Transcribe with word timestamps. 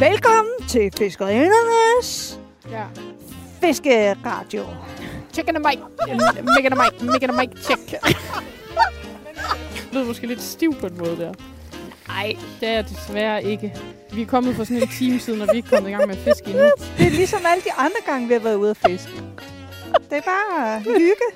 Velkommen 0.00 0.52
til 0.68 0.90
Fiskerindernes 0.98 2.40
Ja. 2.70 2.84
Fiskeradio. 3.60 4.64
Chicken 5.32 5.56
and 5.56 5.64
mic. 5.64 5.78
Mick 6.56 6.64
and 6.64 6.74
a 6.74 6.84
mic. 6.84 7.02
Mick 7.12 7.22
and 7.22 7.32
a 7.32 7.40
mic. 7.40 7.64
Check. 7.64 7.80
Det 9.74 9.92
lyder 9.92 10.04
måske 10.04 10.26
lidt 10.26 10.42
stiv 10.42 10.74
på 10.80 10.86
en 10.86 10.98
måde 10.98 11.16
der. 11.16 11.32
Nej, 12.08 12.36
det 12.60 12.68
er 12.68 12.72
jeg 12.72 12.88
desværre 12.88 13.44
ikke. 13.44 13.74
Vi 14.12 14.22
er 14.22 14.26
kommet 14.26 14.56
for 14.56 14.64
sådan 14.64 14.82
en 14.82 14.88
time 14.98 15.18
siden, 15.18 15.40
og 15.40 15.46
vi 15.46 15.50
er 15.50 15.56
ikke 15.56 15.68
kommet 15.68 15.90
i 15.90 15.92
gang 15.92 16.06
med 16.06 16.16
at 16.16 16.22
fiske 16.22 16.50
endnu. 16.50 16.70
Det 16.98 17.06
er 17.06 17.10
ligesom 17.10 17.40
alle 17.46 17.62
de 17.62 17.72
andre 17.72 18.00
gange, 18.06 18.28
vi 18.28 18.32
har 18.32 18.40
været 18.40 18.56
ude 18.56 18.70
at 18.70 18.76
fiske. 18.76 19.12
Det 20.10 20.18
er 20.18 20.22
bare 20.22 20.80
hygge. 20.80 21.26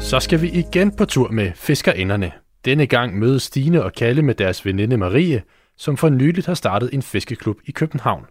Så 0.00 0.20
skal 0.20 0.40
vi 0.42 0.50
igen 0.50 0.96
på 0.96 1.04
tur 1.04 1.28
med 1.28 1.52
fiskerinderne. 1.54 2.32
Denne 2.64 2.86
gang 2.86 3.18
mødes 3.18 3.42
Stine 3.42 3.82
og 3.84 3.92
Kalle 3.92 4.22
med 4.22 4.34
deres 4.34 4.64
veninde 4.66 4.96
Marie, 4.96 5.42
som 5.76 5.96
for 5.96 6.08
nyligt 6.08 6.46
har 6.46 6.54
startet 6.54 6.94
en 6.94 7.02
fiskeklub 7.02 7.58
i 7.66 7.70
København. 7.72 8.26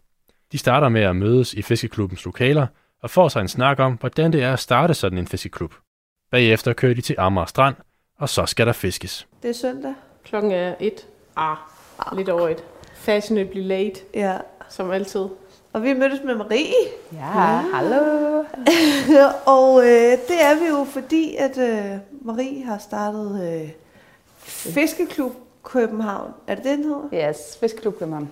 De 0.51 0.57
starter 0.57 0.89
med 0.89 1.01
at 1.01 1.15
mødes 1.15 1.53
i 1.53 1.61
fiskeklubbens 1.61 2.25
lokaler 2.25 2.67
og 3.03 3.09
får 3.09 3.27
sig 3.29 3.41
en 3.41 3.47
snak 3.47 3.79
om, 3.79 3.93
hvordan 3.93 4.33
det 4.33 4.43
er 4.43 4.53
at 4.53 4.59
starte 4.59 4.93
sådan 4.93 5.17
en 5.17 5.27
fiskeklub. 5.27 5.73
Bagefter 6.31 6.73
kører 6.73 6.93
de 6.93 7.01
til 7.01 7.15
Amager 7.17 7.45
Strand, 7.45 7.75
og 8.19 8.29
så 8.29 8.45
skal 8.45 8.67
der 8.67 8.73
fiskes. 8.73 9.27
Det 9.43 9.49
er 9.49 9.53
søndag. 9.53 9.93
Klokken 10.23 10.51
er 10.51 10.75
et. 10.79 11.07
Ah, 11.35 11.57
lidt 12.15 12.29
over 12.29 12.49
et. 12.49 12.63
Fashionably 12.95 13.67
late, 13.67 13.99
Ja. 14.13 14.37
som 14.69 14.91
altid. 14.91 15.25
Og 15.73 15.83
vi 15.83 15.93
mødtes 15.93 16.19
med 16.25 16.35
Marie. 16.35 16.73
Ja, 17.13 17.61
hallo. 17.73 18.43
og 19.57 19.81
øh, 19.81 20.11
det 20.27 20.41
er 20.41 20.59
vi 20.59 20.65
jo, 20.69 20.83
fordi 20.93 21.35
at 21.35 21.57
øh, 21.57 21.99
Marie 22.21 22.65
har 22.65 22.77
startet 22.77 23.61
øh, 23.63 23.69
Fiskeklub 24.71 25.31
København. 25.63 26.31
Er 26.47 26.55
det 26.55 26.63
det, 26.63 26.77
den 26.77 26.83
hedder? 26.83 27.29
Yes, 27.29 27.57
Fiskeklub 27.59 27.99
København. 27.99 28.29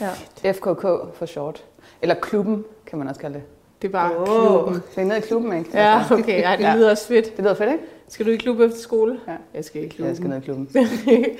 Ja. 0.00 0.52
FKK 0.52 0.82
for 1.14 1.26
short. 1.26 1.64
Eller 2.02 2.14
klubben, 2.14 2.64
kan 2.86 2.98
man 2.98 3.08
også 3.08 3.20
kalde 3.20 3.34
det. 3.34 3.42
Det 3.82 3.88
er 3.88 3.92
bare 3.92 4.16
Åh. 4.18 4.26
klubben. 4.26 4.74
Det 4.94 5.00
er 5.02 5.04
nede 5.04 5.18
i 5.18 5.22
klubben, 5.22 5.58
ikke? 5.58 5.70
Ja, 5.74 6.02
okay. 6.10 6.42
Ej, 6.44 6.56
det 6.56 6.74
lyder 6.76 6.90
også 6.90 7.06
fedt. 7.06 7.36
Det 7.36 7.44
lyder 7.44 7.54
fedt, 7.54 7.72
ikke? 7.72 7.84
Skal 8.08 8.26
du 8.26 8.30
i 8.30 8.36
klub 8.36 8.60
efter 8.60 8.78
skole? 8.78 9.20
Ja. 9.28 9.32
Jeg 9.54 9.64
skal 9.64 9.84
i 9.84 9.88
klubben. 9.88 10.06
Jeg 10.08 10.16
skal 10.16 10.28
ned 10.28 10.36
i 10.36 10.40
klubben. 10.40 10.68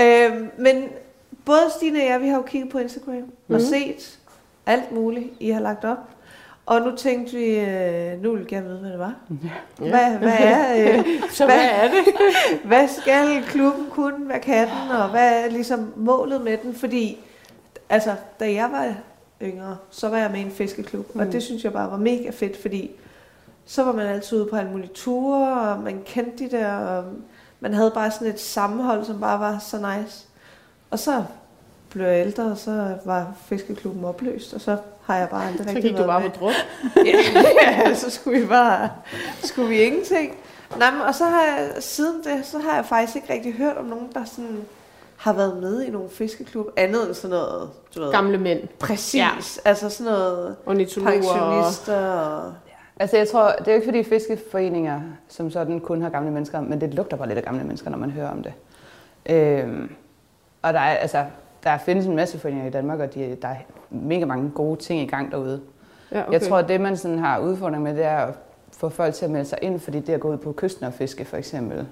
Øh, 0.00 0.30
men 0.58 0.84
både 1.44 1.60
Stine 1.76 1.98
og 1.98 2.04
jeg, 2.06 2.20
vi 2.20 2.28
har 2.28 2.36
jo 2.36 2.42
kigget 2.42 2.70
på 2.72 2.78
Instagram 2.78 3.14
mm. 3.14 3.22
og 3.22 3.30
Mhm. 3.48 3.60
set 3.60 4.18
alt 4.66 4.92
muligt, 4.92 5.26
I 5.40 5.50
har 5.50 5.60
lagt 5.60 5.84
op. 5.84 5.98
Og 6.66 6.80
nu 6.80 6.96
tænkte 6.96 7.36
vi, 7.36 7.44
øh, 7.58 8.22
nu 8.22 8.30
vil 8.32 8.40
vi 8.40 8.44
gerne 8.48 8.66
vide, 8.66 8.78
hvad 8.80 8.90
det 8.90 8.98
var. 8.98 9.14
Ja. 9.42 9.88
Hvad, 9.88 10.18
hvad 10.18 10.36
er 10.40 10.96
øh, 10.98 11.04
Så 11.30 11.44
Hvad- 11.44 11.56
hvad 11.56 11.68
er 11.70 11.88
det? 11.88 12.14
Hvad 12.68 12.88
skal 12.88 13.42
klubben 13.46 13.86
kunne? 13.90 14.24
Hvad 14.26 14.40
kan 14.40 14.68
den? 14.68 14.96
Og 14.96 15.08
hvad 15.10 15.44
er 15.44 15.48
ligesom 15.50 15.92
målet 15.96 16.40
med 16.40 16.56
den? 16.62 16.74
Fordi, 16.74 17.18
altså, 17.88 18.14
da 18.40 18.52
jeg 18.52 18.68
var 18.72 18.94
yngre, 19.42 19.76
så 19.90 20.08
var 20.08 20.18
jeg 20.18 20.30
med 20.30 20.40
i 20.40 20.42
en 20.42 20.50
fiskeklub. 20.50 21.14
Mm. 21.14 21.20
Og 21.20 21.32
det 21.32 21.42
synes 21.42 21.64
jeg 21.64 21.72
bare 21.72 21.90
var 21.90 21.96
mega 21.96 22.30
fedt, 22.30 22.60
fordi 22.60 22.90
så 23.66 23.84
var 23.84 23.92
man 23.92 24.06
altid 24.06 24.38
ude 24.40 24.46
på 24.50 24.56
alle 24.56 24.70
mulige 24.70 24.90
ture, 24.94 25.60
og 25.60 25.80
man 25.80 26.02
kendte 26.06 26.44
de 26.44 26.50
der, 26.50 26.74
og 26.76 27.04
man 27.60 27.74
havde 27.74 27.90
bare 27.94 28.10
sådan 28.10 28.28
et 28.28 28.40
sammenhold, 28.40 29.04
som 29.04 29.20
bare 29.20 29.40
var 29.40 29.58
så 29.58 29.76
nice. 29.76 30.26
Og 30.90 30.98
så 30.98 31.24
blev 31.90 32.06
jeg 32.06 32.26
ældre, 32.26 32.44
og 32.44 32.56
så 32.58 32.94
var 33.04 33.32
fiskeklubben 33.44 34.04
opløst, 34.04 34.54
og 34.54 34.60
så 34.60 34.76
har 35.12 35.18
jeg 35.18 35.28
bare 35.28 35.46
aldrig 35.46 35.68
Så 35.68 35.74
rigtig 35.74 35.82
gik 35.90 35.98
du 35.98 36.06
bare 36.06 36.20
med. 36.20 36.30
på 36.30 36.36
druk. 36.40 36.52
ja, 37.62 37.94
så 37.94 38.10
skulle 38.10 38.40
vi 38.40 38.46
bare, 38.46 38.90
skulle 39.42 39.68
vi 39.68 39.80
ingenting. 39.80 40.36
Nej, 40.78 40.90
men, 40.90 41.00
og 41.00 41.14
så 41.14 41.24
har 41.24 41.42
jeg, 41.42 41.70
siden 41.80 42.16
det, 42.24 42.46
så 42.46 42.58
har 42.58 42.74
jeg 42.74 42.84
faktisk 42.84 43.16
ikke 43.16 43.32
rigtig 43.32 43.54
hørt 43.54 43.76
om 43.76 43.84
nogen, 43.84 44.08
der 44.14 44.24
sådan 44.24 44.60
har 45.16 45.32
været 45.32 45.56
med 45.56 45.82
i 45.82 45.90
nogle 45.90 46.10
fiskeklub, 46.10 46.66
andet 46.76 47.06
end 47.06 47.14
sådan 47.14 47.30
noget, 47.30 47.70
du 47.94 48.00
ved. 48.02 48.12
Gamle 48.12 48.38
mænd. 48.38 48.60
Præcis, 48.78 49.14
Ja. 49.20 49.28
altså 49.64 49.88
sådan 49.90 50.12
noget 50.12 50.56
pensionister 51.04 52.10
og... 52.10 52.52
Altså, 53.00 53.16
jeg 53.16 53.28
tror, 53.28 53.52
det 53.58 53.68
er 53.68 53.72
jo 53.72 53.76
ikke 53.76 53.86
fordi 53.86 54.02
fiskeforeninger 54.04 55.00
som 55.28 55.50
sådan 55.50 55.80
kun 55.80 56.02
har 56.02 56.08
gamle 56.10 56.30
mennesker, 56.30 56.60
men 56.60 56.80
det 56.80 56.94
lugter 56.94 57.16
bare 57.16 57.28
lidt 57.28 57.38
af 57.38 57.44
gamle 57.44 57.64
mennesker, 57.64 57.90
når 57.90 57.98
man 57.98 58.10
hører 58.10 58.30
om 58.30 58.42
det. 58.42 58.52
Øhm, 59.26 59.92
og 60.62 60.72
der 60.72 60.80
er, 60.80 60.96
altså, 60.96 61.24
der 61.64 61.78
findes 61.78 62.06
en 62.06 62.16
masse 62.16 62.38
foreninger 62.38 62.66
i 62.66 62.70
Danmark, 62.70 63.00
og 63.00 63.14
de, 63.14 63.36
der 63.42 63.48
er 63.48 63.56
mega 63.90 64.24
mange 64.24 64.50
gode 64.50 64.80
ting 64.80 65.00
i 65.00 65.06
gang 65.06 65.30
derude. 65.30 65.60
Ja, 66.12 66.22
Okay. 66.22 66.32
Jeg 66.32 66.42
tror, 66.42 66.58
at 66.58 66.68
det, 66.68 66.80
man 66.80 66.96
sådan 66.96 67.18
har 67.18 67.38
udfordring 67.38 67.82
med, 67.82 67.96
det 67.96 68.04
er 68.04 68.16
at 68.16 68.34
få 68.72 68.88
folk 68.88 69.14
til 69.14 69.24
at 69.24 69.30
melde 69.30 69.48
sig 69.48 69.58
ind, 69.62 69.80
fordi 69.80 70.00
det 70.00 70.12
at 70.12 70.20
gå 70.20 70.32
ud 70.32 70.36
på 70.36 70.52
kysten 70.52 70.86
og 70.86 70.92
fiske, 70.92 71.24
for 71.24 71.36
eksempel, 71.36 71.86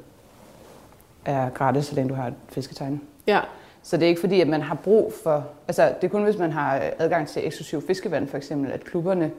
er 1.25 1.51
gratis, 1.51 1.85
så 1.87 1.95
længe 1.95 2.09
du 2.09 2.15
har 2.15 2.27
et 2.27 2.35
fisketegn. 2.49 3.01
Ja. 3.27 3.41
Så 3.83 3.97
det 3.97 4.05
er 4.05 4.09
ikke 4.09 4.21
fordi, 4.21 4.41
at 4.41 4.49
man 4.49 4.63
har 4.63 4.75
brug 4.75 5.13
for... 5.23 5.47
Altså, 5.69 5.93
det 6.01 6.05
er 6.05 6.09
kun, 6.09 6.25
hvis 6.25 6.39
man 6.39 6.53
har 6.53 6.83
adgang 6.99 7.29
til 7.29 7.47
eksklusiv 7.47 7.87
fiskevand, 7.87 8.29
for 8.29 8.37
eksempel, 8.37 8.73
at 8.73 8.85
klubberne 8.85 9.31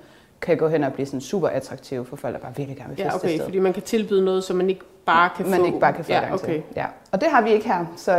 kan 0.41 0.57
gå 0.57 0.67
hen 0.67 0.83
og 0.83 0.93
blive 0.93 1.05
sådan 1.05 1.21
super 1.21 1.47
attraktive 1.47 2.05
for 2.05 2.15
folk, 2.15 2.33
der 2.33 2.39
bare 2.39 2.55
virkelig 2.55 2.77
gerne 2.77 2.89
vil 2.89 2.97
fiske 2.97 3.09
Ja, 3.09 3.15
okay, 3.15 3.43
fordi 3.43 3.59
man 3.59 3.73
kan 3.73 3.83
tilbyde 3.83 4.25
noget, 4.25 4.43
som 4.43 4.57
man 4.57 4.69
ikke 4.69 4.81
bare 5.09 5.29
kan 5.37 5.49
man 5.49 5.59
få. 5.59 5.65
ikke 5.65 5.79
bare 5.79 5.93
kan 5.93 6.03
få 6.05 6.11
ja, 6.11 6.17
adgang 6.17 6.33
okay. 6.33 6.45
til. 6.53 6.63
Ja. 6.75 6.85
Og 7.11 7.21
det 7.21 7.29
har 7.31 7.41
vi 7.41 7.49
ikke 7.51 7.67
her, 7.67 7.85
så 7.97 8.11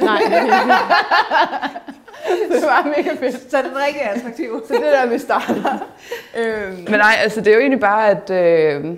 Nej, 0.00 0.20
det 2.52 2.62
var 2.62 2.86
mega 2.96 3.10
fedt. 3.20 3.50
Så 3.50 3.58
er 3.58 3.62
den 3.62 3.70
rigtig 3.86 4.02
attraktiv. 4.02 4.62
Så 4.68 4.74
det 4.74 4.96
er 4.96 5.02
der, 5.04 5.10
vi 5.12 5.18
starter. 5.18 5.78
øhm. 6.38 6.74
Men 6.76 6.92
nej, 6.98 7.12
altså 7.22 7.40
det 7.40 7.48
er 7.48 7.54
jo 7.54 7.60
egentlig 7.60 7.80
bare, 7.80 8.08
at 8.10 8.30
øh, 8.30 8.96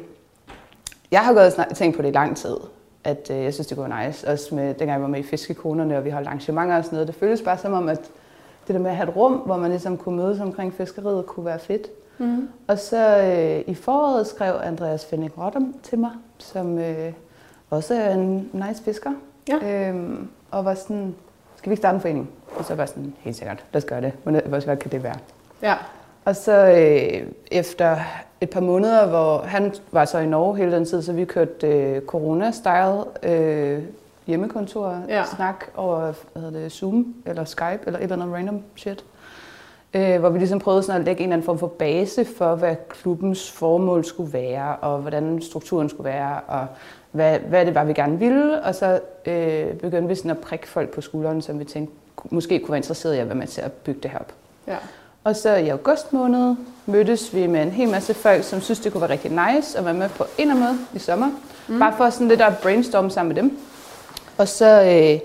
jeg 1.11 1.21
har 1.21 1.33
gået 1.33 1.59
og 1.59 1.77
tænkt 1.77 1.97
på 1.97 2.03
det 2.03 2.09
i 2.09 2.13
lang 2.13 2.37
tid. 2.37 2.57
At 3.05 3.31
øh, 3.31 3.45
jeg 3.45 3.55
synes, 3.55 3.67
det 3.67 3.77
kunne 3.77 3.91
være 3.91 4.07
nice. 4.07 4.29
Også 4.29 4.55
med, 4.55 4.67
dengang 4.69 4.91
jeg 4.91 5.03
var 5.03 5.09
med 5.09 5.21
i 5.21 5.23
Fiskekonerne, 5.23 5.97
og 5.97 6.05
vi 6.05 6.11
holdt 6.11 6.29
arrangementer 6.29 6.77
og 6.77 6.85
sådan 6.85 6.97
noget. 6.97 7.09
Det 7.09 7.17
føltes 7.17 7.43
bare 7.43 7.59
som 7.59 7.73
om, 7.73 7.89
at 7.89 8.01
det 8.67 8.75
der 8.75 8.79
med 8.79 8.91
at 8.91 8.97
have 8.97 9.09
et 9.09 9.17
rum, 9.17 9.33
hvor 9.33 9.57
man 9.57 9.71
ligesom 9.71 9.97
kunne 9.99 10.17
mødes 10.17 10.41
omkring 10.41 10.75
fiskeriet, 10.75 11.27
kunne 11.27 11.47
være 11.47 11.59
fedt. 11.59 11.87
mm. 12.19 12.49
Og 12.69 12.79
så 12.79 13.19
øh, 13.19 13.73
i 13.73 13.75
foråret 13.75 14.27
skrev 14.27 14.55
Andreas 14.63 15.07
Fennig 15.07 15.31
Rotterdam 15.39 15.75
til 15.83 15.99
mig, 15.99 16.11
som 16.39 16.79
øh, 16.79 17.13
også 17.71 17.95
en 17.95 18.51
nice 18.53 18.83
fisker. 18.83 19.13
Ja. 19.49 19.89
Øhm, 19.89 20.29
og 20.51 20.65
var 20.65 20.75
sådan, 20.75 21.15
skal 21.57 21.71
vi 21.71 21.73
ikke 21.73 21.81
starte 21.81 21.95
en 21.95 22.01
forening? 22.01 22.31
Og 22.57 22.65
så 22.65 22.75
var 22.75 22.83
jeg 22.83 22.89
sådan, 22.89 23.15
helt 23.19 23.37
sikkert, 23.37 23.65
lad 23.73 23.83
os 23.83 23.89
gøre 23.89 24.01
det. 24.01 24.13
Hvor, 24.23 24.41
hvor 24.49 24.61
svært 24.61 24.79
kan 24.79 24.91
det 24.91 25.03
være? 25.03 25.17
ja. 25.63 25.75
Og 26.25 26.37
så 26.37 26.53
øh, 26.53 27.27
efter 27.51 27.97
et 28.41 28.51
par 28.51 28.61
måneder, 28.61 29.07
hvor 29.07 29.39
han 29.39 29.75
var 29.93 30.05
så 30.05 30.19
i 30.19 30.27
Norge 30.27 30.57
hele 30.57 30.73
den 30.73 30.85
tid, 30.85 31.03
så 31.03 31.13
vi 31.13 31.25
kørte 31.25 31.67
øh, 31.67 32.03
corona-style 32.07 33.29
øh, 33.29 33.83
hjemmekontor, 34.27 35.03
ja. 35.09 35.25
snak 35.37 35.65
over 35.77 36.01
hvad 36.33 36.43
hedder 36.43 36.61
det, 36.61 36.73
Zoom 36.73 37.15
eller 37.27 37.45
Skype 37.45 37.81
eller 37.87 37.99
et 37.99 38.03
eller 38.03 38.17
andet 38.17 38.35
random 38.35 38.63
shit. 38.77 39.05
Øh, 39.95 40.21
hvor 40.21 40.29
vi 40.29 40.39
ligesom 40.39 40.59
prøvede 40.59 40.83
sådan 40.83 41.01
at 41.01 41.05
lægge 41.05 41.21
en 41.21 41.29
eller 41.29 41.37
anden 41.37 41.47
form 41.47 41.59
for 41.59 41.67
base 41.67 42.25
for, 42.25 42.55
hvad 42.55 42.77
klubbens 42.89 43.51
formål 43.51 44.05
skulle 44.05 44.33
være, 44.33 44.77
og 44.77 44.99
hvordan 44.99 45.43
strukturen 45.43 45.89
skulle 45.89 46.11
være, 46.11 46.41
og 46.41 46.67
hvad, 47.11 47.39
hvad 47.39 47.67
det 47.67 47.75
var, 47.75 47.85
vi 47.85 47.93
gerne 47.93 48.19
ville. 48.19 48.63
Og 48.63 48.75
så 48.75 49.01
øh, 49.27 49.67
begyndte 49.67 50.09
vi 50.09 50.15
sådan 50.15 50.31
at 50.31 50.39
prikke 50.39 50.69
folk 50.69 50.91
på 50.91 51.01
skulderen, 51.01 51.43
som 51.43 51.59
vi 51.59 51.65
tænkte 51.65 51.95
måske 52.31 52.59
kunne 52.59 52.69
være 52.69 52.79
interesseret 52.79 53.15
i 53.15 53.19
at 53.19 53.27
være 53.27 53.35
med 53.35 53.47
til 53.47 53.61
at 53.61 53.73
bygge 53.73 54.01
det 54.03 54.11
her 54.11 54.19
op. 54.19 54.33
ja. 54.67 54.77
Og 55.25 55.37
så 55.37 55.55
i 55.55 55.69
august 55.69 56.13
måned 56.13 56.57
mødtes 56.87 57.35
vi 57.35 57.47
med 57.47 57.63
en 57.63 57.71
hel 57.71 57.89
masse 57.89 58.15
folk, 58.15 58.45
som 58.45 58.61
synes, 58.61 58.81
det 58.81 58.93
kunne 58.93 59.01
være 59.01 59.11
rigtig 59.11 59.31
nice 59.31 59.79
at 59.79 59.85
være 59.85 59.95
med 59.95 60.09
på 60.09 60.25
en 60.39 60.61
måde 60.61 60.79
i 60.95 60.99
sommer. 60.99 61.31
Mm. 61.69 61.79
Bare 61.79 61.95
for 61.97 62.11
sådan 62.11 62.29
lidt 62.29 62.41
at 62.41 62.59
brainstorme 62.59 63.11
sammen 63.11 63.35
med 63.35 63.43
dem. 63.43 63.59
Og 64.39 64.49
så, 64.49 64.83
øh, 64.83 65.21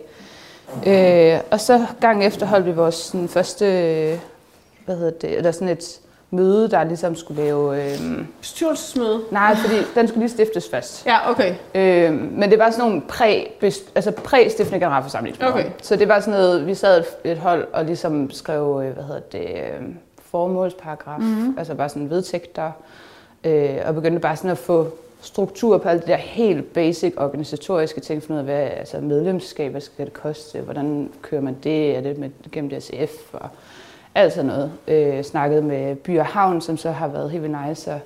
øh, 0.88 1.40
og 1.52 1.60
så 1.60 1.86
gang 2.02 2.26
efter 2.26 2.46
holdt 2.46 2.66
vi 2.66 2.72
vores 2.72 2.96
sådan, 2.96 3.30
første, 3.30 3.66
øh, 3.66 4.20
hvad 4.86 4.96
hedder 4.96 5.12
det, 5.12 5.38
eller 5.38 5.52
sådan 5.52 5.70
et 5.70 6.00
møde, 6.36 6.70
der 6.70 6.84
ligesom 6.84 7.16
skulle 7.16 7.44
lave... 7.44 7.84
Øh, 7.84 8.26
Bestyrelsesmøde. 8.40 9.22
nej, 9.32 9.56
fordi 9.56 9.76
den 9.96 10.08
skulle 10.08 10.20
lige 10.20 10.30
stiftes 10.30 10.70
først. 10.70 11.06
Ja, 11.06 11.32
okay. 11.32 11.56
Øh, 11.76 12.14
men 12.14 12.52
det 12.52 12.60
var 12.60 12.72
sådan 12.72 12.86
nogle 12.86 13.02
præ, 13.02 13.44
altså 13.96 14.12
præ-stiftende 14.12 14.80
generalforsamlingsmøder. 14.80 15.52
Okay. 15.52 15.70
Så 15.82 15.96
det 15.96 16.08
var 16.08 16.20
sådan 16.20 16.40
noget, 16.40 16.68
vi 16.68 16.74
sad 16.74 17.00
et, 17.00 17.32
et 17.32 17.38
hold 17.38 17.68
og 17.74 17.86
ligesom 17.86 18.32
skrev, 18.32 18.82
øh, 18.86 18.94
hvad 18.94 19.04
hedder 19.04 19.22
det, 19.32 19.48
øh, 19.50 19.88
formålsparagraf, 20.20 21.20
mm-hmm. 21.20 21.56
altså 21.58 21.76
bare 21.76 21.90
sådan 21.90 22.10
vedtægter, 22.10 22.72
øh, 23.44 23.78
og 23.86 23.96
begyndte 23.96 24.20
bare 24.20 24.36
sådan 24.36 24.52
at 24.52 24.58
få 24.58 24.88
struktur 25.22 25.78
på 25.78 25.90
alt 25.90 26.02
det 26.02 26.08
der 26.08 26.16
helt 26.16 26.74
basic 26.74 27.14
organisatoriske 27.18 28.02
ting, 28.02 28.24
for 28.24 28.30
noget, 28.30 28.46
hvad 28.46 28.62
altså 28.62 29.00
medlemskab, 29.02 29.72
hvad 29.72 29.82
skal 29.82 30.06
det 30.06 30.14
koste, 30.14 30.62
hvordan 30.62 31.10
kører 31.22 31.42
man 31.42 31.58
det, 31.64 31.98
er 31.98 32.02
det 32.02 32.18
med, 32.18 32.30
gennem 32.52 32.70
DSF 32.72 33.34
og 33.34 33.50
alt 34.16 34.34
sådan 34.34 34.46
noget. 34.46 34.72
Øh, 34.88 35.24
snakket 35.24 35.64
med 35.64 35.96
By 35.96 36.20
og 36.20 36.26
Havn, 36.26 36.62
som 36.62 36.78
så 36.78 36.92
har 36.92 37.08
været 37.08 37.32
helt 37.32 37.56
nice 37.68 37.92
og, 37.94 38.00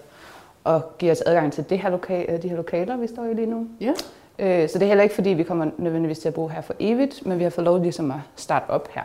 og 0.64 0.98
giver 0.98 1.12
os 1.12 1.22
adgang 1.22 1.54
til 1.54 1.70
det 1.70 1.80
her 1.80 1.90
loka- 1.98 2.38
de 2.42 2.50
her 2.50 2.56
lokaler, 2.56 2.98
vi 2.98 3.08
står 3.08 3.26
i 3.26 3.34
lige 3.34 3.48
nu. 3.48 3.68
Ja. 3.82 3.94
Øh, 4.40 4.70
så 4.70 4.80
det 4.80 4.86
er 4.86 4.88
heller 4.88 5.04
ikke, 5.04 5.16
fordi 5.16 5.30
vi 5.30 5.44
kommer 5.44 5.66
nødvendigvis 5.78 6.20
til 6.20 6.28
at 6.28 6.34
bo 6.34 6.48
her 6.48 6.62
for 6.62 6.74
evigt, 6.80 7.26
men 7.26 7.38
vi 7.40 7.44
har 7.44 7.50
fået 7.50 7.66
lov 7.66 7.82
ligesom 7.82 8.12
at 8.12 8.18
starte 8.36 8.70
op 8.70 8.88
her. 8.92 9.02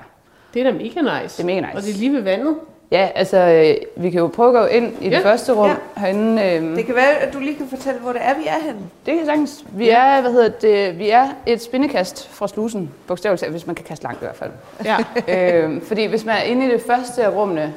Det 0.54 0.66
er 0.66 0.70
da 0.70 0.78
mega 0.78 1.20
nice. 1.22 1.36
Det 1.36 1.40
er 1.42 1.46
mega 1.54 1.60
nice. 1.60 1.76
Og 1.76 1.82
det 1.82 1.90
er 1.94 1.98
lige 1.98 2.12
ved 2.12 2.20
vandet. 2.20 2.56
Ja, 2.90 3.08
altså, 3.14 3.36
øh, 3.38 4.02
vi 4.02 4.10
kan 4.10 4.20
jo 4.20 4.26
prøve 4.26 4.48
at 4.48 4.54
gå 4.54 4.76
ind 4.76 4.92
i 5.00 5.04
det 5.04 5.12
Ja. 5.12 5.20
første 5.24 5.52
rum 5.52 5.68
Ja. 5.68 5.74
herinde. 5.96 6.42
Øh, 6.42 6.76
Det 6.76 6.86
kan 6.86 6.94
være, 6.94 7.14
at 7.14 7.32
du 7.32 7.38
lige 7.38 7.56
kan 7.56 7.68
fortælle, 7.68 8.00
hvor 8.00 8.12
det 8.12 8.20
er, 8.24 8.34
vi 8.34 8.46
er 8.46 8.64
henne. 8.64 8.80
Det 9.06 9.16
kan 9.16 9.26
sagtens. 9.26 9.64
Vi 9.72 9.88
er, 9.88 10.20
hvad 10.20 10.32
hedder 10.32 10.48
det, 10.48 10.98
vi 10.98 11.10
er 11.10 11.28
et 11.46 11.62
spindekast 11.62 12.28
fra 12.28 12.48
slusen, 12.48 12.90
bogstaveligt 13.06 13.40
talt, 13.40 13.52
hvis 13.52 13.66
man 13.66 13.74
kan 13.74 13.84
kaste 13.84 14.04
langt 14.04 14.22
i 14.22 14.24
hvert 14.24 14.36
fald. 14.36 14.50
Ja. 14.84 14.96
øh, 15.64 15.82
fordi 15.82 16.04
hvis 16.06 16.24
man 16.24 16.36
er 16.36 16.42
inde 16.42 16.66
i 16.66 16.70
det 16.70 16.82
første 16.82 17.24
af 17.24 17.28
rummene, 17.34 17.74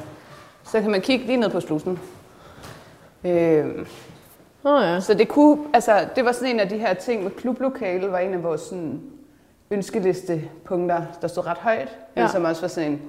så 0.64 0.82
kan 0.82 0.92
man 0.92 1.02
kigge 1.02 1.26
lige 1.26 1.38
ned 1.38 1.50
på 1.50 1.60
slusen. 1.60 2.00
Øh, 3.24 3.66
Åh 4.66 4.82
ja. 4.84 5.00
så 5.00 5.14
det 5.14 5.28
kunne, 5.28 5.58
altså, 5.74 6.06
det 6.16 6.26
var 6.26 6.32
sådan 6.32 6.50
en 6.54 6.60
af 6.60 6.70
de 6.70 6.78
her 6.78 6.94
ting 6.94 7.24
med 7.24 7.32
klublokale, 7.32 8.12
var 8.12 8.20
en 8.20 8.34
af 8.34 8.44
vores 8.44 8.62
sådan, 8.62 9.02
ønskelistepunkter, 9.72 11.02
der 11.22 11.28
stod 11.28 11.48
ret 11.48 11.58
højt, 11.58 11.78
ja. 11.78 11.86
Ja. 12.16 12.22
men 12.22 12.30
som 12.32 12.46
også 12.46 12.62
var 12.62 12.68
sådan 12.68 12.92
en, 12.92 13.02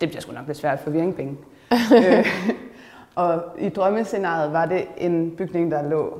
det 0.00 0.08
bliver 0.08 0.20
sgu 0.20 0.32
nok 0.32 0.46
lidt 0.46 0.58
svært 0.58 0.80
for 0.80 0.90
virringpenge. 0.90 1.36
øh, 1.96 2.26
og 3.14 3.42
i 3.58 3.68
drømmescenariet 3.68 4.52
var 4.52 4.66
det 4.66 4.84
en 4.96 5.30
bygning, 5.36 5.70
der 5.70 5.82
lå 5.88 6.18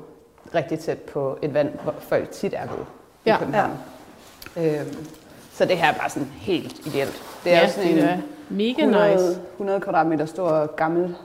rigtig 0.55 0.79
tæt 0.79 0.99
på 0.99 1.39
et 1.43 1.55
vand, 1.55 1.69
hvor 1.83 1.95
folk 1.99 2.31
tit 2.31 2.55
er 2.55 2.61
ved 2.67 2.79
i 3.25 3.29
Ja. 3.31 3.39
København. 3.39 3.73
Ja. 4.57 4.81
Øhm, 4.81 5.07
så 5.53 5.65
det 5.65 5.79
her 5.79 5.89
er 5.93 5.95
bare 5.99 6.11
sådan 6.11 6.29
helt 6.35 6.87
ideelt. 6.87 7.23
Det 7.45 7.55
er 7.55 7.59
ja, 7.61 7.69
sådan 7.69 7.89
det 7.89 7.99
en 8.03 8.05
er 8.09 8.19
mega 8.49 8.83
100, 8.83 9.13
nice. 9.15 9.41
100 9.53 9.81
kvadratmeter 9.81 10.27
stor 10.27 10.67
gammel 10.77 11.17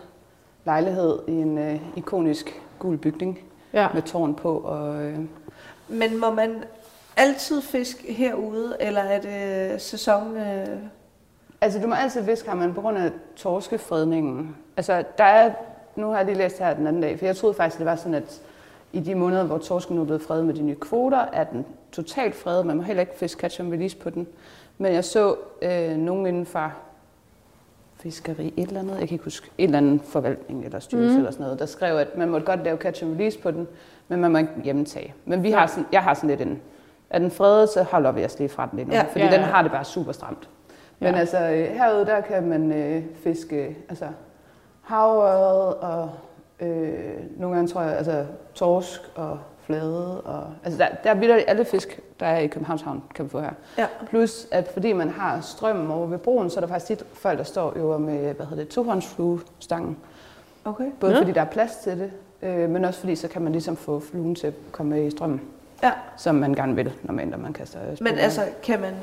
lejlighed 0.66 1.20
i 1.28 1.32
en 1.32 1.58
øh, 1.58 1.80
ikonisk 1.96 2.62
gul 2.80 2.98
bygning 2.98 3.40
Ja. 3.74 3.88
med 3.94 4.02
tårn 4.02 4.36
på. 4.36 4.58
Og, 4.58 5.02
øh, 5.04 5.20
Men 5.88 6.20
må 6.20 6.32
man 6.32 6.64
altid 7.18 7.62
fiske 7.62 8.14
herude, 8.14 8.78
eller 8.80 9.02
er 9.02 9.22
det 9.22 9.82
sæson? 9.82 10.38
Øh... 10.38 10.68
altså 11.64 11.80
du 11.80 11.88
må 11.88 11.96
altid 11.96 12.24
fiske 12.26 12.50
her, 12.50 12.56
men 12.56 12.74
på 12.74 12.82
grund 12.82 12.98
af 12.98 13.12
torskefredningen. 13.36 14.56
Altså 14.78 15.04
der 15.18 15.24
er, 15.24 15.52
nu 15.96 16.08
har 16.10 16.18
jeg 16.18 16.26
lige 16.26 16.38
læst 16.38 16.60
her 16.60 16.74
den 16.74 16.88
anden 16.88 17.02
dag, 17.02 17.20
for 17.20 17.26
jeg 17.26 17.36
troede 17.36 17.54
faktisk, 17.56 17.78
det 17.78 17.86
var 17.86 17.96
sådan, 17.96 18.14
at 18.14 18.42
i 18.94 19.00
de 19.00 19.16
måneder, 19.16 19.44
hvor 19.44 19.58
torsken 19.58 19.96
nu 19.96 20.02
er 20.02 20.06
blevet 20.06 20.22
fredet 20.22 20.46
med 20.46 20.54
de 20.54 20.62
nye 20.62 20.76
kvoter, 20.76 21.26
er 21.34 21.44
den 21.44 21.66
totalt 21.92 22.36
fredet. 22.36 22.66
Man 22.66 22.78
må 22.78 22.84
heller 22.84 23.02
ikke 23.02 23.14
fiske 23.18 23.40
catch 23.42 23.62
and 23.62 23.74
release 23.74 23.98
på 23.98 24.10
den. 24.10 24.28
Men 24.78 24.94
jeg 24.94 25.04
så 25.04 25.36
øh, 25.62 25.98
nogen 25.98 26.26
inden 26.26 26.46
for 26.46 26.72
fiskeri, 28.00 28.54
et 28.58 28.68
eller 28.68 28.80
andet, 28.80 29.00
jeg 29.00 29.08
kan 29.08 29.16
ikke 29.16 29.24
huske, 29.24 29.50
en 29.58 29.66
eller 29.66 29.78
anden 29.78 30.00
forvaltning 30.00 30.66
eller 30.66 30.80
styrelse 30.80 31.12
mm. 31.14 31.18
eller 31.18 31.32
sådan 31.32 31.44
noget, 31.44 31.60
der 31.60 31.66
skrev, 31.66 31.96
at 31.98 32.18
man 32.18 32.30
måtte 32.30 32.46
godt 32.46 32.64
lave 32.64 32.78
catch 32.78 33.04
and 33.04 33.14
release 33.14 33.40
på 33.40 33.52
den, 33.52 33.68
men 34.08 34.22
man 34.22 34.32
må 34.32 34.38
ikke 34.38 34.52
hjemtage. 34.64 35.14
Men 35.26 35.44
vi 35.44 35.52
har 35.52 35.68
sådan, 35.68 35.86
jeg 35.92 36.02
har 36.04 36.14
sådan 36.14 36.30
lidt 36.30 36.42
en, 36.42 36.62
er 37.10 37.20
den 37.20 37.32
fredet, 37.32 37.70
så 37.70 37.84
holder 37.84 38.12
vi 38.12 38.26
os 38.26 38.40
lige 38.40 38.50
fra 38.50 38.68
den 38.72 38.78
lidt 38.80 38.88
nu, 38.88 38.94
Ja. 38.94 39.02
fordi 39.02 39.20
Ja, 39.20 39.32
den 39.32 39.40
ja. 39.40 39.46
har 39.46 39.62
det 39.62 39.72
bare 39.72 39.84
super 39.86 40.12
stramt. 40.12 40.50
Men 41.00 41.14
Ja. 41.14 41.20
altså 41.20 41.38
øh, 41.40 41.66
herude, 41.68 42.06
der 42.06 42.22
kan 42.22 42.48
man 42.48 42.72
øh, 42.72 43.04
fiske 43.24 43.78
altså, 43.90 44.06
havørred 44.82 45.74
og 45.74 46.10
øh, 46.60 47.04
nogle 47.38 47.56
gange 47.56 47.68
tror 47.72 47.82
jeg, 47.82 47.98
altså 47.98 48.26
torsk 48.54 49.02
og 49.16 49.40
flade. 49.66 50.22
Og, 50.22 50.44
altså 50.64 50.80
der, 50.80 50.88
der 51.04 51.10
er 51.10 51.14
vildt 51.16 51.44
alle 51.48 51.66
fisk, 51.66 52.00
der 52.20 52.26
er 52.26 52.40
i 52.40 52.48
Københavns 52.48 52.82
Havn, 52.82 53.04
kan 53.16 53.26
vi 53.26 53.30
få 53.30 53.40
her. 53.40 53.52
Ja. 53.78 53.86
Plus, 54.10 54.48
at 54.52 54.68
fordi 54.68 54.94
man 54.94 55.10
har 55.10 55.42
strømmen 55.42 55.92
over 55.92 56.08
ved 56.08 56.18
broen, 56.18 56.50
så 56.50 56.60
er 56.60 56.62
der 56.62 56.68
faktisk 56.68 56.86
tit 56.88 57.04
folk, 57.14 57.38
der 57.38 57.44
står 57.44 57.74
jo 57.80 57.98
med, 57.98 58.34
hvad 58.34 58.46
hedder 58.46 58.64
det, 58.64 58.68
tohåndsfluestangen. 58.72 59.98
Okay. 60.66 60.86
Både 61.00 61.12
Ja. 61.14 61.20
fordi 61.20 61.32
der 61.32 61.42
er 61.42 61.46
plads 61.46 61.76
til 61.76 62.00
det, 62.00 62.12
øh, 62.42 62.70
men 62.70 62.86
også 62.86 63.00
fordi 63.00 63.16
så 63.16 63.28
kan 63.28 63.42
man 63.42 63.52
ligesom 63.52 63.76
få 63.76 64.00
fluen 64.00 64.36
til 64.36 64.48
at 64.48 64.54
komme 64.72 64.96
med 64.96 65.06
i 65.06 65.12
strømmen. 65.12 65.42
Ja. 65.84 65.92
Som 66.18 66.36
man 66.36 66.54
gerne 66.54 66.76
vil, 66.76 66.94
normalt, 67.04 67.30
når 67.30 67.38
man 67.38 67.54
kaster 67.54 67.80
Men 68.02 68.18
altså, 68.18 68.42
kan 68.64 68.82
man 68.82 68.94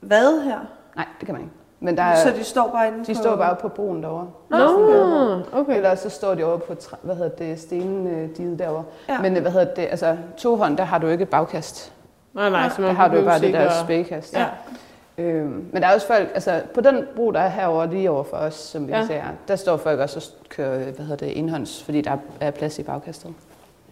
vade 0.00 0.42
her? 0.42 0.58
Nej, 1.00 1.08
det 1.20 1.26
kan 1.26 1.34
man 1.34 1.42
ikke. 1.42 1.54
Men 1.80 1.96
der 1.96 2.02
er, 2.02 2.16
Så 2.16 2.30
de 2.30 2.44
står 2.44 2.68
bare 2.72 2.86
inde 2.88 2.98
de 3.04 3.14
på... 3.14 3.20
står 3.20 3.36
bare 3.36 3.56
på 3.56 3.68
broen 3.68 4.02
derovre. 4.02 4.26
Nå, 4.50 4.58
okay. 5.60 5.76
Eller 5.76 5.94
så 5.94 6.08
står 6.10 6.34
de 6.34 6.44
over 6.44 6.56
på, 6.58 6.74
hvad 7.02 7.14
hedder 7.16 7.28
det, 7.30 7.60
stendiget 7.60 8.58
derovre. 8.58 8.84
Ja. 9.08 9.20
Men 9.22 9.36
øh, 9.36 9.42
hvad 9.42 9.52
hedder 9.52 9.74
det, 9.74 9.82
altså 9.90 10.16
tohånd, 10.36 10.76
der 10.76 10.84
har 10.84 10.98
du 10.98 11.06
ikke 11.06 11.26
bagkast. 11.26 11.92
Nej, 12.34 12.50
nej, 12.50 12.68
så 12.68 12.82
Der 12.82 12.88
man 12.88 12.96
har 12.96 13.08
du 13.08 13.16
jo 13.16 13.24
bare 13.24 13.40
det 13.40 13.52
der 13.54 13.70
spækast. 13.84 14.34
Ja. 14.34 14.46
Øhm, 15.18 15.68
men 15.72 15.82
der 15.82 15.88
er 15.88 15.94
også 15.94 16.06
folk, 16.06 16.28
altså 16.34 16.62
på 16.74 16.80
den 16.80 17.04
bro, 17.16 17.30
der 17.30 17.40
er 17.40 17.48
herover 17.48 17.86
lige 17.86 18.10
over 18.10 18.24
for 18.24 18.36
os, 18.36 18.54
som 18.54 18.86
vi 18.86 18.92
Ja. 18.92 18.98
ja. 18.98 19.06
ser, 19.06 19.22
der 19.48 19.56
står 19.56 19.76
folk 19.76 20.00
også 20.00 20.30
og 20.40 20.48
kører, 20.48 20.78
hvad 20.92 21.04
hedder 21.04 21.26
det, 21.26 21.32
indhånds, 21.32 21.82
fordi 21.84 22.00
der 22.00 22.16
er 22.40 22.50
plads 22.50 22.78
i 22.78 22.82
bagkastet. 22.82 23.34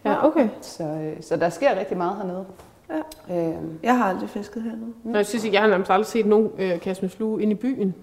Ja, 0.05 0.25
okay. 0.25 0.47
Så, 0.61 0.83
øh, 0.83 1.21
så 1.21 1.35
der 1.37 1.49
sker 1.49 1.79
rigtig 1.79 1.97
meget 1.97 2.15
hernede. 2.17 2.45
Ja. 2.89 3.35
Øhm, 3.35 3.79
Jeg 3.83 3.97
har 3.97 4.05
aldrig 4.09 4.29
fisket 4.29 4.63
hernede. 4.63 4.93
Nå, 5.03 5.17
jeg 5.17 5.25
synes 5.25 5.43
ikke, 5.43 5.55
jeg 5.55 5.61
har 5.63 5.69
nærmest 5.69 5.91
aldrig 5.91 6.05
set 6.07 6.25
nogen 6.25 6.51
øh, 6.57 6.79
kaste 6.79 7.01
med 7.03 7.09
flue 7.09 7.41
ind 7.41 7.51
i 7.51 7.55
byen. 7.55 7.95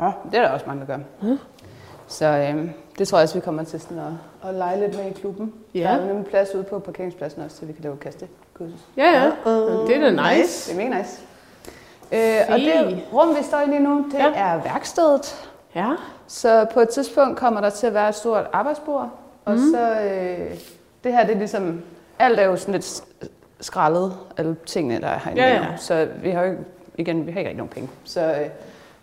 ja, 0.00 0.10
det 0.30 0.38
er 0.38 0.42
der 0.42 0.48
også 0.50 0.66
mange, 0.66 0.86
der 0.86 0.86
gør. 0.86 1.36
Så 2.06 2.26
øhm, 2.26 2.70
det 2.98 3.08
tror 3.08 3.18
jeg 3.18 3.22
også, 3.22 3.34
vi 3.34 3.40
kommer 3.40 3.62
til 3.64 3.80
sådan 3.80 3.98
at, 3.98 4.48
at 4.48 4.54
lege 4.54 4.80
lidt 4.80 4.96
med 4.96 5.10
i 5.10 5.12
klubben. 5.12 5.52
Ja. 5.74 5.80
Der 5.80 5.88
er 5.88 6.00
jo 6.00 6.06
nemlig 6.06 6.26
plads 6.26 6.54
ude 6.54 6.62
på 6.64 6.78
parkeringspladsen 6.78 7.42
også, 7.42 7.56
så 7.56 7.66
vi 7.66 7.72
kan 7.72 7.82
lave 7.82 7.96
kastekursus. 7.96 8.80
Ja, 8.96 9.04
ja. 9.04 9.28
Uh, 9.50 9.86
Det 9.88 9.96
er 9.96 10.00
da 10.00 10.34
nice. 10.36 10.72
Det 10.74 10.80
er 10.82 10.88
mega 10.88 10.98
nice. 10.98 11.20
Øh, 12.12 12.52
og 12.54 12.58
det 12.58 13.04
rum, 13.12 13.28
vi 13.28 13.42
står 13.42 13.60
i 13.60 13.66
lige 13.66 13.80
nu, 13.80 14.04
det 14.12 14.18
Ja. 14.18 14.32
er 14.34 14.62
værkstedet. 14.62 15.50
Ja. 15.74 15.90
Så 16.26 16.66
på 16.74 16.80
et 16.80 16.88
tidspunkt 16.88 17.38
kommer 17.38 17.60
der 17.60 17.70
til 17.70 17.86
at 17.86 17.94
være 17.94 18.08
et 18.08 18.14
stort 18.14 18.44
arbejdsbord. 18.52 19.10
Og 19.44 19.52
Mhm. 19.54 19.62
så, 19.74 19.90
øh, 20.00 20.54
det 21.04 21.12
her, 21.12 21.26
det 21.26 21.34
er 21.34 21.38
ligesom, 21.38 21.80
alt 22.18 22.40
er 22.40 22.44
jo 22.44 22.56
sådan 22.56 22.74
lidt 22.74 23.02
skrællet, 23.62 24.12
alle 24.36 24.56
tingene, 24.66 25.00
der 25.00 25.06
er 25.06 25.18
herinde. 25.18 25.42
Ja, 25.42 25.54
ja. 25.54 25.60
nu. 25.60 25.76
Så 25.76 26.08
vi 26.22 26.30
har 26.30 26.42
jo 26.44 26.50
ikke, 26.50 26.64
igen, 26.98 27.26
vi 27.26 27.32
har 27.32 27.38
ikke 27.38 27.48
rigtig 27.48 27.56
nogen 27.56 27.72
penge. 27.72 27.90
Så 28.04 28.20
øh, 28.20 28.48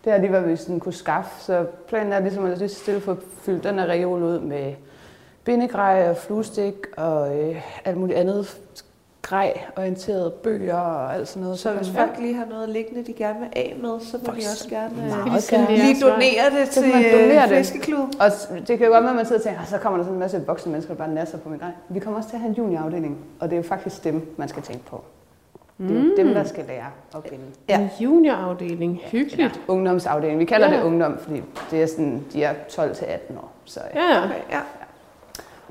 det 0.03 0.13
her 0.13 0.17
lige, 0.17 0.29
hvad 0.29 0.41
vi 0.41 0.55
sådan 0.55 0.79
kunne 0.79 0.93
skaffe. 0.93 1.43
Så 1.43 1.65
planen 1.87 2.13
er 2.13 2.19
ligesom 2.19 2.45
at 2.45 2.57
lige 2.57 2.69
stille 2.69 3.01
få 3.01 3.17
fyldt 3.41 3.63
den 3.63 3.79
her 3.79 3.85
reol 3.85 4.23
ud 4.23 4.39
med 4.39 4.73
bindegrej 5.43 6.09
og 6.09 6.17
fluestik 6.17 6.73
og 6.97 7.37
øh, 7.37 7.61
alt 7.85 7.97
muligt 7.97 8.19
andet 8.19 8.57
grej-orienterede 9.21 10.29
bøger 10.43 10.75
og 10.75 11.15
alt 11.15 11.27
sådan 11.27 11.43
noget. 11.43 11.59
Så 11.59 11.71
hvis 11.73 11.89
folk 11.89 12.11
lige 12.19 12.33
har 12.35 12.45
noget 12.45 12.69
liggende, 12.69 13.03
de 13.03 13.13
gerne 13.13 13.39
vil 13.39 13.47
af 13.55 13.75
med, 13.81 13.99
så 13.99 14.17
må 14.27 14.33
de 14.33 14.37
også 14.37 14.67
gerne 14.69 15.33
øh, 15.35 15.39
sende 15.39 15.67
det 15.67 15.77
lige 15.77 16.01
donere 16.01 16.59
det 16.59 16.67
Så 16.73 16.81
til 16.81 16.91
donere 16.91 17.43
øh, 17.43 17.49
det. 17.49 17.57
fiskeklub. 17.57 18.07
Og 18.19 18.29
det 18.67 18.77
kan 18.77 18.87
jo 18.87 18.93
godt 18.93 19.03
være, 19.03 19.09
at 19.09 19.15
man 19.15 19.25
sidder 19.25 19.39
og 19.39 19.43
tænker, 19.43 19.59
"Ah, 19.61 19.67
så 19.67 19.77
kommer 19.77 19.97
der 19.97 20.03
sådan 20.03 20.13
en 20.15 20.19
masse 20.19 20.43
voksne 20.47 20.71
mennesker, 20.71 20.93
der 20.93 20.97
bare 21.03 21.13
nasser 21.13 21.37
på 21.37 21.49
min 21.49 21.59
grej. 21.59 21.71
Vi 21.89 21.99
kommer 21.99 22.17
også 22.17 22.29
til 22.29 22.35
at 22.35 22.41
have 22.41 22.49
en 22.49 22.55
juniorafdeling, 22.55 23.17
og 23.39 23.49
det 23.49 23.53
er 23.55 23.57
jo 23.57 23.63
faktisk 23.67 24.03
dem, 24.03 24.33
man 24.37 24.47
skal 24.47 24.63
tænke 24.63 24.85
på. 24.85 25.03
Det 25.77 25.91
er 25.97 26.01
jo 26.03 26.15
dem, 26.17 26.33
der 26.33 26.43
skal 26.43 26.65
lære 26.67 26.85
at 27.15 27.23
binde. 27.23 27.43
Ja. 27.69 27.79
En 27.79 27.89
juniorafdeling. 27.99 28.99
Hyggeligt. 29.03 29.39
Eller 29.39 29.57
ungdomsafdeling. 29.67 30.39
Vi 30.39 30.45
kalder 30.45 30.71
Ja. 30.71 30.77
det 30.77 30.83
ungdom, 30.83 31.17
fordi 31.19 31.41
det 31.71 31.81
er 31.83 31.87
sådan, 31.87 32.23
de 32.33 32.43
er 32.43 32.53
12 32.69 32.95
til 32.95 33.05
18 33.05 33.37
år. 33.37 33.51
Så, 33.65 33.79
ja. 33.95 33.99
Ja, 34.01 34.13
ja. 34.15 34.23
Okay, 34.25 34.35
ja. 34.51 34.59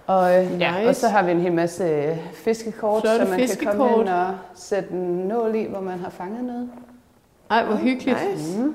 Og, 0.08 0.36
øh, 0.44 0.52
Nice. 0.52 0.88
og 0.88 0.96
så 0.96 1.08
har 1.08 1.22
vi 1.22 1.30
en 1.30 1.40
hel 1.40 1.52
masse 1.52 1.84
øh, 1.84 2.16
fiskekort, 2.34 3.02
Så 3.02 3.08
så, 3.08 3.12
det 3.20 3.20
man 3.20 3.26
kan 3.28 3.36
komme 3.38 3.48
fiskekort. 3.48 3.98
hen 3.98 4.08
og 4.08 4.34
sætte 4.54 4.90
en 4.90 4.98
nål 5.28 5.54
i, 5.54 5.64
hvor 5.70 5.80
man 5.80 5.98
har 5.98 6.10
fanget 6.10 6.44
noget. 6.44 6.68
Ej, 7.50 7.64
hvor 7.64 7.76
hyggeligt. 7.76 8.18
Nice. 8.36 8.58
Mm. 8.60 8.74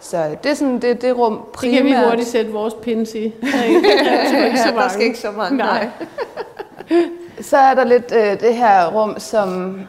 Så 0.00 0.36
det 0.42 0.50
er 0.50 0.54
sådan 0.54 0.78
det, 0.78 1.02
det 1.02 1.18
rum 1.18 1.32
Det 1.36 1.42
primært. 1.52 1.76
kan 1.76 1.86
vi 1.86 1.94
hurtigt 2.08 2.28
sætte 2.28 2.52
vores 2.52 2.74
pins 2.74 3.14
i. 3.14 3.34
Der 3.42 3.58
er 3.58 3.64
ikke, 3.64 3.80
der 3.82 4.38
er 4.38 4.44
ikke 4.46 4.58
så 4.58 4.68
Der 4.70 4.74
mange. 4.74 4.90
skal 4.90 5.06
ikke 5.06 5.18
så 5.18 5.30
mange. 5.30 5.56
Nej. 5.58 5.88
Så 7.40 7.56
er 7.56 7.74
der 7.74 7.84
lidt 7.84 8.12
øh, 8.16 8.40
det 8.40 8.54
her 8.56 8.86
rum, 8.90 9.14
som 9.18 9.80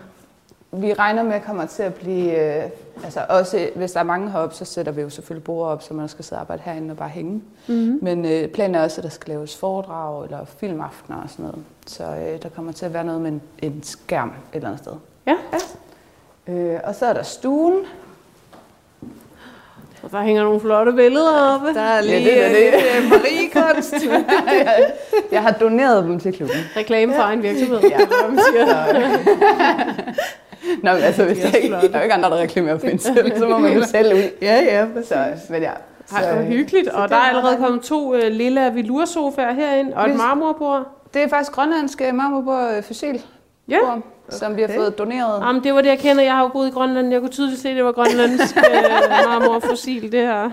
vi 0.71 0.93
regner 0.93 1.23
med 1.23 1.39
kommer 1.45 1.65
til 1.65 1.83
at 1.83 1.93
blive... 1.93 2.55
Øh, 2.57 2.63
altså 3.03 3.25
også, 3.29 3.69
hvis 3.75 3.91
der 3.91 3.99
er 3.99 4.03
mange 4.03 4.31
heroppe, 4.31 4.55
så 4.55 4.65
sætter 4.65 4.91
vi 4.91 5.01
jo 5.01 5.09
selvfølgelig 5.09 5.43
bord 5.43 5.67
op, 5.67 5.83
så 5.83 5.93
man 5.93 6.07
skal 6.09 6.25
sidde 6.25 6.37
og 6.37 6.41
arbejde 6.41 6.61
herinde 6.65 6.91
og 6.91 6.97
bare 6.97 7.09
hænge. 7.09 7.41
Mm-hmm. 7.67 7.99
Men 8.01 8.25
øh, 8.25 8.47
planen 8.49 8.75
er 8.75 8.83
også, 8.83 9.01
at 9.01 9.03
der 9.03 9.09
skal 9.09 9.33
laves 9.33 9.57
foredrag 9.57 10.23
eller 10.23 10.45
filmaftener 10.45 11.21
og 11.23 11.29
sådan 11.29 11.45
noget. 11.45 11.59
Så 11.87 12.03
øh, 12.03 12.41
der 12.43 12.49
kommer 12.49 12.71
til 12.71 12.85
at 12.85 12.93
være 12.93 13.03
noget 13.03 13.21
med 13.21 13.31
en, 13.31 13.41
en 13.61 13.83
skærm 13.83 14.27
et 14.29 14.33
eller 14.55 14.67
andet 14.67 14.83
sted. 14.83 14.93
Ja. 15.27 15.35
Øh, 16.53 16.79
og 16.83 16.95
så 16.95 17.05
er 17.05 17.13
der 17.13 17.23
stuen. 17.23 17.75
Og 20.03 20.11
der 20.11 20.21
hænger 20.21 20.43
nogle 20.43 20.59
flotte 20.59 20.91
billeder 20.91 21.53
oppe. 21.53 21.73
Der 21.73 21.81
er 21.81 22.01
lige 22.01 22.25
det 22.25 22.43
er 22.43 22.47
ja, 22.49 22.65
det. 22.65 22.73
det. 22.73 23.09
Marie-kunst. 23.09 23.93
Jeg 25.31 25.41
har 25.41 25.51
doneret 25.51 26.03
dem 26.03 26.19
til 26.19 26.33
klubben. 26.33 26.57
Reklame 26.77 27.13
for 27.13 27.21
egen 27.21 27.43
virksomhed. 27.43 27.79
Ja. 27.79 27.97
hvad 27.97 28.29
man 28.29 28.39
siger. 28.51 28.75
Så, 30.67 30.79
Nå, 30.83 30.93
men 30.93 31.01
altså, 31.03 31.23
hvis 31.25 31.37
De 31.37 31.43
er 31.47 31.51
der, 31.51 31.57
ikke, 31.57 31.73
der 31.73 31.93
er 31.93 31.97
jo 31.97 32.03
ikke 32.03 32.13
andre, 32.13 32.29
der 32.29 32.37
reklamerer 32.37 32.77
for 32.77 32.87
en 32.87 32.99
selv, 32.99 33.37
så 33.37 33.47
må 33.47 33.57
man 33.57 33.73
jo 33.73 33.83
selv 33.95 34.13
ud. 34.15 34.21
ja, 34.41 34.55
ja, 34.63 34.85
præcis. 34.93 35.09
Så, 35.09 35.53
men 35.53 35.61
ja. 35.61 35.71
Ej, 36.15 36.33
hvor 36.33 36.43
hyggeligt. 36.43 36.87
Og 36.87 37.09
der 37.09 37.15
er 37.15 37.19
er 37.19 37.23
allerede 37.23 37.57
kommet 37.57 37.81
to 37.81 38.13
uh, 38.13 38.19
lille 38.29 38.71
velursofaer 38.73 39.53
herind, 39.53 39.93
og 39.93 40.09
et 40.09 40.15
marmorbord. 40.15 40.87
Det 41.13 41.23
er 41.23 41.27
faktisk 41.27 41.51
grønlandske 41.51 42.11
marmorbord 42.11 42.73
øh, 42.77 42.83
fossil, 42.83 43.21
Ja. 43.69 43.77
bord, 43.85 44.01
som 44.29 44.55
vi 44.55 44.61
har 44.61 44.67
Okay. 44.67 44.77
fået 44.77 44.97
doneret. 44.97 45.41
Jamen, 45.41 45.63
det 45.63 45.73
var 45.73 45.81
det, 45.81 45.89
jeg 45.89 45.99
kender. 45.99 46.23
Jeg 46.23 46.33
har 46.33 46.41
jo 46.41 46.47
boet 46.47 46.67
i 46.67 46.71
Grønland. 46.71 47.11
Jeg 47.11 47.19
kunne 47.21 47.29
tydeligt 47.31 47.61
se, 47.61 47.69
at 47.69 47.75
det 47.75 47.85
var 47.85 47.91
grønlandsk 47.91 48.55
uh, 48.57 48.63
marmorfossil, 49.29 50.11
det 50.11 50.21
her. 50.21 50.49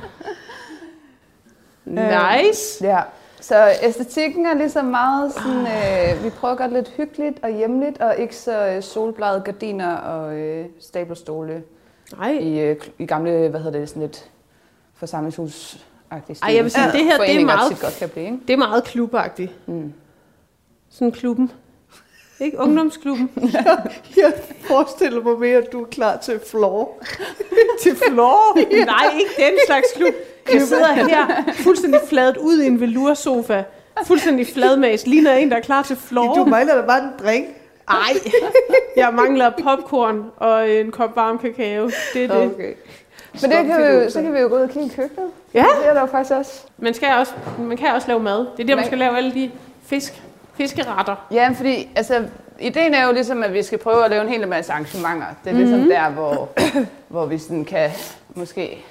Nice. 1.85 2.85
Ja. 2.87 2.99
Så 3.45 3.73
æstetikken 3.83 4.47
er 4.47 4.55
ligesom 4.55 4.85
meget 4.85 5.33
sådan, 5.33 5.61
øh, 5.61 6.25
vi 6.25 6.31
prøver 6.31 6.53
at 6.53 6.59
gøre 6.59 6.69
det 6.69 6.77
lidt 6.77 6.89
hyggeligt 6.97 7.39
og 7.43 7.51
hjemligt, 7.51 8.01
og 8.01 8.17
ikke 8.19 8.37
så 8.37 8.67
øh, 8.67 8.83
solblade 8.83 9.43
gardiner 9.45 9.97
og 9.97 10.35
øh, 10.35 10.67
stablerstole 10.81 11.63
Nej. 12.17 12.31
i, 12.33 12.61
øh, 12.61 12.77
i 12.99 13.07
gamle, 13.07 13.49
hvad 13.49 13.61
hedder 13.61 13.79
det, 13.79 13.89
sådan 13.89 14.03
lidt 14.03 14.31
forsamlingshus 14.95 15.85
agtig 16.11 16.37
Ej, 16.43 16.55
jeg 16.55 16.65
vil 16.65 16.71
sige, 16.71 16.85
det 16.93 17.05
her, 17.05 17.19
det 17.19 17.41
er 17.41 17.45
meget- 17.45 17.81
godt 17.81 17.97
kan 17.99 18.09
blive, 18.09 18.25
ikke? 18.27 18.39
Det 18.47 18.53
er 18.53 18.57
meget 18.57 18.85
klubagtigt. 18.85 19.53
Mm. 19.69 19.93
Sådan 20.91 21.13
klubben. 21.13 21.53
Ikke 22.41 22.59
ungdomsklubben. 22.59 23.31
Jeg 24.23 24.33
forestiller 24.61 25.23
mig 25.23 25.39
mere, 25.39 25.59
at 25.59 25.73
du 25.73 25.83
er 25.83 25.87
klar 25.87 26.17
til 26.17 26.41
floor. 26.47 26.99
til 27.83 27.97
floor? 27.97 28.57
Nej, 28.85 29.05
ikke 29.19 29.31
den 29.51 29.59
slags 29.67 29.87
klub. 29.97 30.15
Jeg 30.53 30.63
sidder 30.63 30.93
her 30.93 31.53
fuldstændig 31.55 32.01
fladet 32.09 32.37
ud 32.37 32.61
i 32.63 32.67
en 32.67 32.81
veloursofa. 32.81 33.63
Fuldstændig 34.07 34.47
fladmast. 34.47 35.07
Ligner 35.07 35.33
en, 35.33 35.51
der 35.51 35.57
er 35.57 35.61
klar 35.61 35.83
til 35.83 35.97
floor. 35.97 36.35
Du 36.35 36.45
mangler 36.45 36.75
da 36.75 36.83
bare 36.87 36.99
en 37.03 37.11
drink. 37.25 37.47
Ej, 37.89 37.97
jeg 38.97 39.09
mangler 39.13 39.51
popcorn 39.63 40.25
og 40.37 40.71
en 40.71 40.91
kop 40.91 41.17
varm 41.17 41.39
kakao. 41.39 41.91
Det 42.15 42.25
er 42.25 42.29
det. 42.39 42.53
Okay. 42.55 42.73
Men 43.43 43.51
det 43.51 43.67
kan 43.67 43.79
vi 43.79 43.83
jo, 43.87 44.11
så 44.11 44.23
kan 44.23 44.35
vi 44.35 44.39
jo 44.39 44.49
gå 44.49 44.55
ud 44.57 44.61
og 44.61 44.69
kigge 44.71 44.87
i 44.87 44.93
køkkenet. 44.97 45.27
Ja. 45.55 45.67
Det 45.81 45.89
er 45.89 45.95
der 45.95 46.01
jo 46.01 46.07
faktisk 46.07 46.35
også. 46.35 46.63
Man, 46.79 46.95
skal 46.95 47.09
også, 47.19 47.33
man 47.59 47.77
kan 47.77 47.89
også 47.95 48.09
lave 48.09 48.21
mad. 48.21 48.39
Det 48.39 48.47
er 48.47 48.57
der, 48.57 48.65
man 48.67 48.77
Man- 48.77 48.85
skal 48.87 48.99
lave 48.99 49.17
alle 49.17 49.35
de 49.35 49.51
fisk, 49.87 50.23
fiskeretter. 50.55 51.27
Ja, 51.31 51.51
fordi 51.57 51.89
altså, 51.97 52.23
ideen 52.61 52.95
er 52.95 53.07
jo 53.07 53.13
ligesom, 53.13 53.43
at 53.43 53.53
vi 53.53 53.63
skal 53.63 53.79
prøve 53.79 54.05
at 54.05 54.11
lave 54.11 54.23
en 54.23 54.29
hel 54.29 54.49
masse 54.49 54.73
arrangementer. 54.73 55.27
Det 55.45 55.51
er 55.53 55.57
ligesom 55.57 55.79
Mhm. 55.79 55.89
der, 55.89 56.09
hvor, 56.11 56.49
hvor 57.09 57.27
vi 57.27 57.39
sådan 57.39 57.65
kan 57.65 57.91
måske 58.35 58.85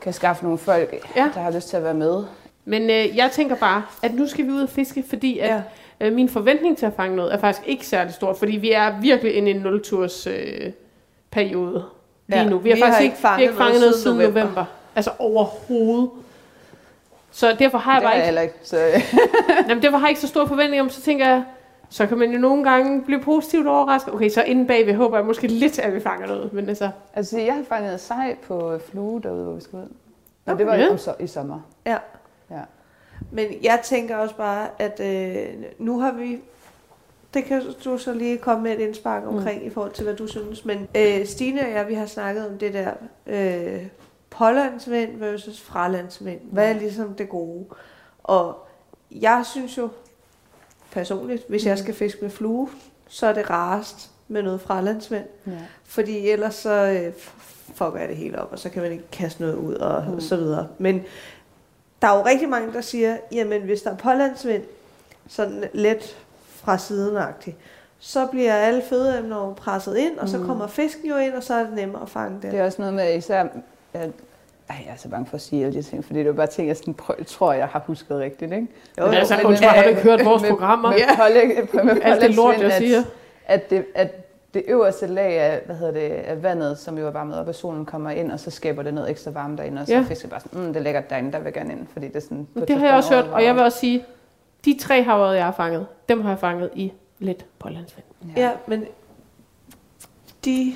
kan 0.00 0.12
skaffe 0.12 0.42
nogle 0.44 0.58
folk, 0.58 1.08
Ja. 1.16 1.30
der 1.34 1.40
har 1.40 1.50
lyst 1.50 1.68
til 1.68 1.76
at 1.76 1.84
være 1.84 1.94
med. 1.94 2.24
Men 2.64 2.82
øh, 2.82 3.16
jeg 3.16 3.30
tænker 3.32 3.56
bare, 3.56 3.82
at 4.02 4.14
nu 4.14 4.26
skal 4.26 4.44
vi 4.46 4.50
ud 4.50 4.62
og 4.62 4.68
fiske, 4.68 5.04
fordi 5.08 5.38
at, 5.38 5.48
Ja. 6.00 6.06
øh, 6.06 6.12
min 6.12 6.28
forventning 6.28 6.78
til 6.78 6.86
at 6.86 6.92
fange 6.96 7.16
noget 7.16 7.34
er 7.34 7.38
faktisk 7.38 7.68
ikke 7.68 7.86
særlig 7.86 8.14
stor, 8.14 8.34
fordi 8.34 8.56
vi 8.56 8.72
er 8.72 9.00
virkelig 9.00 9.34
inde 9.34 9.50
i 9.50 9.54
en 9.54 9.66
0-turs 9.66 10.26
øh, 10.26 10.72
periode 11.30 11.84
lige 12.26 12.38
Ja, 12.42 12.48
nu. 12.48 12.58
Vi 12.58 12.70
har 12.70 12.76
vi 12.76 12.80
har 12.80 12.86
faktisk 12.88 13.02
ikke 13.04 13.12
ikke, 13.14 13.22
vi 13.22 13.28
har 13.28 13.38
ikke 13.38 13.54
fanget 13.56 13.80
noget 13.80 13.94
siden 13.94 14.18
november. 14.18 14.40
november. 14.40 14.64
Altså 14.96 15.10
overhovedet. 15.18 16.10
Så 17.30 17.56
derfor 17.58 17.78
har 17.78 17.92
jeg 17.92 18.00
det 18.00 18.06
bare 18.06 18.14
ikke, 18.16 18.24
heller 18.24 18.40
ikke. 18.42 18.54
Så, 18.62 18.76
jamen, 19.68 19.82
derfor 19.82 19.98
har 19.98 20.06
jeg 20.06 20.10
ikke 20.10 20.20
så 20.20 20.26
stor 20.28 20.46
forventning 20.46 20.82
om, 20.82 20.90
så 20.90 21.00
tænker 21.02 21.28
jeg, 21.28 21.42
så 21.88 22.06
kan 22.06 22.18
man 22.18 22.32
jo 22.32 22.38
nogle 22.38 22.70
gange 22.70 23.02
blive 23.02 23.20
positivt 23.20 23.66
overrasket. 23.66 24.14
Okay, 24.14 24.28
så 24.28 24.42
inden 24.42 24.66
bagved 24.66 24.94
håber 24.94 25.16
jeg 25.16 25.26
måske 25.26 25.46
lidt, 25.46 25.78
at 25.78 25.94
vi 25.94 26.00
fanger 26.00 26.26
noget. 26.26 26.52
Men 26.52 26.68
altså, 26.68 26.90
altså, 27.14 27.38
jeg 27.38 27.54
har 27.54 27.64
fanget 27.68 28.00
sej 28.00 28.36
på 28.46 28.78
flue 28.78 29.20
derude, 29.22 29.44
hvor 29.44 29.52
vi 29.52 29.60
skal 29.60 29.78
ud. 29.78 29.88
Og 30.46 30.58
det 30.58 30.66
var 30.66 30.74
ja. 30.74 30.84
jo 30.84 30.96
så, 30.96 31.14
i 31.20 31.26
sommer. 31.26 31.60
Ja. 31.86 31.98
Ja. 32.50 32.60
Men 33.30 33.46
jeg 33.62 33.80
tænker 33.84 34.16
også 34.16 34.36
bare, 34.36 34.68
at 34.78 35.00
øh, 35.00 35.64
nu 35.78 36.00
har 36.00 36.12
vi... 36.12 36.40
Det 37.34 37.44
kan 37.44 37.62
du 37.84 37.98
så 37.98 38.12
lige 38.12 38.38
komme 38.38 38.62
med 38.62 38.72
et 38.72 38.80
indspark 38.80 39.22
omkring 39.26 39.60
mm. 39.60 39.66
i 39.66 39.70
forhold 39.70 39.92
til, 39.92 40.04
hvad 40.04 40.14
du 40.14 40.26
synes. 40.26 40.64
Men 40.64 40.88
øh, 40.96 41.26
Stine 41.26 41.60
og 41.60 41.70
jeg, 41.70 41.88
vi 41.88 41.94
har 41.94 42.06
snakket 42.06 42.48
om 42.48 42.58
det 42.58 42.74
der 42.74 42.92
øh, 43.26 43.86
pålandsvind 44.30 45.18
versus 45.18 45.60
fralandsvind. 45.60 46.40
Hvad 46.52 46.70
er 46.70 46.78
ligesom 46.78 47.14
det 47.14 47.28
gode? 47.28 47.64
Og 48.22 48.66
jeg 49.10 49.42
synes 49.44 49.78
jo 49.78 49.88
personligt, 50.98 51.44
hvis 51.48 51.66
jeg 51.66 51.78
skal 51.78 51.94
fiske 51.94 52.18
med 52.22 52.30
flue, 52.30 52.68
så 53.08 53.26
er 53.26 53.32
det 53.32 53.50
rarest 53.50 54.10
med 54.28 54.42
noget 54.42 54.60
fralandsvind. 54.60 55.24
Ja. 55.46 55.52
Fordi 55.84 56.28
ellers 56.30 56.54
så 56.54 56.70
øh, 56.70 57.12
fucker 57.74 57.98
jeg 58.00 58.08
det 58.08 58.16
hele 58.16 58.38
op, 58.42 58.52
og 58.52 58.58
så 58.58 58.68
kan 58.68 58.82
man 58.82 58.92
ikke 58.92 59.10
kaste 59.12 59.40
noget 59.40 59.54
ud 59.54 59.74
og, 59.74 60.04
mm. 60.08 60.14
og 60.14 60.22
så 60.22 60.36
videre. 60.36 60.66
Men 60.78 61.02
der 62.02 62.08
er 62.08 62.18
jo 62.18 62.24
rigtig 62.26 62.48
mange, 62.48 62.72
der 62.72 62.80
siger, 62.80 63.16
jamen 63.32 63.62
hvis 63.62 63.82
der 63.82 63.90
er 63.90 63.96
pålandsvind, 63.96 64.62
sådan 65.28 65.64
lidt 65.72 66.16
fra 66.54 66.78
siden 66.78 67.18
så 67.98 68.26
bliver 68.26 68.54
alle 68.54 68.82
fødeemner 68.88 69.54
presset 69.54 69.96
ind, 69.96 70.18
og 70.18 70.28
så 70.28 70.38
Mm. 70.38 70.46
kommer 70.46 70.66
fisken 70.66 71.08
jo 71.08 71.16
ind, 71.16 71.32
og 71.34 71.42
så 71.42 71.54
er 71.54 71.64
det 71.64 71.72
nemmere 71.72 72.02
at 72.02 72.08
fange 72.08 72.34
Det 72.42 72.52
det. 72.52 72.60
er 72.60 72.64
også 72.64 72.78
noget 72.82 72.94
med 72.94 73.16
især... 73.16 73.46
Jeg, 73.94 74.10
ej, 74.70 74.76
jeg 74.86 74.92
er 74.92 74.96
så 74.96 75.08
bange 75.08 75.26
for 75.26 75.34
at 75.34 75.40
sige 75.40 75.64
alle 75.66 75.78
de 75.78 75.82
ting, 75.82 76.04
fordi 76.04 76.18
det 76.18 76.24
er 76.24 76.28
jo 76.28 76.36
bare 76.36 76.46
ting, 76.46 76.68
jeg 76.68 76.76
sådan 76.76 76.94
prøv, 76.94 77.16
tror, 77.26 77.52
jeg 77.52 77.66
har 77.66 77.82
husket 77.86 78.18
rigtigt, 78.18 78.52
ikke? 78.52 78.66
Jo, 78.98 79.04
Men 79.04 79.14
altså, 79.14 79.34
undskyld, 79.44 79.68
har 79.68 79.82
du 79.82 79.88
ikke 79.88 80.00
hørt 80.02 80.24
vores 80.24 80.42
med, 80.42 80.50
programmer? 80.50 80.90
Med, 80.90 80.98
pålæg, 81.16 81.84
med 81.84 82.02
alt 82.02 82.22
det 82.22 82.34
lort, 82.34 82.60
jeg 82.60 82.72
siger. 82.72 82.98
At, 82.98 83.04
at, 83.46 83.70
det, 83.70 83.84
at 83.94 84.24
det 84.54 84.62
øverste 84.68 85.06
lag 85.06 85.38
af, 85.38 85.60
hvad 85.66 85.76
hedder 85.76 85.92
det, 85.92 86.00
af 86.00 86.42
vandet, 86.42 86.78
som 86.78 86.98
jo 86.98 87.06
er 87.06 87.10
varmet 87.10 87.38
op 87.38 87.48
af 87.48 87.54
solen, 87.54 87.84
kommer 87.86 88.10
ind, 88.10 88.32
og 88.32 88.40
så 88.40 88.50
skaber 88.50 88.82
det 88.82 88.94
noget 88.94 89.10
ekstra 89.10 89.30
varme 89.30 89.56
derinde, 89.56 89.80
og 89.80 89.86
så 89.86 89.92
Ja. 89.92 89.98
ja. 89.98 90.04
fisker 90.08 90.28
bare 90.28 90.40
sådan, 90.40 90.60
mm, 90.60 90.66
det 90.66 90.76
er 90.76 90.80
lækkert 90.80 91.10
derinde, 91.10 91.32
der 91.32 91.38
vil 91.38 91.44
jeg 91.44 91.52
gerne 91.54 91.72
ind, 91.72 91.86
fordi 91.92 92.06
det 92.08 92.16
er 92.16 92.20
sådan... 92.20 92.46
Det 92.68 92.78
har 92.78 92.86
jeg 92.86 92.96
også 92.96 93.14
hørt, 93.14 93.24
og 93.24 93.44
jeg 93.44 93.54
vil 93.54 93.62
også 93.62 93.78
sige, 93.78 94.04
de 94.64 94.78
tre 94.80 95.02
havørred, 95.02 95.34
jeg 95.34 95.44
har 95.44 95.52
fanget, 95.52 95.86
dem 96.08 96.20
har 96.20 96.30
jeg 96.30 96.38
fanget 96.38 96.70
i 96.74 96.92
lidt 97.18 97.46
pålandsvind. 97.58 98.04
Ja, 98.36 98.50
men 98.66 98.84
de... 100.44 100.72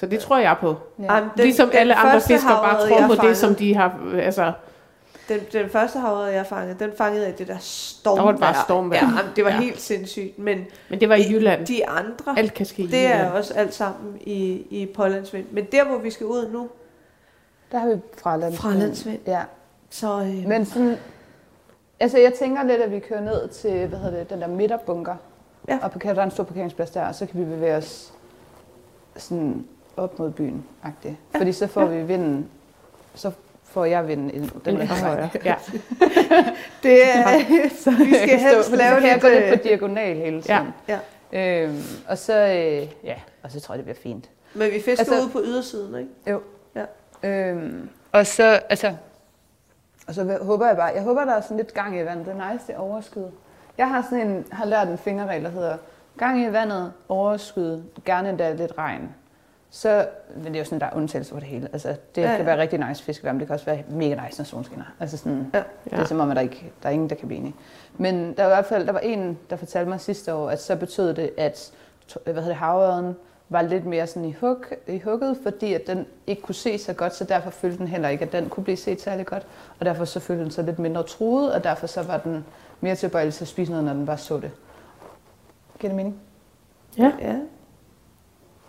Så 0.00 0.06
det 0.06 0.20
tror 0.20 0.38
jeg 0.38 0.56
på. 0.60 0.74
Ja. 0.98 1.14
Jamen, 1.14 1.30
Den, 1.36 1.44
ligesom 1.44 1.70
alle 1.74 1.94
andre 1.94 2.20
fiskere 2.20 2.62
bare 2.62 2.88
tror 2.88 3.16
på 3.16 3.26
det, 3.26 3.36
som 3.36 3.54
de 3.54 3.74
har... 3.74 3.98
Altså, 4.22 4.52
Den, 5.28 5.40
den 5.52 5.70
første 5.70 5.98
havørred, 5.98 6.32
jeg 6.32 6.46
fangede, 6.46 6.76
den 6.78 6.90
fangede 6.98 7.24
jeg 7.24 7.34
i 7.34 7.36
det 7.36 7.48
der 7.48 7.56
stormvejr. 7.60 8.20
Der 8.20 8.24
var 8.24 8.32
det 8.32 8.40
bare 8.40 8.64
stormvejr. 8.64 8.98
Ja, 9.00 9.06
jamen, 9.16 9.32
det 9.36 9.44
var 9.44 9.50
Ja. 9.50 9.60
helt 9.60 9.80
sindssygt, 9.80 10.38
men 10.38 10.64
men 10.90 11.00
det 11.00 11.08
var 11.08 11.14
i 11.14 11.22
Jylland. 11.32 11.66
de 11.66 11.88
andre, 11.88 12.38
Alt 12.38 12.54
kan 12.54 12.66
ske 12.66 12.82
i 12.82 12.86
det 12.86 13.06
er 13.06 13.16
Jylland. 13.16 13.32
også 13.32 13.54
alt 13.54 13.74
sammen 13.74 14.16
i, 14.20 14.66
i 14.70 14.86
pålandsvind. 14.96 15.46
Men 15.50 15.64
der, 15.72 15.84
hvor 15.84 15.98
vi 15.98 16.10
skal 16.10 16.26
ud 16.26 16.48
nu, 16.52 16.68
Der 17.72 17.78
har 17.78 17.88
vi 17.88 17.94
fralandsvind. 18.22 18.60
Fralandsvind. 18.72 19.18
Ja, 19.26 19.40
så... 19.90 20.20
Øh, 20.20 20.48
men 20.48 20.66
sådan... 20.66 20.96
Altså, 22.00 22.18
jeg 22.18 22.32
tænker 22.34 22.62
lidt, 22.62 22.80
at 22.80 22.92
vi 22.92 22.98
kører 22.98 23.20
ned 23.20 23.48
til, 23.48 23.86
hvad 23.86 23.98
hedder 23.98 24.18
det, 24.18 24.30
den 24.30 24.40
der 24.40 24.48
midterbunker. 24.48 25.14
Ja. 25.68 25.78
Og 25.82 25.90
på, 25.90 25.98
der 26.02 26.14
er 26.14 26.22
en 26.24 26.30
stor 26.30 26.44
parkeringsplads 26.44 26.90
der, 26.90 27.06
og 27.06 27.14
så 27.14 27.26
kan 27.26 27.40
vi 27.40 27.44
bevæge 27.44 27.76
os 27.76 28.12
sådan 29.16 29.64
op 29.98 30.18
mod 30.18 30.30
byen 30.30 30.64
-agtigt. 30.84 31.08
Ja. 31.34 31.38
Fordi 31.38 31.52
så 31.52 31.66
får 31.66 31.84
vi 31.86 32.02
vinden, 32.02 32.48
så 33.14 33.30
får 33.64 33.84
jeg 33.84 34.08
vinden 34.08 34.30
i 34.30 34.38
den 34.64 34.80
er 34.80 34.86
vej. 34.86 34.86
højere. 34.86 35.30
Ja. 35.44 35.54
det 36.82 37.02
er, 37.16 37.38
Så 37.84 37.90
Vi 37.90 38.14
skal 38.14 38.38
helst 38.40 38.66
stå, 38.66 38.76
lave 38.76 38.94
så 38.94 39.00
kan 39.00 39.08
jeg 39.08 39.20
gå 39.20 39.28
lidt 39.28 39.44
øh, 39.44 39.50
på 39.58 39.62
diagonal 39.62 40.16
hele 40.16 40.42
tiden. 40.42 40.68
Ja. 40.88 40.98
Øhm, 41.32 41.82
og 42.08 42.18
så, 42.18 42.32
øh, 42.34 42.88
ja, 43.04 43.14
og 43.42 43.50
så 43.50 43.60
tror 43.60 43.74
jeg, 43.74 43.78
det 43.78 43.84
bliver 43.84 44.02
fint. 44.02 44.30
men 44.54 44.70
vi 44.72 44.80
fisker 44.80 44.98
Altså- 44.98 45.20
ude 45.20 45.28
på 45.30 45.40
ydersiden, 45.44 45.94
ikke? 46.26 46.38
Øhm, 47.22 47.88
og 48.12 48.26
så, 48.26 48.60
altså, 48.68 48.94
og 50.08 50.14
så 50.14 50.38
håber 50.42 50.66
jeg 50.66 50.76
bare, 50.76 50.92
jeg 50.94 51.02
håber, 51.02 51.24
der 51.24 51.32
er 51.34 51.40
sådan 51.40 51.56
lidt 51.56 51.74
gang 51.74 51.98
i 51.98 52.04
vandet. 52.04 52.26
Det 52.26 52.34
er 52.38 52.52
nice, 52.52 52.66
det 52.66 52.74
er 52.74 52.78
overskud. 52.78 53.30
Jeg 53.78 53.88
har 53.88 54.02
sådan 54.10 54.26
en, 54.30 54.44
har 54.52 54.64
lært 54.66 54.88
en 54.88 54.98
fingerregel, 54.98 55.44
der 55.44 55.50
hedder, 55.50 55.76
gang 56.18 56.40
i 56.42 56.52
vandet, 56.52 56.92
overskud, 57.08 57.82
gerne 58.04 58.28
endda 58.28 58.52
lidt 58.52 58.72
regn. 58.78 59.14
Så, 59.70 60.06
men 60.36 60.44
det 60.44 60.54
er 60.54 60.58
jo 60.58 60.64
sådan, 60.64 60.80
der 60.80 60.86
er 60.86 60.96
undtagelse 60.96 61.32
for 61.32 61.38
det 61.40 61.48
hele. 61.48 61.68
Altså, 61.72 61.88
det 62.14 62.22
Ja, 62.22 62.30
ja, 62.30 62.36
kan 62.36 62.46
være 62.46 62.58
rigtig 62.58 62.78
nice 62.88 63.02
fiskeværme, 63.02 63.38
det 63.38 63.46
kan 63.46 63.54
også 63.54 63.66
være 63.66 63.82
mega 63.90 64.24
nice, 64.26 64.38
når 64.40 64.44
solen 64.44 64.64
skinner. 64.64 64.84
Altså 65.00 65.16
sådan, 65.16 65.50
Ja. 65.54 65.58
ja. 65.58 65.96
det 65.96 66.02
er 66.02 66.04
som 66.06 66.20
om, 66.20 66.30
at 66.30 66.36
der, 66.36 66.42
ikke, 66.42 66.72
der 66.82 66.88
er 66.88 66.92
ingen, 66.92 67.10
der 67.10 67.16
kan 67.16 67.28
blive 67.28 67.38
enige. 67.40 67.54
Men 67.98 68.32
der 68.36 68.42
var 68.44 68.50
i 68.50 68.54
hvert 68.54 68.66
fald, 68.66 68.86
der 68.86 68.92
var 68.92 68.98
en, 69.00 69.38
der 69.50 69.56
fortalte 69.56 69.88
mig 69.88 70.00
sidste 70.00 70.34
år, 70.34 70.50
at 70.50 70.62
så 70.62 70.76
betød 70.76 71.14
det, 71.14 71.30
at 71.38 71.72
to- 72.08 72.20
hvad 72.24 72.34
hedder 72.34 72.48
det, 72.48 72.56
havørden 72.56 73.16
var 73.48 73.62
lidt 73.62 73.86
mere 73.86 74.06
sådan 74.06 74.24
i, 74.28 74.32
hug, 74.40 74.56
i 74.86 74.98
hugget, 74.98 75.36
fordi 75.42 75.74
at 75.74 75.86
den 75.86 76.06
ikke 76.26 76.42
kunne 76.42 76.54
se 76.54 76.78
så 76.78 76.92
godt, 76.92 77.14
så 77.14 77.24
derfor 77.24 77.50
følte 77.50 77.78
den 77.78 77.88
heller 77.88 78.08
ikke, 78.08 78.24
at 78.24 78.32
den 78.32 78.48
kunne 78.48 78.64
blive 78.64 78.76
set 78.76 79.00
særlig 79.00 79.26
godt. 79.26 79.46
Og 79.80 79.86
derfor 79.86 80.04
så 80.04 80.20
følte 80.20 80.42
den 80.42 80.50
sig 80.50 80.64
lidt 80.64 80.78
mindre 80.78 81.02
truet, 81.02 81.52
og 81.52 81.64
derfor 81.64 81.86
så 81.86 82.02
var 82.02 82.18
den 82.18 82.44
mere 82.80 82.94
tilbøjelig 82.94 83.34
til 83.34 83.44
at 83.44 83.48
spise 83.48 83.70
noget, 83.70 83.84
når 83.84 83.92
den 83.92 84.06
bare 84.06 84.18
så 84.18 84.36
det. 84.36 84.50
Giver 85.78 85.88
det 85.90 85.96
mening? 85.96 86.20
Ja. 86.98 87.12
Ja. 87.20 87.34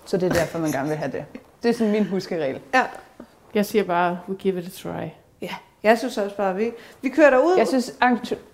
Så 0.10 0.18
det 0.18 0.30
er 0.30 0.34
derfor, 0.34 0.60
man 0.60 0.72
gerne 0.72 0.88
vil 0.90 0.98
have 0.98 1.12
det. 1.12 1.24
Det 1.64 1.70
er 1.70 1.74
sådan 1.74 1.92
min 1.92 2.06
huskeregel. 2.06 2.60
ja. 2.74 2.84
Jeg 3.54 3.66
siger 3.66 3.84
bare, 3.84 4.20
we 4.30 4.36
give 4.36 4.60
it 4.60 4.66
a 4.66 4.70
try. 4.90 5.08
Jeg 5.84 5.98
synes 5.98 6.18
også 6.18 6.36
bare, 6.36 6.56
vi, 6.56 6.72
vi 7.02 7.10
kører 7.10 7.30
derud. 7.30 7.56
Jeg 7.58 7.68
synes, 7.68 7.94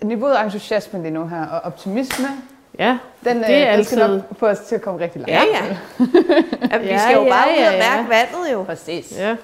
niveauet 0.04 0.34
af 0.34 0.44
entusiasme 0.44 1.02
lige 1.02 1.10
nu 1.12 1.28
her, 1.28 1.46
og 1.46 1.60
optimisme, 1.60 2.26
Ja, 2.78 2.98
den, 3.24 3.36
Det 3.36 3.54
er 3.56 3.70
øh, 3.70 3.76
den 3.76 3.84
skal 3.84 3.98
nok 3.98 4.20
få 4.38 4.46
os 4.46 4.58
til 4.58 4.74
at 4.74 4.82
komme 4.82 5.00
rigtig 5.00 5.20
langt. 5.20 5.30
Ja, 5.30 5.42
ja. 5.44 5.76
Jamen, 6.72 6.86
vi 6.86 6.92
Ja, 6.92 6.98
skal 6.98 7.14
jo 7.14 7.22
ja, 7.24 7.30
bare 7.30 7.48
ud 7.48 7.58
ja, 7.62 7.68
og 7.68 7.74
ja. 7.74 7.96
mærke 7.96 8.08
vandet 8.08 8.52
jo. 8.52 8.62
Præcis. 8.62 9.18
ja. 9.18 9.36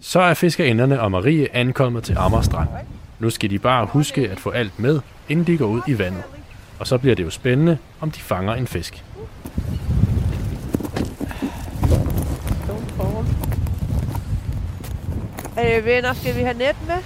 Så 0.00 0.20
er 0.20 0.34
fiskerinderne 0.34 1.00
og 1.00 1.10
Marie 1.10 1.56
ankommet 1.56 2.04
til 2.04 2.16
Amager 2.18 2.42
Strand. 2.42 2.68
Nu 3.18 3.30
skal 3.30 3.50
de 3.50 3.58
bare 3.58 3.86
huske 3.86 4.28
at 4.30 4.40
få 4.40 4.50
alt 4.50 4.78
med, 4.78 5.00
inden 5.28 5.46
de 5.46 5.58
går 5.58 5.66
ud 5.66 5.80
i 5.86 5.98
vandet. 5.98 6.22
Og 6.78 6.86
så 6.86 6.98
bliver 6.98 7.14
det 7.16 7.24
jo 7.24 7.30
spændende, 7.30 7.78
om 8.00 8.10
de 8.10 8.20
fanger 8.20 8.54
en 8.54 8.66
fisk. 8.66 9.04
Øh, 15.60 15.84
venner, 15.84 16.12
skal 16.14 16.36
vi 16.36 16.40
have 16.40 16.58
net 16.58 16.76
med? 16.86 16.96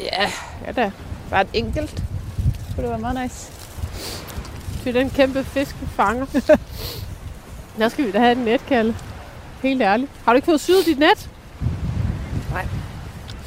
Ja, 0.00 0.30
Ja 0.66 0.72
da. 0.72 0.90
bare 1.30 1.40
et 1.42 1.48
enkelt. 1.52 1.90
Det 1.90 2.74
kunne 2.74 2.82
det 2.82 2.90
være 2.90 2.98
meget 2.98 3.20
nice. 3.22 3.52
Til 4.82 4.94
den 4.94 5.10
kæmpe 5.10 5.44
fisk, 5.44 5.76
vi 5.80 5.86
fanger. 5.86 6.26
Der 7.78 7.88
skal 7.88 8.06
vi 8.06 8.10
da 8.10 8.18
have 8.18 8.32
et 8.32 8.38
net, 8.38 8.66
Kalle. 8.66 8.96
Helt 9.62 9.82
ærligt. 9.82 10.10
Har 10.24 10.32
du 10.32 10.36
ikke 10.36 10.46
fået 10.46 10.60
syet 10.60 10.86
dit 10.86 10.98
net? 10.98 11.30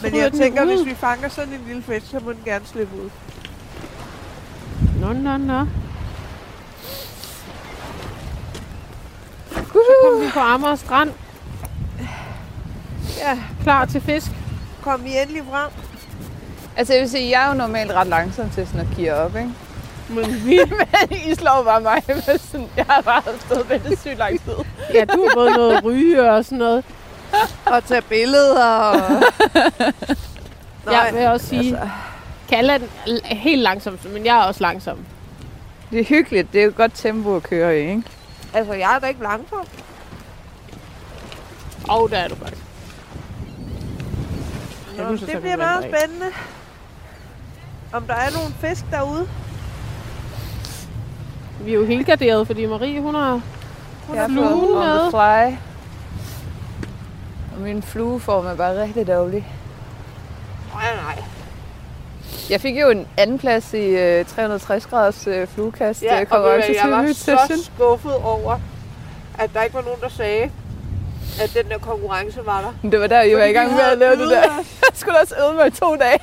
Men 0.03 0.15
jeg 0.15 0.31
tænker, 0.33 0.65
hvis 0.65 0.85
vi 0.85 0.95
fanger 0.95 1.29
sådan 1.29 1.53
en 1.53 1.61
lille 1.67 1.83
fisk, 1.83 2.05
så 2.11 2.19
må 2.19 2.31
den 2.31 2.39
gerne 2.45 2.65
slippe 2.65 2.95
ud. 2.95 3.09
Nå, 5.01 5.13
nå, 5.13 5.37
nå. 5.37 5.65
Så 9.51 9.93
kom 10.03 10.21
vi 10.21 10.29
på 10.33 10.39
Amager 10.39 10.75
Strand. 10.75 11.11
Ja, 13.19 13.39
Klar 13.63 13.85
til 13.85 14.01
fisk. 14.01 14.31
kom 14.81 15.03
vi 15.03 15.09
endelig 15.21 15.43
frem. 15.51 15.69
Altså 16.77 16.93
jeg 16.93 17.01
vil 17.01 17.09
sige, 17.09 17.29
jeg 17.29 17.43
er 17.45 17.47
jo 17.47 17.53
normalt 17.53 17.91
ret 17.91 18.07
langsom 18.07 18.49
til 18.49 18.67
sådan 18.67 18.81
at 18.81 18.87
kigge 18.95 19.13
op, 19.15 19.35
ikke? 19.35 19.49
Men 20.09 20.25
vi, 20.45 20.59
Men 21.09 21.17
I 21.27 21.35
slår 21.35 21.63
bare 21.65 21.81
mig 21.81 22.01
med 22.07 22.37
sådan, 22.39 22.67
jeg 22.77 22.85
har 22.89 23.01
bare 23.01 23.21
stået 23.39 23.69
med 23.69 23.79
det 23.79 23.99
sygt 23.99 24.17
lang 24.17 24.39
tid. 24.43 24.53
ja, 24.93 25.05
du 25.05 25.21
har 25.27 25.35
både 25.35 25.51
noget 25.51 25.83
ryge 25.83 26.31
og 26.31 26.45
sådan 26.45 26.57
noget. 26.57 26.83
Og 27.65 27.83
tage 27.85 28.01
billeder. 28.01 28.65
Og... 28.65 28.95
Jeg 30.93 31.09
vil 31.13 31.27
også 31.27 31.47
sige, 31.47 31.69
altså. 31.77 31.89
Kalle 32.49 32.73
er 32.73 32.77
den- 32.77 33.19
helt 33.25 33.61
langsom, 33.61 33.99
men 34.13 34.25
jeg 34.25 34.37
er 34.39 34.43
også 34.43 34.61
langsom. 34.61 34.97
Det 35.91 35.99
er 35.99 36.03
hyggeligt, 36.03 36.53
det 36.53 36.59
er 36.59 36.63
jo 36.63 36.69
et 36.69 36.75
godt 36.75 36.91
tempo 36.95 37.35
at 37.35 37.43
køre 37.43 37.77
i, 37.79 37.89
ikke? 37.89 38.03
altså, 38.53 38.73
jeg 38.73 38.95
er 38.95 38.99
da 38.99 39.07
ikke 39.07 39.23
langsom. 39.23 39.65
Og 41.89 42.09
der 42.11 42.17
er 42.17 42.27
du 42.27 42.35
faktisk. 42.35 42.61
Nå, 44.97 45.11
det 45.15 45.41
bliver 45.41 45.57
meget 45.57 45.83
spændende. 45.83 46.25
Om 47.93 48.03
der 48.03 48.13
er 48.13 48.31
nogle 48.31 48.53
fisk 48.61 48.85
derude. 48.91 49.27
Vi 51.61 51.71
er 51.71 51.75
jo 51.75 51.85
helt 51.85 52.05
garderet, 52.07 52.47
fordi 52.47 52.65
Marie, 52.65 53.01
hun 53.01 53.15
har... 53.15 53.41
Jeg 54.13 54.21
har 54.21 54.27
flue 54.27 54.43
fået 54.49 54.71
on 54.71 54.79
med. 54.79 54.99
the 55.01 55.09
fly. 55.11 55.57
Og 57.55 57.61
min 57.61 57.83
flueform 57.83 58.45
er 58.45 58.55
bare 58.55 58.81
rigtig 58.81 59.07
dårlig. 59.07 59.47
Nej, 60.73 60.95
nej. 60.95 61.23
Jeg 62.49 62.61
fik 62.61 62.81
jo 62.81 62.89
en 62.89 63.07
anden 63.17 63.39
plads 63.39 63.73
i 63.73 63.77
øh, 63.87 64.25
360 64.25 64.85
graders 64.85 65.27
øh, 65.27 65.47
fluekast 65.47 66.03
Ja, 66.03 66.21
og 66.21 66.27
konkurrence 66.27 66.67
hvad, 66.67 66.75
jeg 66.91 66.91
var 66.91 67.05
til 67.05 67.15
så 67.15 67.69
skuffet 67.75 68.15
over, 68.15 68.59
at 69.39 69.49
der 69.53 69.61
ikke 69.61 69.75
var 69.75 69.81
nogen, 69.81 70.01
der 70.01 70.09
sagde, 70.09 70.43
at 71.41 71.53
den 71.53 71.69
der 71.71 71.77
konkurrence 71.77 72.39
var 72.45 72.61
der. 72.61 72.73
Men 72.81 72.91
Det 72.91 72.99
var 72.99 73.07
der, 73.07 73.21
I 73.21 73.35
var 73.35 73.43
i 73.43 73.51
gang 73.51 73.71
med 73.71 73.81
at 73.81 73.97
lave 73.97 74.11
det 74.15 74.29
der. 74.29 74.41
Jeg 74.83 74.93
skulle 74.93 75.19
også 75.21 75.35
øve 75.45 75.53
mig 75.53 75.67
i 75.67 75.71
to 75.71 75.95
dage. 75.95 76.19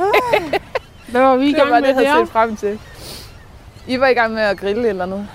Hvad 1.13 1.21
var 1.21 1.37
vi 1.37 1.45
i 1.45 1.49
Det 1.53 1.59
var 1.59 1.65
gang 1.65 1.71
med 1.71 1.95
det, 1.95 2.03
jeg 2.03 2.13
havde 2.13 2.27
set 2.27 2.33
frem 2.33 2.57
til. 2.57 2.79
I 3.87 4.01
var 4.01 4.07
i 4.07 4.15
gang 4.15 4.35
med 4.35 4.43
at 4.43 4.59
grille 4.59 4.89
eller 4.89 5.05
andet. 5.05 5.29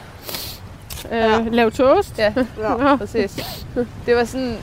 Øh, 1.11 1.53
lave 1.53 1.71
toast? 1.71 2.17
Ja, 2.19 2.33
Ja. 2.59 2.95
Præcis. 2.95 3.65
Det 4.05 4.15
var 4.15 4.23
sådan, 4.25 4.57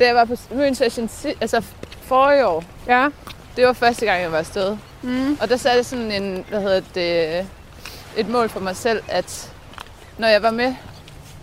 da 0.00 0.06
jeg 0.06 0.14
var 0.14 0.24
på 0.24 0.34
Møn 0.50 0.74
Session, 0.74 1.08
si- 1.08 1.34
altså 1.40 1.62
forrige 2.02 2.46
år, 2.46 2.64
Ja. 2.86 3.08
det 3.56 3.66
var 3.66 3.72
første 3.72 4.06
gang, 4.06 4.22
jeg 4.22 4.32
var 4.32 4.38
afsted. 4.38 4.76
Mm. 5.02 5.38
Og 5.40 5.48
der 5.48 5.56
satte 5.56 5.76
jeg 5.76 5.86
sådan 5.86 6.12
en, 6.12 6.44
hvad 6.48 6.60
hedder 6.60 6.80
det, 6.94 7.46
et 8.16 8.28
mål 8.28 8.48
for 8.48 8.60
mig 8.60 8.76
selv, 8.76 9.02
at 9.08 9.52
når 10.18 10.28
jeg 10.28 10.42
var 10.42 10.50
med 10.50 10.74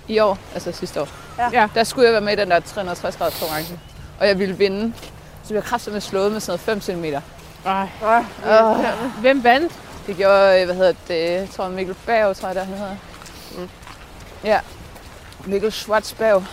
i 0.08 0.20
år, 0.20 0.38
altså 0.54 0.72
sidste 0.72 1.02
år, 1.02 1.08
Ja. 1.54 1.68
Der 1.76 1.84
skulle 1.84 2.06
jeg 2.06 2.14
være 2.14 2.22
med 2.22 2.34
i 2.34 2.36
den 2.36 2.52
der 2.52 2.60
360 2.60 3.16
graders 3.18 3.40
konkurrence. 3.40 3.80
Og 4.20 4.28
jeg 4.28 4.40
ville 4.40 4.58
vinde. 4.58 4.94
Så 5.44 5.54
jeg 5.54 5.64
kraftigt 5.64 5.94
med 5.94 6.02
slået 6.02 6.32
med 6.32 6.40
sådan 6.40 6.60
noget 6.68 6.82
5 6.84 6.96
cm. 6.96 7.06
Ej. 7.66 7.88
Oh, 8.50 8.86
Hvem 9.22 9.44
vandt? 9.44 9.74
det 10.08 10.18
gjorde, 10.18 10.60
øh, 10.60 10.66
hvad 10.66 10.76
hedder 10.76 10.94
det, 11.08 11.32
jeg 11.32 11.48
tror 11.56 11.70
Mikkel 11.70 11.96
Berg, 12.06 12.36
tror 12.36 12.48
jeg, 12.48 12.56
der 12.56 12.64
han 12.64 12.74
hedder. 12.78 12.96
Mm. 13.58 13.70
Ja, 14.44 14.60
Mikkel 15.46 15.72
Schwarzberg. 15.72 16.44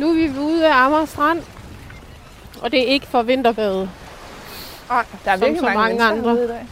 Nu 0.00 0.08
er 0.10 0.14
vi 0.14 0.38
ude 0.38 0.68
af 0.68 0.74
Amager 0.86 1.04
Strand. 1.06 1.42
Og 2.62 2.70
det 2.72 2.80
er 2.82 2.86
ikke 2.86 3.06
for 3.06 3.22
vinterbadet. 3.22 3.90
Der 4.88 4.94
er 5.30 5.36
Som 5.36 5.40
virkelig 5.40 5.58
så 5.58 5.64
mange, 5.64 5.78
mange 5.78 5.94
mennesker 5.98 6.30
andre. 6.30 6.44
i 6.44 6.48
dag. 6.48 6.66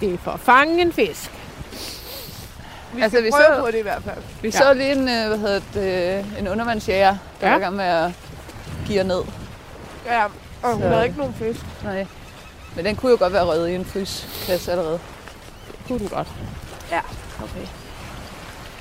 Det 0.00 0.14
er 0.14 0.18
for 0.18 0.30
at 0.30 0.40
fange 0.40 0.80
en 0.82 0.92
fisk. 0.92 1.30
Vi 2.94 3.02
Altså, 3.02 3.20
vi 3.22 3.30
så- 3.30 3.60
på 3.60 3.66
det 3.66 3.78
i 3.78 3.82
hvert 3.82 4.02
fald. 4.02 4.18
Vi 4.42 4.48
Ja. 4.48 4.58
så 4.58 4.74
lige 4.74 4.92
en, 4.92 5.08
øh, 5.08 5.28
hvad 5.28 5.38
hedder 5.38 5.60
det, 5.74 6.26
en 6.38 6.48
undervandsjæger, 6.48 7.16
der 7.40 7.46
Ja. 7.46 7.50
var 7.52 7.58
i 7.58 7.62
gang 7.62 7.76
med 7.76 7.84
at 7.84 8.12
gear 8.88 9.04
ned. 9.04 9.22
Ja, 10.06 10.24
og 10.62 10.72
hun 10.72 10.82
Så- 10.82 10.88
havde 10.88 11.04
ikke 11.04 11.18
nogen 11.18 11.34
fisk. 11.34 11.60
Nej. 11.84 12.06
Men 12.76 12.84
den 12.84 12.96
kunne 12.96 13.10
jo 13.12 13.16
godt 13.18 13.32
være 13.32 13.44
røget 13.44 13.68
i 13.68 13.74
en 13.74 13.84
fryskasse 13.84 14.70
allerede. 14.70 15.00
Kunne 15.88 15.98
den 15.98 16.08
godt. 16.08 16.28
Okay. 17.42 17.66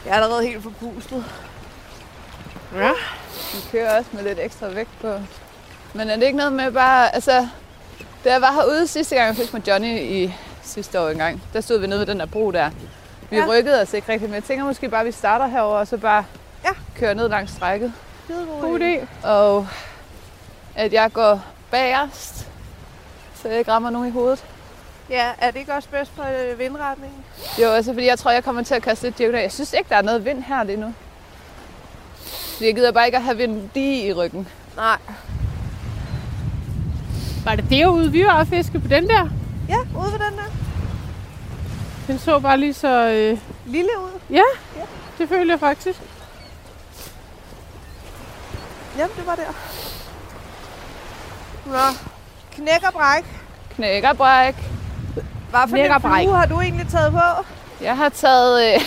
Jeg 0.05 0.11
er 0.11 0.15
allerede 0.15 0.43
helt 0.47 0.63
forpustet. 0.63 1.25
Ja. 2.75 2.89
Vi 3.53 3.57
kører 3.71 3.97
også 3.97 4.09
med 4.13 4.23
lidt 4.23 4.39
ekstra 4.39 4.67
vægt 4.67 4.89
på. 5.01 5.13
Men 5.93 6.09
er 6.09 6.15
det 6.15 6.23
ikke 6.23 6.37
noget 6.37 6.53
med 6.53 6.71
bare, 6.71 7.15
altså... 7.15 7.47
Da 8.23 8.31
jeg 8.31 8.41
var 8.41 8.51
herude 8.51 8.87
sidste 8.87 9.15
gang, 9.15 9.27
jeg 9.27 9.35
fik 9.35 9.53
med 9.53 9.61
Johnny 9.61 9.99
i 9.99 10.35
sidste 10.63 11.01
år 11.01 11.09
engang, 11.09 11.43
der 11.53 11.61
stod 11.61 11.79
vi 11.79 11.87
nede 11.87 11.99
ved 11.99 12.05
den 12.05 12.19
der 12.19 12.25
bro 12.25 12.51
der. 12.51 12.69
Vi 13.29 13.37
Ja. 13.37 13.43
ja. 13.43 13.49
rykkede 13.49 13.81
os 13.81 13.93
ikke 13.93 14.11
rigtigt, 14.11 14.29
men 14.31 14.35
jeg 14.35 14.43
tænker 14.43 14.65
måske 14.65 14.89
bare, 14.89 14.99
at 14.99 15.05
vi 15.07 15.11
starter 15.11 15.47
herover 15.47 15.77
og 15.77 15.87
så 15.87 15.97
bare 15.97 16.25
Ja. 16.63 16.69
kører 16.95 17.13
ned 17.13 17.29
langs 17.29 17.51
strækket. 17.51 17.93
God 18.61 18.79
idé. 18.79 19.27
Og 19.27 19.67
at 20.75 20.93
jeg 20.93 21.13
går 21.13 21.41
bagerst, 21.71 22.47
så 23.41 23.47
jeg 23.49 23.59
ikke 23.59 23.71
rammer 23.71 23.89
nogen 23.89 24.07
i 24.07 24.11
hovedet. 24.11 24.45
Ja, 25.09 25.31
er 25.37 25.51
det 25.51 25.59
ikke 25.59 25.73
også 25.73 25.89
bedst 25.89 26.11
øh, 26.51 26.59
vindretningen? 26.59 27.25
Jo, 27.61 27.69
altså 27.69 27.93
fordi 27.93 28.05
jeg 28.05 28.19
tror, 28.19 28.31
jeg 28.31 28.43
kommer 28.43 28.63
til 28.63 28.73
at 28.75 28.81
kaste 28.81 29.03
lidt 29.05 29.17
diagonal. 29.17 29.41
Jeg 29.41 29.51
synes 29.51 29.73
ikke, 29.73 29.89
der 29.89 29.95
er 29.95 30.01
noget 30.01 30.25
vind 30.25 30.43
her 30.43 30.63
lige 30.63 30.77
nu. 30.77 30.93
Fordi 32.53 32.65
Jeg 32.65 32.75
gider 32.75 32.91
bare 32.91 33.05
ikke 33.05 33.17
at 33.17 33.23
have 33.23 33.37
vind 33.37 33.69
lige 33.75 34.07
i 34.07 34.13
ryggen. 34.13 34.47
Nej. 34.75 34.97
Var 37.45 37.55
det 37.55 37.69
derude, 37.69 38.11
vi 38.11 38.25
var 38.25 38.33
at 38.33 38.47
fiske 38.47 38.79
på 38.79 38.87
den 38.87 39.07
der? 39.09 39.29
Ja, 39.69 39.77
ude 39.77 40.11
ved 40.11 40.19
den 40.19 40.37
der. 40.37 40.51
Den 42.07 42.19
så 42.19 42.39
bare 42.39 42.57
lige 42.57 42.73
så... 42.73 43.09
Øh, 43.09 43.37
Lille 43.65 43.89
ud. 43.99 44.19
det 45.17 45.29
følte 45.29 45.51
jeg 45.51 45.59
faktisk. 45.59 45.99
Jamen, 48.97 49.15
det 49.17 49.25
var 49.25 49.35
der. 49.35 49.53
Nå, 51.65 51.97
knæk 52.51 52.83
og 52.87 52.93
bræk. 52.93 53.25
Knækker 53.75 54.13
bræk. 54.13 54.55
Hvad 55.49 55.59
for 55.67 55.75
en 55.77 55.83
flue 56.23 56.35
har 56.35 56.45
du 56.45 56.61
egentlig 56.61 56.87
taget 56.87 57.11
på? 57.11 57.19
Jeg 57.83 57.97
har 57.97 58.09
taget... 58.09 58.73
Øh, 58.75 58.81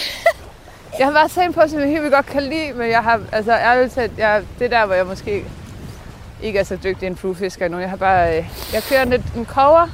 jeg 0.98 1.06
har 1.06 1.12
været 1.12 1.30
sådan 1.30 1.52
på, 1.52 1.60
som 1.68 1.80
jeg 1.80 1.88
helt 1.88 2.12
godt 2.12 2.26
kan 2.26 2.42
lide, 2.42 2.72
men 2.72 2.90
jeg 2.90 3.02
har, 3.02 3.20
altså 3.32 3.52
ærligt 3.52 3.94
talt, 3.94 4.18
jeg, 4.18 4.42
det 4.58 4.64
er 4.64 4.68
der, 4.80 4.86
hvor 4.86 4.94
jeg 4.94 5.06
måske 5.06 5.44
ikke 6.42 6.58
er 6.58 6.64
så 6.64 6.76
dygtig 6.76 7.06
en 7.06 7.16
fluefisker 7.16 7.66
endnu. 7.66 7.80
Jeg 7.80 7.90
har 7.90 7.96
bare, 7.96 8.38
øh, 8.38 8.50
jeg 8.72 8.82
kører 8.82 9.04
lidt 9.04 9.22
en 9.36 9.46
cover 9.46 9.86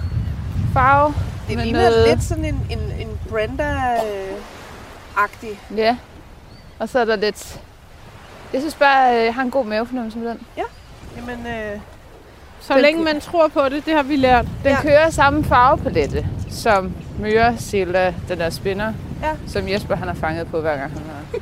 farve. 0.72 1.14
Det 1.48 1.58
ligner 1.58 1.80
noget- 1.82 2.08
lidt 2.08 2.22
sådan 2.24 2.44
en, 2.44 2.66
en, 2.70 2.78
en 2.98 3.18
Brenda-agtig. 3.28 5.60
Ja. 5.76 5.96
Og 6.78 6.88
så 6.88 6.98
er 6.98 7.04
der 7.04 7.16
lidt... 7.16 7.60
Jeg 8.52 8.60
synes 8.60 8.74
bare, 8.74 9.18
øh, 9.18 9.24
jeg 9.24 9.34
har 9.34 9.42
en 9.42 9.50
god 9.50 9.64
mavefornemmelse 9.64 10.18
med 10.18 10.28
den. 10.28 10.40
Jamen, 11.16 11.46
øh, 11.46 11.80
Så 12.68 12.74
Den- 12.74 12.82
længe 12.82 13.04
man 13.04 13.20
tror 13.20 13.48
på 13.48 13.68
det, 13.68 13.86
det 13.86 13.94
har 13.94 14.02
vi 14.02 14.16
lært. 14.16 14.44
Den 14.64 14.70
Ja. 14.72 14.80
kører 14.82 15.10
samme 15.10 15.44
farvepalette 15.44 16.26
som 16.50 16.92
Myre 17.18 17.56
Silla, 17.58 18.14
den 18.28 18.38
der 18.38 18.50
spinner, 18.50 18.92
Ja. 19.22 19.30
som 19.46 19.68
Jesper 19.68 19.96
han 19.96 20.08
har 20.08 20.14
fanget 20.14 20.46
på 20.50 20.60
hver 20.60 20.76
gang 20.76 20.92
han 20.92 21.02
har. 21.10 21.38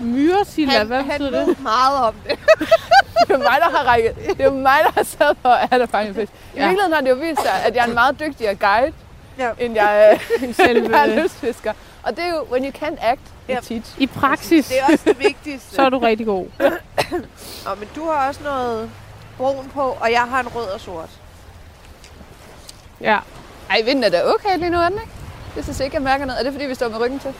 Myresilla, 0.00 0.84
hvad 0.84 0.96
han 1.02 1.08
betyder 1.08 1.30
ved 1.30 1.46
det? 1.46 1.62
meget 1.62 1.98
om 2.06 2.14
det. 2.28 2.38
Det 3.28 3.34
er 3.34 3.38
mig, 3.38 3.56
der 3.60 3.76
har 3.78 3.84
rækket. 3.92 4.12
Det 4.38 4.40
er 4.46 4.50
mig, 4.50 4.78
der 4.84 4.90
har 4.94 5.02
sat 5.04 5.36
for, 5.42 5.48
at 5.48 5.68
han 5.70 5.80
har 5.80 5.86
fanget 5.86 6.14
fisk. 6.16 6.32
I 6.32 6.36
Ja. 6.56 6.60
virkeligheden 6.62 6.92
har 6.92 7.00
det 7.00 7.10
jo 7.10 7.14
vist 7.14 7.40
sig, 7.42 7.50
at 7.66 7.74
jeg 7.76 7.82
er 7.82 7.86
en 7.88 7.94
meget 7.94 8.20
dygtigere 8.20 8.54
guide, 8.54 8.92
Ja. 9.38 9.48
end 9.58 9.74
jeg, 9.74 10.18
øh, 10.42 10.54
Selve- 10.54 10.84
end 10.84 10.90
jeg 10.94 11.08
er 11.08 11.22
lystfisker. 11.22 11.72
Og 12.08 12.16
det 12.16 12.24
er 12.24 12.28
jo, 12.28 12.46
when 12.50 12.64
you 12.64 12.70
can't 12.70 12.96
act, 13.04 13.20
you 13.48 13.54
Ja. 13.54 13.60
teach. 13.60 13.94
I 13.98 14.06
praksis, 14.06 14.68
Det 14.68 14.80
er 14.80 14.84
også 14.92 15.04
det 15.04 15.18
vigtigste. 15.18 15.74
så 15.76 15.82
er 15.82 15.88
du 15.88 15.98
rigtig 15.98 16.26
god. 16.26 16.46
Nå, 17.64 17.74
men 17.78 17.88
du 17.96 18.04
har 18.10 18.28
også 18.28 18.40
noget 18.42 18.90
brun 19.36 19.70
på, 19.74 19.80
og 20.00 20.12
jeg 20.12 20.22
har 20.22 20.40
en 20.40 20.48
rød 20.48 20.66
og 20.66 20.80
sort. 20.80 21.08
Ja. 23.00 23.18
Ej, 23.70 23.82
vinden 23.84 24.04
er 24.04 24.08
da 24.08 24.22
okay 24.24 24.58
lige 24.58 24.70
nu, 24.70 24.78
er 24.78 24.88
den 24.88 24.98
ikke? 24.98 25.10
Jeg 25.56 25.64
synes 25.64 25.80
ikke, 25.80 25.94
jeg 25.94 26.02
mærker 26.02 26.24
noget. 26.24 26.38
Er 26.40 26.42
det, 26.44 26.52
fordi 26.52 26.64
vi 26.64 26.74
står 26.74 26.88
med 26.88 27.00
ryggen 27.00 27.18
til? 27.18 27.34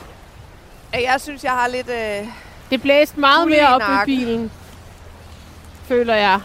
Ja, 0.95 1.13
Jeg 1.13 1.21
synes, 1.21 1.45
jeg 1.45 1.53
har 1.53 1.69
lidt... 1.69 1.89
Øh... 1.89 2.29
Det 2.71 2.83
blæste 2.83 3.21
meget 3.21 3.49
mere 3.49 3.69
op 3.75 3.81
i 3.81 4.05
bilen, 4.05 4.51
føler 5.85 6.15
jeg. 6.15 6.41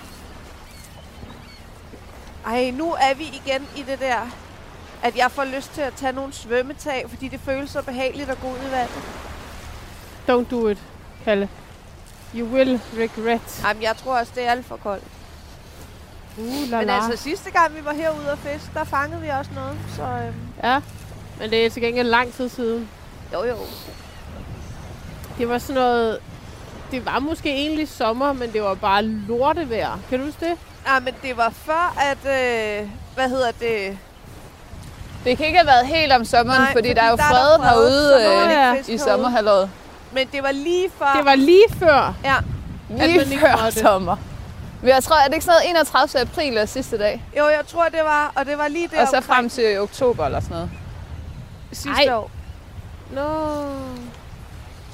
Ej, 2.45 2.71
nu 2.71 2.91
er 2.91 3.13
vi 3.13 3.23
igen 3.23 3.67
i 3.75 3.83
det 3.83 3.99
der, 3.99 4.17
at 5.03 5.17
jeg 5.17 5.31
får 5.31 5.43
lyst 5.43 5.71
til 5.73 5.81
at 5.81 5.93
tage 5.93 6.13
nogle 6.13 6.33
svømmetag, 6.33 7.05
fordi 7.09 7.27
det 7.27 7.39
føles 7.45 7.69
så 7.69 7.81
behageligt 7.81 8.29
at 8.29 8.41
gå 8.41 8.47
ud 8.47 8.57
i 8.67 8.71
vandet. 8.71 9.03
Don't 10.29 10.51
do 10.51 10.67
it, 10.67 10.77
Kalle. 11.23 11.49
You 12.35 12.47
will 12.47 12.81
regret. 12.97 13.63
Jamen, 13.67 13.83
jeg 13.83 13.95
tror 13.97 14.17
også, 14.19 14.31
det 14.35 14.47
er 14.47 14.51
alt 14.51 14.65
for 14.65 14.75
koldt. 14.77 15.03
Uh, 16.37 16.69
la, 16.69 16.77
Men 16.77 16.87
la. 16.87 16.95
altså, 16.95 17.23
sidste 17.23 17.51
gang 17.51 17.75
vi 17.75 17.85
var 17.85 17.93
herude 17.93 18.31
og 18.31 18.37
fisk, 18.37 18.73
der 18.73 18.83
fangede 18.83 19.21
vi 19.21 19.27
også 19.27 19.51
noget. 19.55 19.77
Så 19.95 20.03
øhm, 20.03 20.33
Ja, 20.63 20.81
men 21.39 21.49
det 21.49 21.65
er 21.65 21.69
til 21.69 21.81
gengæld 21.81 22.07
lang 22.07 22.33
tid 22.33 22.49
siden. 22.49 22.89
jo 23.33 23.43
jo. 23.43 23.55
Det 25.37 25.49
var 25.49 25.57
sådan 25.57 25.75
noget... 25.81 26.19
Det 26.91 27.05
var 27.05 27.19
måske 27.19 27.49
egentlig 27.49 27.87
sommer, 27.87 28.33
men 28.33 28.53
det 28.53 28.63
var 28.63 28.73
bare 28.73 29.03
lortevejr. 29.03 29.99
Kan 30.09 30.19
du 30.19 30.25
huske 30.25 30.45
det? 30.45 30.57
Nej, 30.85 30.99
men 30.99 31.13
det 31.21 31.37
var 31.37 31.49
før, 31.49 31.95
at... 31.99 32.17
Øh, 32.81 32.89
hvad 33.15 33.29
hedder 33.29 33.51
det? 33.51 33.97
Det 35.25 35.37
kan 35.37 35.45
ikke 35.45 35.57
have 35.57 35.67
været 35.67 35.87
helt 35.87 36.11
om 36.13 36.25
sommeren, 36.25 36.61
Nej, 36.61 36.71
fordi, 36.71 36.87
fordi 36.89 36.93
der 36.99 37.03
er 37.05 37.09
jo 37.09 37.15
der 37.15 37.23
er 37.23 37.57
der 37.57 37.63
herude 37.69 38.47
man 38.69 38.77
øh, 38.77 38.89
i 38.89 38.97
sommerhalvåret. 38.97 39.69
Men 40.13 40.27
det 40.31 40.43
var 40.43 40.51
lige 40.51 40.87
før... 40.99 41.13
Det 41.17 41.25
var 41.25 41.35
lige 41.35 41.63
før. 41.79 42.13
Ja, 42.23 42.35
Lige 43.07 43.39
før 43.39 43.69
sommer. 43.69 44.15
Men 44.81 44.89
jeg 44.89 45.03
tror, 45.03 45.15
er 45.15 45.25
det 45.27 45.33
ikke 45.33 45.45
sådan 45.45 45.55
noget 45.63 45.69
31. 45.69 46.21
april 46.21 46.57
er 46.57 46.65
sidste 46.65 46.97
dag? 46.97 47.23
jo, 47.37 47.43
jeg 47.47 47.61
tror, 47.67 47.83
det 47.83 47.99
var... 48.03 48.31
Og 48.35 48.45
det 48.45 48.57
var 48.57 48.67
lige 48.67 48.87
der 48.95 49.01
Og 49.01 49.07
så 49.07 49.21
frem 49.21 49.49
til 49.49 49.79
oktober 49.79 50.25
eller 50.25 50.39
sådan 50.39 50.55
noget. 50.55 50.69
sidste 51.71 52.03
Ej. 52.07 52.13
år. 52.15 52.31
Nå. 53.11 53.21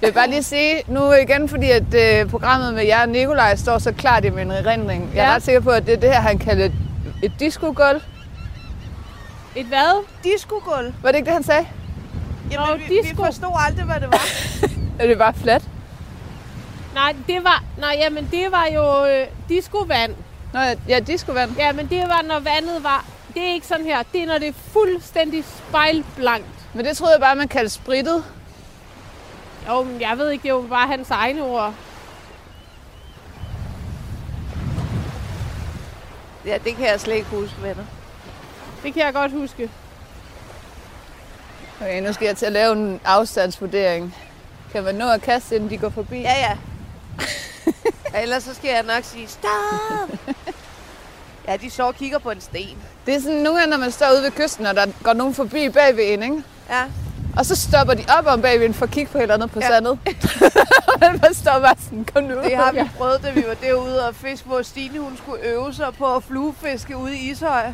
Jeg 0.01 0.07
vil 0.07 0.13
bare 0.13 0.29
lige 0.29 0.43
sige 0.43 0.81
nu 0.87 1.11
igen, 1.13 1.49
fordi 1.49 1.71
at 1.71 1.93
øh, 1.93 2.29
programmet 2.29 2.73
med 2.73 2.85
jer 2.85 3.01
og 3.01 3.09
Nikolaj 3.09 3.55
står 3.55 3.77
så 3.77 3.91
klart 3.91 4.25
i 4.25 4.29
min 4.29 4.51
erindring. 4.51 5.11
Jeg 5.15 5.23
er 5.25 5.29
Ja. 5.29 5.35
ret 5.35 5.43
sikker 5.43 5.61
på, 5.61 5.69
at 5.69 5.85
det 5.85 5.93
er 5.93 5.97
det 5.97 6.09
her, 6.09 6.21
han 6.21 6.37
kalder 6.39 6.65
et, 6.65 6.73
et 7.23 7.31
disco-gulv. 7.39 8.01
Et 9.55 9.65
hvad? 9.65 10.05
Disco-gulv. 10.23 10.93
Var 11.01 11.11
det 11.11 11.17
ikke 11.17 11.25
det, 11.25 11.33
han 11.33 11.43
sagde? 11.43 11.67
Jamen, 12.51 12.67
Nå, 12.67 12.75
vi, 12.75 12.83
vi 12.83 13.01
disco. 13.01 13.25
forstod 13.25 13.51
aldrig, 13.67 13.85
hvad 13.85 13.99
det 13.99 14.07
var. 14.11 14.25
Er 14.99 15.07
det 15.07 15.17
bare 15.17 15.33
fladt? 15.33 15.63
Nej, 16.93 17.15
det 17.27 17.43
var, 17.43 17.63
nej, 17.77 17.95
jamen, 17.99 18.27
det 18.31 18.51
var 18.51 18.65
jo 18.65 19.05
øh, 19.05 19.27
discovand. 19.49 20.15
Nå 20.53 20.59
ja, 20.87 20.99
disco-vand. 20.99 21.51
Ja, 21.57 21.71
men 21.71 21.87
det 21.89 21.99
var, 22.07 22.21
når 22.21 22.39
vandet 22.39 22.83
var... 22.83 23.05
Det 23.33 23.41
er 23.49 23.53
ikke 23.53 23.67
sådan 23.67 23.85
her. 23.85 24.03
Det 24.13 24.23
er, 24.23 24.27
når 24.27 24.37
det 24.37 24.47
er 24.47 24.53
fuldstændig 24.53 25.43
spejlblankt. 25.43 26.47
Men 26.73 26.85
det 26.85 26.97
troede 26.97 27.13
jeg 27.13 27.21
bare, 27.21 27.35
man 27.35 27.47
kaldte 27.47 27.69
spritet. 27.73 28.23
Jo, 29.69 29.83
men 29.83 30.01
jeg 30.01 30.17
ved 30.17 30.29
ikke, 30.29 30.43
det 30.43 30.49
er 30.49 30.53
jo 30.53 30.65
bare 30.69 30.87
hans 30.87 31.09
egne 31.09 31.43
ord. 31.43 31.73
Ja, 36.45 36.57
det 36.63 36.75
kan 36.75 36.85
jeg 36.85 36.99
slet 36.99 37.15
ikke 37.15 37.29
huske, 37.29 37.55
venner. 37.61 37.83
Det 38.83 38.93
kan 38.93 39.03
jeg 39.05 39.13
godt 39.13 39.31
huske. 39.31 39.69
Okay, 41.81 42.01
nu 42.07 42.13
skal 42.13 42.25
jeg 42.25 42.37
til 42.37 42.45
at 42.45 42.51
lave 42.51 42.73
en 42.73 42.99
afstandsvurdering. 43.05 44.15
Kan 44.71 44.83
man 44.83 44.95
nå 44.95 45.09
at 45.09 45.21
kaste, 45.21 45.55
inden 45.55 45.69
de 45.69 45.77
går 45.77 45.89
forbi? 45.89 46.19
Ja, 46.21 46.33
ja. 46.39 46.57
ellers 48.21 48.43
så 48.43 48.53
skal 48.53 48.69
jeg 48.69 48.83
nok 48.83 49.03
sige, 49.03 49.27
stop! 49.27 50.09
ja, 51.47 51.57
de 51.57 51.69
så 51.69 51.83
og 51.87 51.95
kigger 51.95 52.19
på 52.19 52.31
en 52.31 52.41
sten. 52.41 52.77
Det 53.05 53.15
er 53.15 53.19
sådan 53.21 53.37
nogle 53.37 53.59
gange, 53.59 53.71
når 53.71 53.77
man 53.77 53.91
står 53.91 54.05
ude 54.13 54.23
ved 54.23 54.31
kysten, 54.31 54.65
og 54.65 54.75
der 54.75 54.85
går 55.03 55.13
nogen 55.13 55.33
forbi 55.33 55.69
bagved 55.69 56.03
en, 56.13 56.23
ikke? 56.23 56.43
Ja, 56.69 56.83
Og 57.37 57.45
så 57.45 57.55
stopper 57.55 57.93
de 57.93 58.03
op 58.19 58.25
om 58.25 58.41
bagved 58.41 58.65
en 58.65 58.73
for 58.73 58.85
at 58.85 58.91
kigge 58.91 59.11
på 59.11 59.17
et 59.17 59.21
eller 59.21 59.35
andet 59.35 59.51
på 59.51 59.59
Ja. 59.59 59.65
ja. 59.65 59.71
sandet. 59.73 59.91
og 60.93 61.19
man 61.21 61.33
står 61.33 61.59
bare 61.59 61.75
sådan, 61.83 62.05
kom 62.13 62.23
nu. 62.23 62.35
det 62.43 62.55
har 62.55 62.71
vi 62.71 62.89
prøvet, 62.97 63.23
da 63.23 63.31
vi 63.31 63.43
var 63.47 63.53
derude 63.53 64.07
og 64.07 64.15
fiske, 64.15 64.47
hvor 64.47 64.61
Stine 64.61 64.99
hun 64.99 65.17
skulle 65.17 65.43
øve 65.43 65.73
sig 65.73 65.93
på 65.97 66.15
at 66.15 66.23
fluefiske 66.23 66.97
ude 66.97 67.17
i 67.17 67.31
Ishøj. 67.31 67.71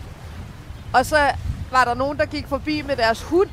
Og 0.96 1.06
så 1.06 1.32
var 1.72 1.86
der 1.86 1.94
nogen, 1.94 2.18
der 2.18 2.26
gik 2.26 2.48
forbi 2.48 2.82
med 2.82 2.96
deres 2.96 3.22
hund. 3.24 3.50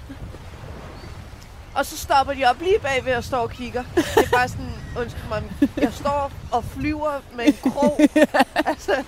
Og 1.75 1.87
så 1.87 1.99
stopper 1.99 2.35
de 2.35 2.45
op 2.45 2.61
lige 2.61 2.79
bagved 2.79 3.15
og 3.15 3.25
står 3.25 3.39
og 3.39 3.51
kigger. 3.51 3.85
Det 3.95 4.25
er 4.25 4.37
bare 4.37 4.49
sådan, 4.49 4.73
undskyld 4.99 5.29
mig, 5.29 5.43
jeg 5.77 5.93
står 5.93 6.31
og 6.53 6.65
flyver 6.65 7.13
med 7.37 7.47
en 7.47 7.71
krog. 7.73 8.01
altså, 8.71 9.05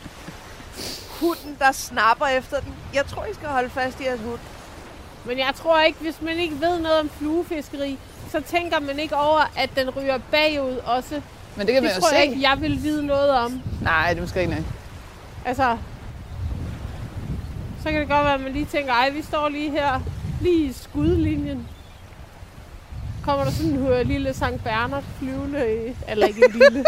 hunden, 1.21 1.57
der 1.59 1.73
snapper 1.73 2.27
efter 2.27 2.61
den. 2.61 2.75
Jeg 2.95 3.07
tror, 3.07 3.25
I 3.25 3.35
skal 3.35 3.49
holde 3.49 3.71
fast 3.71 4.01
i 4.01 4.05
jeres 4.05 4.21
hund. 4.21 4.39
Men 5.25 5.39
jeg 5.39 5.53
tror 5.55 5.81
ikke, 5.81 5.99
hvis 6.01 6.23
man 6.23 6.37
ikke 6.37 6.61
ved 6.61 6.79
noget 6.81 7.01
om 7.01 7.11
fluefiskeri, 7.19 7.99
så 8.33 8.41
tænker 8.41 8.81
man 8.81 8.99
ikke 8.99 9.17
over, 9.17 9.51
at 9.57 9.71
den 9.77 9.91
ryger 9.91 10.19
bagud 10.31 10.77
også. 10.85 11.21
Men 11.57 11.67
det 11.67 11.75
kan 11.75 11.83
man 11.83 11.91
Det 11.91 11.97
jo 11.97 12.01
tror 12.01 12.09
se. 12.09 12.15
jeg 12.15 12.25
ikke, 12.25 12.43
jeg 12.43 12.61
vil 12.61 12.83
vide 12.83 13.07
noget 13.07 13.31
om. 13.31 13.63
Nej, 13.83 14.09
det 14.09 14.17
er 14.17 14.23
måske 14.23 14.41
ikke 14.41 14.51
noget. 14.51 14.67
Altså, 15.45 15.77
så 17.85 17.91
kan 17.91 18.01
det 18.01 18.09
godt 18.09 18.25
være, 18.25 18.35
at 18.35 18.41
man 18.41 18.53
lige 18.53 18.65
tænker, 18.73 18.93
ej, 18.93 19.11
vi 19.11 19.23
står 19.23 19.49
lige 19.49 19.71
her, 19.71 20.01
lige 20.41 20.65
i 20.69 20.73
skudlinjen. 20.73 21.67
Kommer 23.25 23.45
der 23.45 23.51
sådan 23.53 23.71
en 23.73 23.87
øh, 23.87 24.07
lille 24.07 24.35
Sankt 24.35 24.65
Bernard 24.65 25.03
flyvende 25.19 25.59
i, 25.89 25.97
eller 26.09 26.27
ikke 26.27 26.45
en 26.45 26.53
lille. 26.53 26.85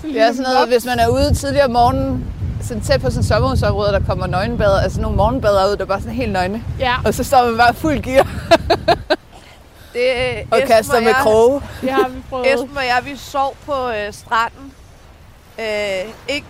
Sådan 0.00 0.14
Det 0.14 0.20
er 0.22 0.32
sådan 0.32 0.42
noget, 0.52 0.68
hvis 0.68 0.84
man 0.84 0.98
er 0.98 1.08
ude 1.08 1.34
tidligere 1.34 1.64
om 1.64 1.70
morgenen, 1.70 2.24
sådan 2.62 2.82
tæt 2.82 3.00
på 3.00 3.06
sådan 3.10 3.20
et 3.20 3.26
sommerhusområde, 3.26 3.92
der 3.92 4.00
kommer 4.06 4.26
nøgenbader, 4.26 4.80
altså 4.80 5.00
nogle 5.00 5.16
morgenbader 5.16 5.70
ud, 5.70 5.76
der 5.76 5.82
er 5.82 5.86
bare 5.86 6.00
sådan 6.00 6.14
helt 6.14 6.32
nøgne. 6.32 6.64
Ja, 6.78 6.94
Og 7.04 7.14
så 7.14 7.24
står 7.24 7.46
man 7.46 7.56
bare 7.58 7.74
fuld 7.74 8.02
gear 8.02 8.26
Det, 9.92 10.02
og 10.50 10.58
Esben 10.58 10.66
kaster 10.68 11.00
med 11.00 11.08
jeg- 11.08 11.16
kroge. 11.22 11.60
det 11.80 11.90
har 11.90 12.08
vi 12.08 12.22
prøvet. 12.30 12.54
Esben 12.54 12.76
og 12.76 12.84
jeg, 12.84 13.00
vi 13.04 13.16
sov 13.16 13.56
på 13.66 13.88
øh, 13.90 14.12
stranden. 14.12 14.72
Øh, 15.58 16.12
ikke 16.28 16.46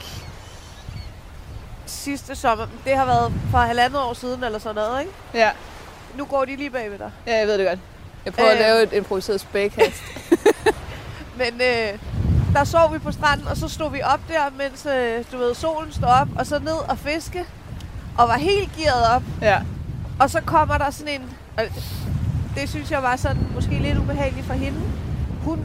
sidste 1.86 2.34
sommer, 2.36 2.66
det 2.84 2.96
har 2.96 3.04
været 3.06 3.32
for 3.50 3.58
halvandet 3.58 4.00
år 4.00 4.14
siden 4.14 4.44
eller 4.44 4.58
sådan 4.58 4.74
noget, 4.74 5.00
ikke? 5.00 5.12
Ja. 5.34 5.50
Nu 6.18 6.24
går 6.24 6.44
de 6.44 6.56
lige 6.56 6.70
bagved 6.70 6.98
dig. 6.98 7.10
ja, 7.26 7.38
jeg 7.38 7.46
ved 7.46 7.58
det 7.58 7.66
godt. 7.68 7.78
Jeg 8.24 8.32
prøver 8.34 8.50
øh. 8.50 8.58
Øh. 8.58 8.64
at 8.66 8.70
lave 8.70 8.82
et 8.82 8.92
improviseret 8.92 9.40
spækhast. 9.40 10.02
Men 11.38 11.60
øh, 11.60 11.98
der 12.54 12.64
sov 12.64 12.92
vi 12.92 12.98
på 12.98 13.12
stranden, 13.12 13.48
og 13.48 13.56
så 13.56 13.68
stod 13.68 13.90
vi 13.90 14.02
op 14.02 14.20
der, 14.28 14.40
mens 14.58 14.86
øh, 14.86 15.24
du 15.32 15.38
ved, 15.38 15.54
solen 15.54 15.92
stod 15.92 16.08
op, 16.08 16.28
og 16.38 16.46
så 16.46 16.58
ned 16.58 16.88
og 16.88 16.98
fiske, 16.98 17.44
og 18.18 18.28
var 18.28 18.36
helt 18.36 18.70
gearet 18.76 19.16
op. 19.16 19.22
ja. 19.42 19.60
Og 20.20 20.30
så 20.30 20.40
kommer 20.40 20.78
der 20.78 20.90
sådan 20.90 21.20
en, 21.20 21.30
og 21.56 21.64
det 22.56 22.68
synes 22.68 22.90
jeg 22.90 23.02
var 23.02 23.16
sådan 23.16 23.46
måske 23.54 23.70
lidt 23.70 23.98
ubehageligt 23.98 24.46
for 24.46 24.54
hende. 24.54 24.80
Hun 25.44 25.64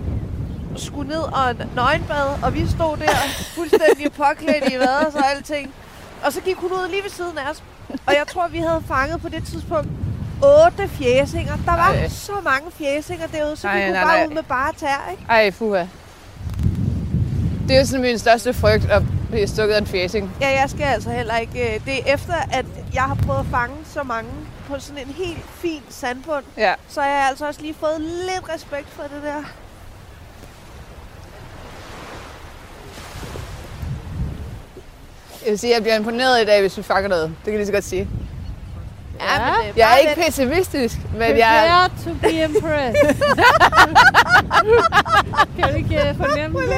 skulle 0.75 1.09
ned 1.09 1.19
og 1.21 1.55
nøgenbad, 1.75 2.43
og 2.43 2.53
vi 2.53 2.67
stod 2.67 2.97
der 2.97 3.09
fuldstændig 3.55 4.11
påklædt 4.23 4.73
i 4.73 4.79
vaders 4.79 5.15
og 5.15 5.31
alting. 5.31 5.73
Og 6.23 6.33
så 6.33 6.41
gik 6.41 6.55
hun 6.55 6.71
ud 6.71 6.89
lige 6.89 7.03
ved 7.03 7.09
siden 7.09 7.37
af 7.37 7.51
os. 7.51 7.63
Og 7.89 8.13
jeg 8.13 8.23
tror, 8.33 8.47
vi 8.47 8.57
havde 8.57 8.83
fanget 8.87 9.21
på 9.21 9.29
det 9.29 9.43
tidspunkt 9.47 9.87
otte 10.43 10.87
fjæsinger. 10.87 11.55
Der 11.65 11.71
var 11.71 11.91
Ej. 11.93 12.07
så 12.09 12.31
mange 12.43 12.71
fjæsinger 12.77 13.27
derude, 13.27 13.55
så 13.55 13.67
Nej, 13.67 13.75
vi 13.77 13.81
kunne 13.85 13.93
nej, 13.93 14.03
bare 14.03 14.17
nej. 14.17 14.27
ud 14.27 14.33
med 14.33 14.43
bare 14.43 14.73
tær, 14.77 15.07
ikke? 15.11 15.23
Ej, 15.29 15.51
fuha. 15.51 15.85
Det 17.67 17.75
er 17.75 17.79
jo 17.79 17.85
sådan 17.85 18.01
min 18.01 18.19
største 18.19 18.53
frygt 18.53 18.85
at 18.91 19.01
blive 19.31 19.47
stukket 19.47 19.73
af 19.75 19.79
en 19.79 19.87
fjæsing. 19.87 20.31
Ja, 20.41 20.61
jeg 20.61 20.69
skal 20.69 20.83
altså 20.83 21.09
heller 21.09 21.37
ikke... 21.37 21.75
øh, 21.75 21.85
Det 21.85 21.93
er 22.09 22.13
efter, 22.13 22.33
at 22.51 22.65
jeg 22.93 23.03
har 23.03 23.15
prøvet 23.15 23.39
at 23.39 23.45
fange 23.51 23.75
så 23.93 24.03
mange 24.03 24.29
på 24.67 24.79
sådan 24.79 25.07
en 25.07 25.13
helt 25.13 25.45
fin 25.53 25.81
sandbund, 25.89 26.43
Ja. 26.57 26.73
så 26.89 27.01
har 27.01 27.07
jeg 27.09 27.27
altså 27.29 27.47
også 27.47 27.61
lige 27.61 27.73
fået 27.79 28.01
lidt 28.01 28.49
respekt 28.55 28.89
for 28.89 29.03
det 29.03 29.23
der. 29.23 29.43
Jeg 35.43 35.51
vil 35.51 35.59
sige, 35.59 35.71
at 35.71 35.75
jeg 35.75 35.83
bliver 35.83 35.95
imponeret 35.95 36.41
i 36.41 36.45
dag, 36.45 36.61
hvis 36.61 36.77
vi 36.77 36.83
fanger 36.83 37.09
noget. 37.09 37.23
Det 37.29 37.43
kan 37.43 37.53
jeg 37.53 37.57
lige 37.59 37.65
så 37.67 37.73
godt 37.73 37.83
sige. 37.83 38.07
Ja. 39.19 39.39
men, 39.39 39.69
øh, 39.69 39.77
Jeg 39.77 39.93
er 39.93 39.97
ikke 39.97 40.15
lidt- 40.15 40.25
pessimistisk, 40.25 40.97
men 41.13 41.37
jeg 41.37 41.67
er... 41.67 41.87
Prepare 41.87 41.89
to 42.03 42.13
be 42.21 42.31
impressed. 42.31 43.15
kan 45.59 45.69
du 45.69 45.75
ikke 45.75 46.09
uh, 46.11 46.17
fornemme 46.17 46.59
det? 46.61 46.69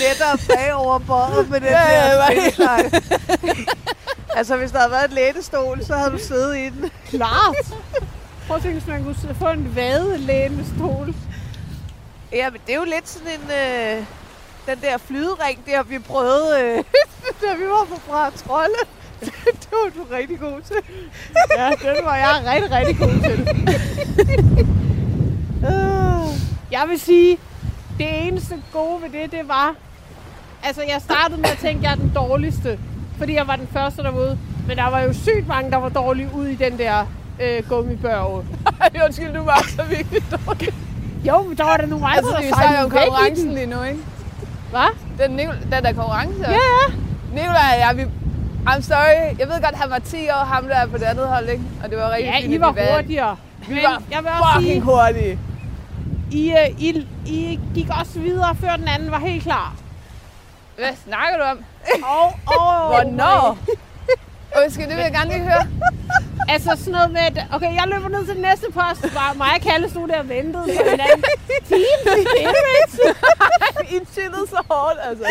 lettere 0.00 0.38
bagover 0.48 0.98
båret 0.98 1.50
med 1.50 1.60
den 1.60 1.68
Ja, 1.68 1.90
ja, 1.92 2.16
der 2.16 2.32
ja. 2.32 2.90
altså, 4.36 4.56
hvis 4.56 4.70
der 4.70 4.78
havde 4.78 4.90
været 4.92 5.04
en 5.08 5.14
lænestol, 5.14 5.84
så 5.84 5.94
havde 5.96 6.10
du 6.10 6.18
siddet 6.18 6.56
i 6.56 6.64
den. 6.68 6.90
Klart. 7.08 7.56
Prøv 8.46 8.56
at 8.56 8.62
tænke, 8.62 8.78
hvis 8.78 8.88
man 8.88 9.04
kunne 9.04 9.16
få 9.38 9.48
en 9.48 9.76
vadelænestol. 9.76 11.14
Ja, 12.32 12.50
men 12.50 12.60
det 12.66 12.72
er 12.72 12.76
jo 12.78 12.84
lidt 12.84 13.08
sådan 13.08 13.28
en... 13.28 13.50
Øh, 13.50 14.04
den 14.68 14.78
der 14.82 14.98
flydering 14.98 15.66
der, 15.66 15.82
vi 15.82 15.98
prøvede, 15.98 16.62
øh, 16.62 16.84
da 17.42 17.56
vi 17.58 17.64
var 17.64 17.86
på 17.90 18.00
fra 18.10 18.30
Trolle. 18.30 18.80
det 19.60 19.68
var 19.72 19.90
du 19.96 20.14
rigtig 20.14 20.40
god 20.40 20.60
til. 20.60 20.76
Ja, 21.58 21.70
den 21.70 22.04
var 22.04 22.16
jeg 22.16 22.42
rigtig, 22.46 22.70
rigtig 22.72 22.98
god 22.98 23.20
til. 23.28 23.38
Øh. 25.68 26.38
Jeg 26.72 26.88
vil 26.88 27.00
sige, 27.00 27.38
det 27.98 28.26
eneste 28.26 28.62
gode 28.72 29.02
ved 29.02 29.10
det, 29.22 29.32
det 29.32 29.48
var... 29.48 29.74
Altså, 30.62 30.82
jeg 30.82 31.00
startede 31.00 31.40
med 31.40 31.50
at 31.50 31.58
tænke, 31.58 31.78
at 31.78 31.82
jeg 31.82 31.92
er 31.92 31.96
den 31.96 32.12
dårligste. 32.14 32.78
Fordi 33.18 33.34
jeg 33.34 33.46
var 33.48 33.56
den 33.56 33.68
første 33.72 34.02
derude. 34.02 34.38
Men 34.66 34.76
der 34.76 34.90
var 34.90 35.00
jo 35.00 35.12
sygt 35.12 35.46
mange, 35.46 35.70
der 35.70 35.76
var 35.76 35.88
dårlige 35.88 36.28
ude 36.34 36.52
i 36.52 36.54
den 36.54 36.78
der 36.78 37.06
øh, 37.40 37.68
gummibørge. 37.68 38.46
Undskyld, 39.04 39.34
du 39.34 39.42
var 39.42 39.66
så 39.76 39.82
virkelig 39.82 40.22
dårlig. 40.30 40.74
Jo, 41.24 41.42
men 41.42 41.56
der 41.56 41.64
var 41.64 41.76
der 41.76 41.86
nogle 41.86 42.06
andre, 42.06 42.18
Altså, 42.18 42.32
der 42.42 42.48
sejlede 42.48 42.86
i 42.86 42.90
konkurrencen 42.90 43.54
lige 43.54 43.66
nu, 43.66 43.82
ikke? 43.82 44.00
Hvad? 44.70 44.88
Den, 45.18 45.38
den 45.38 45.84
der 45.84 45.92
konkurrence. 45.92 46.40
Ja, 46.42 46.52
ja. 46.52 46.94
Nikolaj 47.32 47.72
og 47.74 47.78
jeg, 47.80 47.96
vi... 47.96 48.02
I'm 48.66 48.80
sorry. 48.82 49.38
Jeg 49.38 49.48
ved 49.48 49.62
godt, 49.62 49.74
han 49.74 49.90
var 49.90 49.98
10 49.98 50.28
år, 50.28 50.44
ham 50.44 50.64
der 50.68 50.74
er 50.74 50.86
på 50.86 50.98
det 50.98 51.04
andet 51.04 51.28
hold, 51.28 51.48
ikke? 51.48 51.64
Og 51.84 51.90
det 51.90 51.98
var 51.98 52.10
rigtig 52.10 52.26
Ja, 52.32 52.40
fint, 52.40 52.54
I 52.54 52.60
var 52.60 52.72
vi 52.72 52.80
hurtigere. 52.94 53.36
Vi 53.68 53.74
Men 53.74 53.82
var 53.82 54.02
jeg 54.10 54.18
vil 54.22 54.30
også 54.30 54.60
sige, 54.60 54.62
fucking 54.62 54.82
hurtige. 54.84 55.38
I, 56.30 56.50
øh, 56.50 56.82
I, 56.82 57.06
I 57.26 57.60
gik 57.74 57.88
også 58.00 58.18
videre, 58.18 58.54
før 58.60 58.76
den 58.76 58.88
anden 58.88 59.10
var 59.10 59.18
helt 59.18 59.42
klar. 59.42 59.74
Hvad 60.78 60.88
snakker 61.08 61.36
du 61.38 61.42
om? 61.44 61.64
Og, 62.04 62.32
og, 62.46 62.86
Hvornår? 62.90 63.58
Undskyld, 64.64 64.86
det 64.86 64.96
vil 64.96 65.02
jeg 65.02 65.12
gerne 65.12 65.30
lige 65.30 65.42
høre. 65.42 65.66
Altså 66.54 66.70
sådan 66.78 66.92
noget 66.92 67.10
med, 67.10 67.20
at 67.20 67.36
okay, 67.52 67.70
jeg 67.80 67.84
løber 67.92 68.08
ned 68.08 68.22
til 68.26 68.34
den 68.34 68.42
næste 68.42 68.66
post. 68.78 69.00
Bare 69.14 69.34
mig 69.34 69.50
og 69.56 69.60
Kalle 69.68 69.90
stod 69.90 70.08
der 70.08 70.18
og 70.18 70.28
ventede 70.28 70.64
på 70.76 70.82
hinanden. 70.90 71.24
Team, 71.70 71.98
image. 72.46 72.98
I 73.94 73.96
chillede 74.14 74.46
så 74.54 74.60
hårdt, 74.70 74.98
altså. 75.08 75.24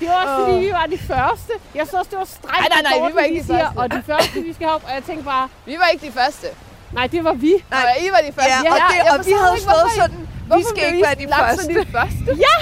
Det 0.00 0.08
var 0.08 0.14
også 0.22 0.34
fordi, 0.44 0.54
vi 0.66 0.72
var 0.72 0.86
de 0.94 0.98
første. 0.98 1.52
Jeg 1.74 1.86
så, 1.86 1.98
det 2.10 2.18
var 2.18 2.24
strengt, 2.24 2.58
Nej, 2.58 2.68
nej, 2.74 2.82
nej, 2.98 3.08
vi 3.08 3.14
var 3.14 3.20
ikke 3.20 3.42
de 3.42 3.46
første. 3.46 3.78
Og 3.80 3.92
de 3.92 4.02
første, 4.06 4.36
vi 4.48 4.52
skal 4.52 4.66
hoppe. 4.68 4.86
Og 4.88 4.92
jeg 4.94 5.02
tænkte 5.04 5.24
bare, 5.24 5.48
Vi 5.66 5.74
var 5.82 5.86
ikke 5.92 6.06
de 6.06 6.12
første. 6.12 6.46
nej, 6.92 7.06
det 7.06 7.24
var 7.24 7.32
vi. 7.32 7.52
Nej, 7.70 7.96
I 8.06 8.08
var 8.14 8.20
de 8.28 8.32
første. 8.38 8.50
Ja, 8.64 8.72
og, 8.74 8.78
det, 8.92 8.98
og 9.12 9.26
vi 9.26 9.32
havde 9.42 9.60
stået 9.66 9.88
sådan, 10.00 10.20
vi 10.58 10.62
skal 10.70 10.82
ikke 10.90 11.02
være 11.08 11.14
de 11.22 11.26
første. 11.38 11.68
de 11.80 11.86
første. 11.96 12.30
Ja! 12.46 12.56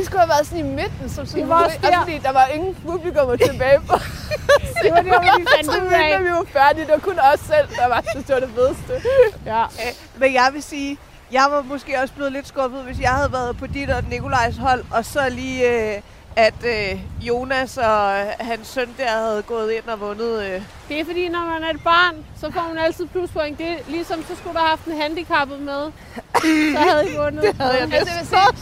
I 0.00 0.04
skulle 0.04 0.20
have 0.20 0.28
været 0.28 0.46
sådan 0.46 0.58
i 0.66 0.68
midten, 0.68 1.08
som 1.10 1.26
sådan 1.26 1.40
Det 1.40 1.48
var 1.48 1.64
også 1.64 1.78
der. 1.82 1.98
fordi 2.00 2.18
der 2.18 2.32
var 2.32 2.46
ingen 2.46 2.74
publikum 2.86 3.38
tilbage 3.38 3.80
på. 3.80 3.96
Det 4.82 4.90
var 4.92 5.00
det, 5.00 5.10
hvor 5.10 5.38
vi 5.38 5.46
fandt 5.56 5.68
ud 5.82 5.92
af. 5.92 6.20
vi 6.24 6.30
var 6.30 6.44
færdige. 6.52 6.84
Det 6.86 6.92
var 6.92 6.98
kun 6.98 7.18
os 7.32 7.40
selv, 7.40 7.68
der 7.80 7.88
var 7.88 8.02
synes, 8.10 8.26
det 8.26 8.34
var 8.34 8.40
det 8.40 8.50
fedeste. 8.54 9.08
Ja. 9.46 9.62
Øh, 9.62 9.92
Men 10.20 10.34
jeg 10.34 10.48
vil 10.52 10.62
sige, 10.62 10.98
jeg 11.32 11.46
var 11.50 11.62
måske 11.62 12.00
også 12.02 12.14
blevet 12.14 12.32
lidt 12.32 12.48
skuffet, 12.48 12.80
hvis 12.82 13.00
jeg 13.00 13.10
havde 13.10 13.32
været 13.32 13.56
på 13.56 13.66
dit 13.66 13.90
og 13.90 14.02
Nikolajs 14.10 14.56
hold, 14.56 14.84
og 14.90 15.04
så 15.04 15.28
lige, 15.28 15.70
øh, 15.94 16.00
at 16.36 16.54
øh, 16.64 17.00
Jonas 17.20 17.76
og 17.78 18.18
øh, 18.20 18.26
hans 18.40 18.68
søn 18.68 18.88
der 18.98 19.08
havde 19.08 19.42
gået 19.42 19.72
ind 19.72 19.84
og 19.88 20.00
vundet. 20.00 20.42
Øh. 20.42 20.62
Det 20.88 21.00
er 21.00 21.04
fordi, 21.04 21.28
når 21.28 21.40
man 21.40 21.62
er 21.64 21.70
et 21.70 21.82
barn, 21.84 22.14
så 22.40 22.50
får 22.52 22.68
man 22.74 22.78
altid 22.84 23.06
pluspoint. 23.06 23.58
Det 23.58 23.66
er 23.66 23.76
ligesom, 23.88 24.24
så 24.28 24.36
skulle 24.36 24.54
du 24.54 24.58
have 24.58 24.68
haft 24.68 24.84
en 24.84 25.00
handicappet 25.00 25.58
med. 25.60 25.90
Så 26.72 26.78
havde 26.90 27.12
I 27.12 27.16
vundet. 27.16 27.42
Det 27.44 27.54
havde 27.60 27.74
jeg 27.74 27.92
Altså, 27.92 28.54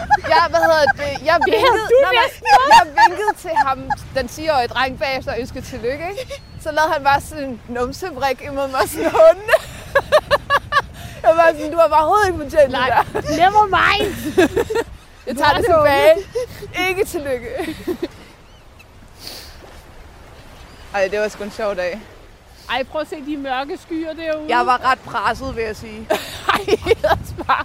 jeg 0.00 0.28
jeg, 0.28 0.46
hvad 0.50 0.60
hedder 0.60 0.84
det, 1.02 1.26
jeg 1.26 1.36
vinkede, 1.46 1.84
du 1.92 1.98
Nå, 2.04 2.10
men, 2.10 2.70
jeg 2.76 2.84
vinkede 3.00 3.32
til 3.38 3.50
ham, 3.66 3.78
den 4.16 4.26
10-årige 4.26 4.68
dreng 4.68 4.98
bagefter, 4.98 5.32
og 5.32 5.40
ønskede 5.40 5.64
tillykke, 5.64 6.04
ikke? 6.10 6.42
Så 6.62 6.72
lavede 6.72 6.92
han 6.92 7.04
bare 7.04 7.20
sådan 7.20 7.44
en 7.44 7.60
numsebrik 7.68 8.42
imod 8.42 8.68
mig, 8.68 8.80
sådan 8.88 9.04
en 9.04 9.10
hunde. 9.10 9.54
Jeg 11.24 11.36
var 11.36 11.46
sådan, 11.46 11.72
du 11.72 11.78
har 11.78 11.88
bare 11.88 12.00
overhovedet 12.00 12.26
ikke 12.26 12.38
fortjent 12.38 12.72
Nej, 12.72 13.04
det 13.12 13.24
der. 13.24 13.36
never 13.36 13.66
mind. 13.66 14.14
Jeg 15.26 15.36
tager 15.36 15.50
er 15.50 15.56
det 15.56 15.64
tilbage. 15.64 16.16
Ikke 16.88 17.04
tillykke. 17.04 17.48
Ej, 20.94 21.08
det 21.08 21.20
var 21.20 21.28
sgu 21.28 21.44
en 21.44 21.50
sjov 21.50 21.76
dag. 21.76 22.00
Ej, 22.70 22.82
prøv 22.82 23.00
at 23.00 23.08
se 23.08 23.16
de 23.26 23.36
mørke 23.36 23.78
skyer 23.78 24.12
derude. 24.12 24.46
Jeg 24.48 24.66
var 24.66 24.90
ret 24.90 24.98
presset, 24.98 25.56
vil 25.56 25.64
jeg 25.64 25.76
sige. 25.76 26.08
Ej, 26.48 26.76
også 27.02 27.34
bare. 27.46 27.64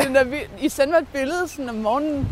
Er, 0.00 0.08
når 0.08 0.24
vi, 0.24 0.36
I 0.60 0.68
sendte 0.68 0.90
mig 0.92 0.98
et 0.98 1.08
billede 1.08 1.48
sådan 1.48 1.68
om 1.68 1.74
morgenen. 1.74 2.28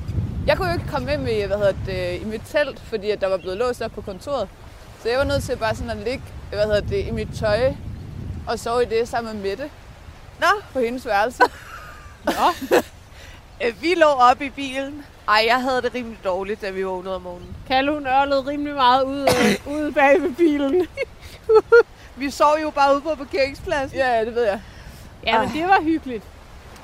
Jeg 0.46 0.56
kunne 0.56 0.68
jo 0.68 0.74
ikke 0.74 0.90
komme 0.90 1.06
med 1.06 1.18
med, 1.18 1.46
hvad 1.46 1.56
hedder 1.56 1.74
det, 1.86 2.20
i 2.20 2.24
mit 2.24 2.42
telt, 2.52 2.80
fordi 2.80 3.10
at 3.10 3.20
der 3.20 3.28
var 3.28 3.36
blevet 3.36 3.56
låst 3.56 3.82
op 3.82 3.90
på 3.90 4.00
kontoret. 4.00 4.48
Så 5.02 5.08
jeg 5.08 5.18
var 5.18 5.24
nødt 5.24 5.42
til 5.42 5.56
bare 5.56 5.74
sådan 5.74 5.90
at 5.90 5.96
ligge 5.96 6.22
hvad 6.48 6.66
hedder 6.66 6.80
det, 6.80 7.06
i 7.06 7.10
mit 7.10 7.28
tøj 7.38 7.74
og 8.46 8.58
sove 8.58 8.82
i 8.82 8.86
det 8.86 9.08
sammen 9.08 9.34
med 9.34 9.42
Mette 9.50 9.70
Nå, 10.40 10.46
på 10.72 10.78
hendes 10.78 11.06
værelse. 11.06 11.42
øh, 13.64 13.82
vi 13.82 13.94
lå 13.94 14.06
oppe 14.06 14.46
i 14.46 14.50
bilen. 14.50 15.04
Ej, 15.28 15.44
jeg 15.46 15.62
havde 15.62 15.82
det 15.82 15.94
rimelig 15.94 16.18
dårligt, 16.24 16.62
da 16.62 16.70
vi 16.70 16.82
vågnede 16.82 17.14
om 17.14 17.22
morgenen. 17.22 17.56
Kalle, 17.66 17.92
hun 17.92 18.06
ørlede 18.06 18.46
rimelig 18.46 18.74
meget 18.74 19.04
ude, 19.04 19.22
øh, 19.22 19.74
ude 19.74 19.92
bag 19.92 20.22
ved 20.22 20.34
bilen. 20.34 20.86
Vi 22.16 22.30
sov 22.30 22.56
jo 22.62 22.70
bare 22.70 22.94
ude 22.94 23.00
på 23.00 23.14
parkeringspladsen. 23.14 23.98
Ja, 23.98 24.18
ja, 24.18 24.24
det 24.24 24.34
ved 24.34 24.44
jeg. 24.44 24.60
Ja, 25.26 25.40
men 25.40 25.50
det 25.52 25.68
var 25.68 25.82
hyggeligt. 25.82 26.24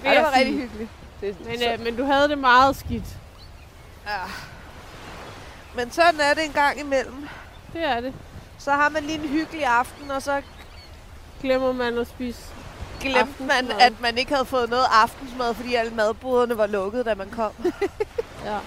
Ja, 0.05 0.15
det 0.15 0.23
var 0.23 0.33
sige. 0.35 0.45
rigtig 0.45 0.61
hyggeligt. 0.61 0.91
Det, 1.21 1.37
Men, 1.41 1.63
øh, 1.73 1.81
men 1.85 1.97
du 1.97 2.05
havde 2.05 2.29
det 2.29 2.39
meget 2.39 2.77
skidt. 2.77 3.05
Ja. 4.07 4.21
Men 5.77 5.91
sådan 5.91 6.21
er 6.21 6.35
det 6.35 6.45
en 6.45 6.53
gang 6.53 6.81
imellem. 6.81 7.29
Det 7.73 7.85
er 7.85 8.01
det. 8.01 8.15
Så 8.59 8.71
har 8.71 8.89
man 8.89 9.03
lige 9.03 9.19
en 9.23 9.29
hyggelig 9.29 9.65
aften, 9.67 10.11
og 10.11 10.23
så 10.23 10.43
Glemmer 11.43 11.73
man 11.73 11.99
at 11.99 12.07
spise. 12.07 12.41
glemte 13.01 13.43
man, 13.43 13.71
at 13.81 14.01
man 14.01 14.19
ikke 14.19 14.33
havde 14.33 14.45
fået 14.45 14.71
noget 14.71 14.87
aftensmad, 14.93 15.55
fordi 15.55 15.75
alle 15.75 15.95
madboderne 15.95 16.59
var 16.59 16.67
lukket, 16.67 17.07
da 17.07 17.15
man 17.15 17.31
kom. 17.31 17.53
Ja. 18.45 18.59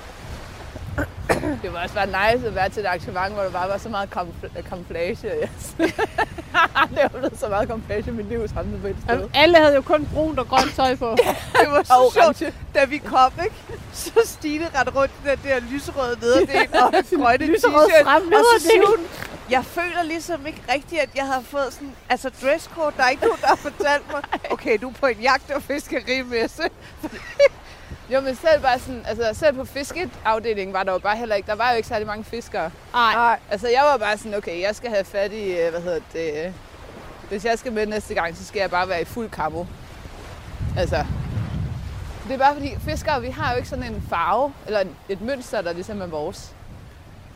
det 1.63 1.74
var 1.74 1.84
også 1.84 1.96
bare 1.96 2.06
nice 2.34 2.48
at 2.48 2.56
være 2.56 2.70
til 2.70 2.80
et 2.82 2.86
arrangement, 2.86 3.34
hvor 3.34 3.44
der 3.44 3.52
bare 3.52 3.70
var 3.70 3.78
så 3.78 3.90
meget 3.90 4.10
kamufl- 4.18 4.62
camouflage. 4.70 5.18
Yes. 5.44 5.76
det 5.78 7.02
var 7.04 7.08
blevet 7.08 7.40
så 7.40 7.48
meget 7.50 7.68
camouflage 7.68 8.04
i 8.08 8.12
mit 8.12 8.26
liv 8.30 8.48
samlet 8.48 8.82
på 8.82 8.88
et 8.88 8.96
sted. 9.08 9.30
Alle 9.34 9.58
havde 9.58 9.76
jo 9.76 9.82
kun 9.82 10.08
brunt 10.13 10.40
og 10.40 10.48
grønt 10.48 10.76
tøj 10.76 10.96
på. 10.96 11.18
Det 11.62 11.68
var 11.72 11.78
Og 11.80 11.86
så 11.86 12.34
sjovt, 12.38 12.54
da 12.76 12.86
vi 12.86 12.98
kom, 12.98 13.32
ikke? 13.44 13.56
Så 13.94 14.12
Stine 14.26 14.66
rendte 14.76 14.94
rundt 14.96 15.13
i 15.26 15.30
den 15.30 15.40
der 15.44 15.60
lyserøde 15.60 16.18
nederdel 16.22 16.68
og 16.84 16.92
grønne 16.92 17.46
t-shirt. 17.58 18.04
frem 18.04 18.32
Og 18.34 18.62
så 18.62 18.70
hun, 18.86 19.06
jeg 19.50 19.66
føler 19.66 20.04
ligesom 20.04 20.46
ikke 20.48 20.62
rigtigt, 20.74 21.02
at 21.02 21.10
jeg 21.16 21.26
havde 21.26 21.44
fået 21.46 21.74
sådan, 21.74 21.96
altså 22.10 22.30
dresscode, 22.42 22.94
der 22.98 23.04
er 23.04 23.10
ikke 23.10 23.24
nogen, 23.24 23.42
der 23.42 23.48
har 23.48 23.56
fortalt 23.56 24.12
mig, 24.12 24.22
okay, 24.52 24.78
du 24.82 24.90
er 24.90 24.94
på 24.94 25.06
en 25.06 25.18
jagt- 25.22 25.52
og 25.52 25.63
fiskerimesse. 25.63 26.63
Jo, 28.13 28.20
men 28.22 28.36
selv 28.36 28.62
bare 28.62 28.80
sådan, 28.80 29.04
altså 29.08 29.39
selv 29.39 29.56
på 29.56 29.65
fiskeafdelingen 29.65 30.74
var 30.74 30.84
der 30.84 30.91
jo 30.91 30.98
bare 31.00 31.17
heller 31.17 31.36
ikke, 31.36 31.48
der 31.48 31.56
var 31.56 31.70
jo 31.72 31.76
ikke 31.76 31.88
særlig 31.88 32.08
mange 32.08 32.24
fiskere. 32.24 32.72
Nej. 32.93 33.39
Altså 33.52 33.67
jeg 33.67 33.82
var 33.84 33.98
bare 33.98 34.17
sådan, 34.17 34.34
okay, 34.38 34.62
jeg 34.62 34.76
skal 34.76 34.89
have 34.89 35.06
fat 35.06 35.32
i, 35.34 35.52
øh, 35.60 35.72
hvad 35.72 35.82
hedder 35.82 36.00
det, 36.13 36.46
øh, 36.46 36.52
hvis 37.30 37.46
jeg 37.46 37.60
skal 37.60 37.72
med 37.74 37.86
næste 37.86 38.13
gang, 38.13 38.38
så 38.38 38.46
skal 38.46 38.60
jeg 38.60 38.70
bare 38.72 38.89
være 38.89 39.02
i 39.02 39.06
fuld 39.06 39.30
kamo. 39.30 39.65
Altså, 40.78 41.06
det 42.28 42.34
er 42.34 42.38
bare 42.38 42.54
fordi, 42.54 42.76
fiskere, 42.86 43.22
vi 43.22 43.30
har 43.30 43.52
jo 43.52 43.58
ikke 43.58 43.70
sådan 43.70 43.93
en 43.93 44.06
farve, 44.10 44.54
eller 44.67 44.84
et- 45.10 45.22
mønster, 45.22 45.62
der 45.62 45.74
ligesom 45.74 46.02
er 46.02 46.06
vores. 46.06 46.52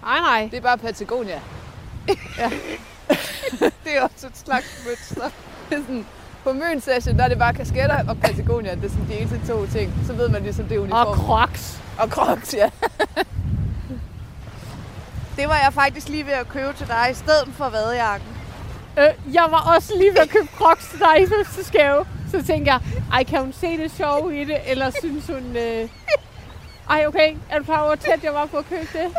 Nej, 0.02 0.20
nej. 0.20 0.48
Det 0.52 0.58
er 0.58 0.62
bare 0.62 0.78
Patagonia. 0.78 1.42
Det 3.84 3.98
er 3.98 4.02
også 4.02 4.28
et 4.28 4.38
slags 4.38 4.84
mønster. 4.88 5.30
Det 5.70 5.78
er 5.78 5.82
sådan, 5.82 6.06
på 6.44 6.54
Møn 6.54 6.82
Session, 6.82 7.18
der 7.18 7.24
er 7.24 7.28
det 7.28 7.38
bare 7.38 7.54
kasketter 7.54 8.10
og 8.10 8.18
Patagonia. 8.18 8.76
Det 8.76 8.86
er 8.86 8.90
sådan 8.90 9.08
de 9.08 9.18
eneste 9.20 9.48
to 9.48 9.66
ting. 9.68 9.94
Så 10.08 10.14
ved 10.14 10.30
man 10.30 10.44
ligesom, 10.44 10.66
det 10.66 10.76
er 10.76 10.80
uniform. 10.80 11.08
Og 11.08 11.16
crocs. 11.16 11.82
og 12.00 12.10
Crocs, 12.10 12.54
ja. 12.54 12.70
Det 15.38 15.48
var 15.50 15.56
jeg 15.64 15.74
faktisk 15.74 16.10
lige 16.10 16.26
ved 16.26 16.34
at 16.34 16.48
købe 16.50 16.74
til 16.78 16.88
dig, 16.88 17.08
i 17.12 17.14
stedet 17.14 17.48
for 17.54 17.70
vadejakken. 17.70 18.28
Øh, 18.98 19.34
jeg 19.34 19.48
var 19.50 19.76
også 19.76 19.94
lige 19.98 20.12
ved 20.12 20.18
at 20.20 20.30
købe 20.30 20.48
crocs 20.58 20.90
til 20.90 21.00
dig 21.00 21.22
i 21.22 21.28
fødselsdagsgave. 21.28 22.06
Så 22.32 22.46
tænkte 22.46 22.72
jeg, 22.72 22.80
ej, 23.14 23.24
kan 23.24 23.42
hun 23.42 23.54
se 23.54 23.78
det 23.78 23.92
sjove 23.92 24.42
i 24.42 24.46
det, 24.46 24.58
eller 24.68 24.92
synes 25.00 25.28
hun... 25.28 25.56
Øh... 25.56 25.90
Ej, 26.90 27.06
okay, 27.08 27.36
er 27.50 27.58
du 27.58 27.64
klar 27.64 27.82
over, 27.82 27.96
tæt 27.96 28.24
jeg 28.24 28.34
var 28.34 28.46
på 28.46 28.58
at 28.58 28.66
købe 28.70 28.88
det? 28.94 28.94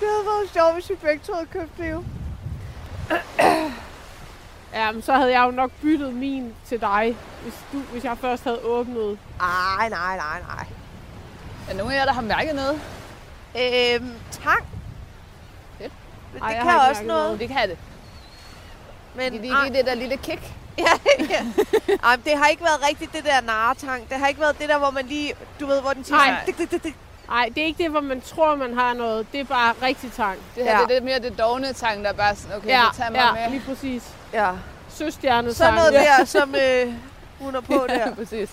Det 0.00 0.08
havde 0.12 0.26
været 0.26 0.50
sjovt, 0.52 0.74
hvis 0.74 0.90
vi 0.90 0.94
begge 0.94 1.20
to 1.26 1.32
havde 1.32 1.46
købt 1.46 1.78
det 1.78 1.90
jo. 1.90 2.04
Ja, 4.74 4.92
men 4.92 5.02
så 5.02 5.12
havde 5.12 5.30
jeg 5.38 5.46
jo 5.46 5.50
nok 5.50 5.70
byttet 5.82 6.14
min 6.14 6.54
til 6.66 6.80
dig, 6.80 7.16
hvis, 7.42 7.54
du, 7.72 7.78
hvis 7.78 8.04
jeg 8.04 8.18
først 8.20 8.44
havde 8.44 8.60
åbnet. 8.64 9.18
Ej, 9.40 9.88
nej, 9.88 10.16
nej, 10.16 10.40
nej. 10.48 10.66
Er 11.70 11.74
nogen 11.74 11.92
af 11.92 11.96
jer, 11.96 12.04
der 12.04 12.12
har 12.12 12.20
mærket 12.22 12.54
noget? 12.54 12.80
Øhm, 13.58 14.12
tang. 14.30 14.66
Fedt. 15.78 15.92
Det, 16.34 16.42
Ej, 16.42 16.48
det 16.54 16.62
kan 16.62 16.74
også 16.74 16.92
mærket 16.92 17.06
noget. 17.06 17.40
Det 17.40 17.48
kan 17.48 17.68
det. 17.68 17.78
Men, 19.14 19.32
Det 19.32 19.50
er 19.50 19.64
lige 19.64 19.78
det 19.78 19.86
der 19.86 19.94
lille 19.94 20.16
kick. 20.16 20.42
ja, 20.78 20.84
ja. 21.30 21.44
Ej, 22.04 22.16
det 22.24 22.38
har 22.38 22.46
ikke 22.46 22.62
været 22.62 22.88
rigtigt 22.88 23.12
det 23.12 23.24
der 23.24 23.40
naretang. 23.40 24.08
Det 24.08 24.18
har 24.18 24.26
ikke 24.28 24.40
været 24.40 24.58
det 24.58 24.68
der, 24.68 24.78
hvor 24.78 24.90
man 24.90 25.06
lige, 25.06 25.34
du 25.60 25.66
ved, 25.66 25.80
hvor 25.80 25.90
den 25.92 26.04
siger 26.04 26.16
Nej. 26.16 26.40
dik, 26.46 26.58
dik, 26.58 26.70
dik, 26.70 26.82
dik. 26.84 26.96
Nej, 27.28 27.48
det 27.54 27.62
er 27.62 27.66
ikke 27.66 27.82
det, 27.82 27.90
hvor 27.90 28.00
man 28.00 28.20
tror, 28.20 28.54
man 28.56 28.78
har 28.78 28.94
noget. 28.94 29.26
Det 29.32 29.40
er 29.40 29.44
bare 29.44 29.74
rigtig 29.82 30.12
tang. 30.12 30.38
Det 30.54 30.64
her 30.64 30.78
Ja. 30.80 30.84
det 30.88 30.96
er 30.96 31.00
mere 31.00 31.18
det 31.18 31.38
dogne 31.38 31.72
tang, 31.72 32.04
der 32.04 32.10
er 32.10 32.14
bare 32.14 32.36
sådan, 32.36 32.56
okay, 32.56 32.68
ja, 32.68 32.82
så 32.92 32.98
tag 33.02 33.12
mig 33.12 33.18
ja, 33.20 33.32
med. 33.32 33.50
lige 33.50 33.62
præcis. 33.66 34.02
Ja. 34.34 34.50
Søstjerne 34.88 35.54
Sådan 35.54 35.74
noget 35.74 35.92
der, 35.92 36.24
som 36.24 36.54
øh, 36.54 36.94
hun 37.38 37.54
er 37.54 37.60
på 37.60 37.86
Ja, 37.88 37.94
der. 37.94 38.14
præcis. 38.14 38.50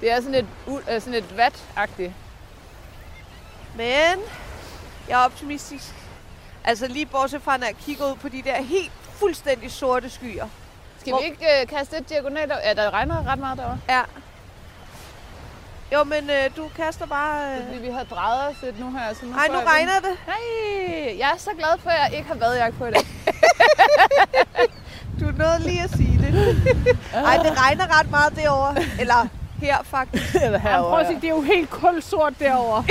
Det 0.00 0.10
er 0.12 0.16
sådan 0.20 0.34
et, 0.34 0.46
u- 0.66 0.92
øh, 0.92 1.00
sådan 1.00 1.14
et 1.14 1.36
vat-agtigt. 1.36 2.12
Men 3.76 4.18
jeg 5.08 5.20
er 5.20 5.24
optimistisk. 5.24 5.94
Altså 6.64 6.86
lige 6.86 7.06
bortset 7.06 7.42
fra, 7.42 7.56
når 7.56 7.66
jeg 7.66 7.74
kigger 7.76 8.10
ud 8.10 8.16
på 8.16 8.28
de 8.28 8.42
der 8.42 8.62
helt 8.62 8.92
fuldstændig 9.12 9.70
sorte 9.72 10.10
skyer. 10.10 10.46
Skal 11.00 11.12
Hvor- 11.12 11.20
vi 11.20 11.24
ikke 11.26 11.46
øh, 11.60 11.66
kaste 11.68 11.96
et 11.96 12.08
diagonalt? 12.08 12.52
Ja, 12.64 12.74
der 12.74 12.90
regner 12.90 13.26
ret 13.26 13.38
meget 13.38 13.58
derovre. 13.58 13.78
Ja. 13.88 14.02
Jo, 15.92 16.04
men 16.04 16.30
øh, 16.30 16.56
du 16.56 16.68
kaster 16.76 17.06
bare... 17.06 17.44
Det 17.44 17.52
er, 17.52 17.58
Øh... 17.58 17.66
fordi 17.66 17.78
vi 17.78 17.88
har 17.88 18.04
drejet 18.04 18.48
os 18.50 18.56
lidt 18.62 18.80
nu 18.80 18.90
her. 18.90 19.14
Så 19.14 19.26
nu 19.26 19.32
Ej, 19.32 19.48
nu 19.48 19.54
jeg 19.54 19.66
regner 19.66 19.92
det. 19.92 20.16
Nej, 20.26 21.18
jeg 21.18 21.30
er 21.34 21.38
så 21.38 21.50
glad 21.58 21.78
for, 21.78 21.90
at 21.90 22.10
jeg 22.10 22.18
ikke 22.18 22.28
har 22.28 22.34
badejakke 22.34 22.78
på 22.78 22.86
i 22.86 22.90
dag. 22.90 23.06
Du 25.20 25.26
nåede 25.38 25.58
lige 25.58 25.82
at 25.82 25.90
sige 25.90 26.18
det. 26.18 26.34
Ej, 27.14 27.36
det 27.36 27.60
regner 27.60 28.00
ret 28.00 28.10
meget 28.10 28.36
derovre. 28.36 28.76
Eller 29.00 29.26
her 29.60 29.82
faktisk. 29.82 30.34
Eller 30.44 30.60
Jamen, 30.64 30.90
prøv 30.90 30.98
at 30.98 31.06
se, 31.06 31.14
det 31.14 31.24
er 31.24 31.28
jo 31.28 31.40
helt 31.40 31.70
kulsort 31.70 32.32
derovre. 32.38 32.84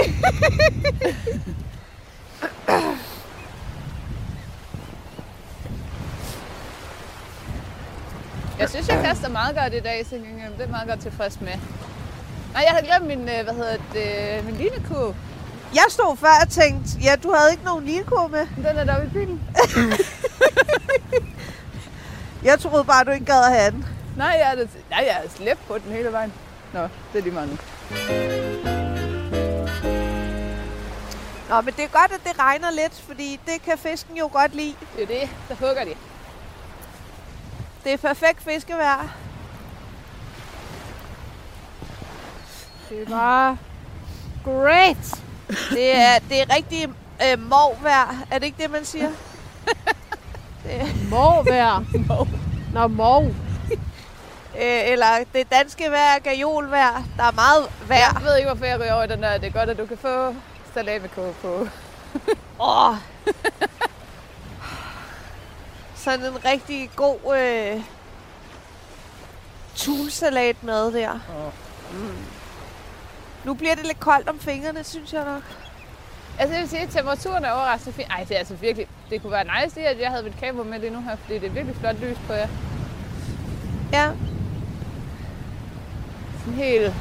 Jeg 8.60 8.70
synes, 8.70 8.88
jeg 8.88 9.04
kaster 9.04 9.30
meget 9.30 9.56
godt 9.56 9.74
i 9.74 9.80
dag, 9.80 10.06
så 10.06 10.16
det 10.16 10.24
er 10.24 10.60
jeg 10.60 10.70
meget 10.70 10.88
godt 10.90 11.00
tilfreds 11.00 11.42
med. 11.42 11.54
Nej, 12.54 12.64
jeg 12.68 12.72
havde 12.72 12.86
glemt 12.86 13.08
min, 13.08 13.30
øh, 13.30 13.44
hvad 13.44 13.54
hedder 13.54 13.78
det, 13.94 14.46
min 14.46 14.56
linekurv. 14.56 15.16
Jeg 15.74 15.86
stod 15.90 16.18
før 16.18 16.36
og 16.42 16.50
tænkte, 16.50 16.90
ja, 17.04 17.16
du 17.24 17.34
havde 17.34 17.52
ikke 17.52 17.64
nogen 17.64 17.86
Nico 17.86 18.28
med. 18.28 18.48
Den 18.56 18.66
er 18.66 18.84
deroppe 18.84 19.08
i 19.08 19.10
bilen. 19.10 19.42
Jeg 22.44 22.60
troede 22.60 22.84
bare, 22.84 23.04
du 23.04 23.12
ikke 23.12 23.26
gad 23.26 23.44
at 23.44 23.52
have 23.52 23.72
den. 23.72 23.86
Nej, 24.18 24.28
jeg 24.28 24.52
er, 24.52 24.56
nej, 24.90 25.06
jeg 25.08 25.22
er 25.26 25.30
slæbt 25.30 25.68
på 25.68 25.78
den 25.78 25.92
hele 25.92 26.12
vejen. 26.12 26.34
Nå, 26.74 26.82
det 26.82 27.20
er 27.20 27.22
lige 27.22 27.34
meget 27.34 27.50
nu. 27.50 27.58
Nå, 31.50 31.62
men 31.62 31.74
det 31.74 31.84
er 31.84 31.88
godt, 31.88 32.12
at 32.12 32.22
det 32.24 32.40
regner 32.40 32.72
lidt, 32.72 33.04
fordi 33.08 33.40
det 33.46 33.62
kan 33.66 33.78
fisken 33.78 34.18
jo 34.18 34.30
godt 34.34 34.56
lide. 34.56 34.76
Det 34.96 35.04
er 35.04 35.08
det, 35.08 35.30
der 35.50 35.56
hugger 35.56 35.84
de. 35.84 35.94
Det 37.84 37.94
er 37.94 37.98
perfekt 37.98 38.44
fiskevejr. 38.44 39.18
Det 42.92 43.02
er 43.02 43.06
bare 43.06 43.58
great. 44.44 45.22
Det 45.70 45.96
er, 45.96 46.20
det 46.30 46.42
er 46.42 46.56
rigtig 46.56 46.90
øh, 47.24 47.50
morvejr. 47.50 48.26
Er 48.32 48.40
det 48.40 48.46
ikke 48.46 48.64
det, 48.64 48.72
man 48.72 48.86
siger? 48.86 49.10
Må 51.12 51.44
være. 51.44 51.86
Nå, 52.74 52.88
mov. 52.88 53.24
Øh, 54.56 54.92
eller 54.92 55.06
det 55.34 55.52
danske 55.52 55.92
vejr, 55.92 56.20
gajolvejr. 56.20 57.04
Der 57.18 57.24
er 57.24 57.32
meget 57.32 57.68
vejr. 57.88 58.14
Jeg 58.14 58.24
ved 58.24 58.38
ikke, 58.38 58.50
hvorfor 58.50 58.66
jeg 58.66 58.80
ryger 58.80 58.94
over 58.94 59.04
i 59.04 59.08
den 59.08 59.24
der. 59.24 59.38
Det 59.38 59.48
er 59.48 59.52
godt, 59.52 59.70
at 59.70 59.78
du 59.78 59.86
kan 59.86 59.98
få 59.98 60.36
salamikål 60.74 61.34
på. 61.42 61.68
Åh. 62.68 62.96
Sådan 65.96 66.26
en 66.26 66.46
rigtig 66.46 66.90
god 66.96 67.38
øh, 67.38 67.82
tulsalat 69.76 70.64
med 70.64 70.94
der. 70.94 71.14
Mm. 71.92 72.41
Nu 73.46 73.54
bliver 73.54 73.76
det 73.76 73.86
lidt 73.86 74.00
koldt 74.00 74.30
om 74.30 74.40
fingrene, 74.40 74.84
synes 74.84 75.14
jeg 75.14 75.26
nok. 75.26 75.44
Altså 76.40 76.54
jeg 76.56 76.62
vil 76.62 76.70
sige, 76.70 76.82
at 76.82 76.90
temperaturen 76.90 77.46
er 77.46 77.52
overraskende 77.52 77.94
fin. 77.96 78.06
Ej, 78.10 78.24
det 78.24 78.36
er 78.36 78.40
altså 78.40 78.54
virkelig... 78.56 78.88
Det 79.10 79.22
kunne 79.22 79.32
være 79.32 79.64
nice, 79.64 79.82
at 79.82 80.00
jeg 80.00 80.10
havde 80.10 80.24
mit 80.24 80.38
kamera 80.40 80.64
med 80.64 80.80
lige 80.80 80.90
nu 80.94 81.02
her, 81.02 81.16
fordi 81.16 81.34
det 81.40 81.46
er 81.48 81.50
virkelig 81.52 81.76
flot 81.76 81.96
lys 82.00 82.18
på 82.28 82.34
jer. 82.34 82.48
Ja, 83.94 84.10
Sådan 86.40 86.54
helt... 86.54 86.94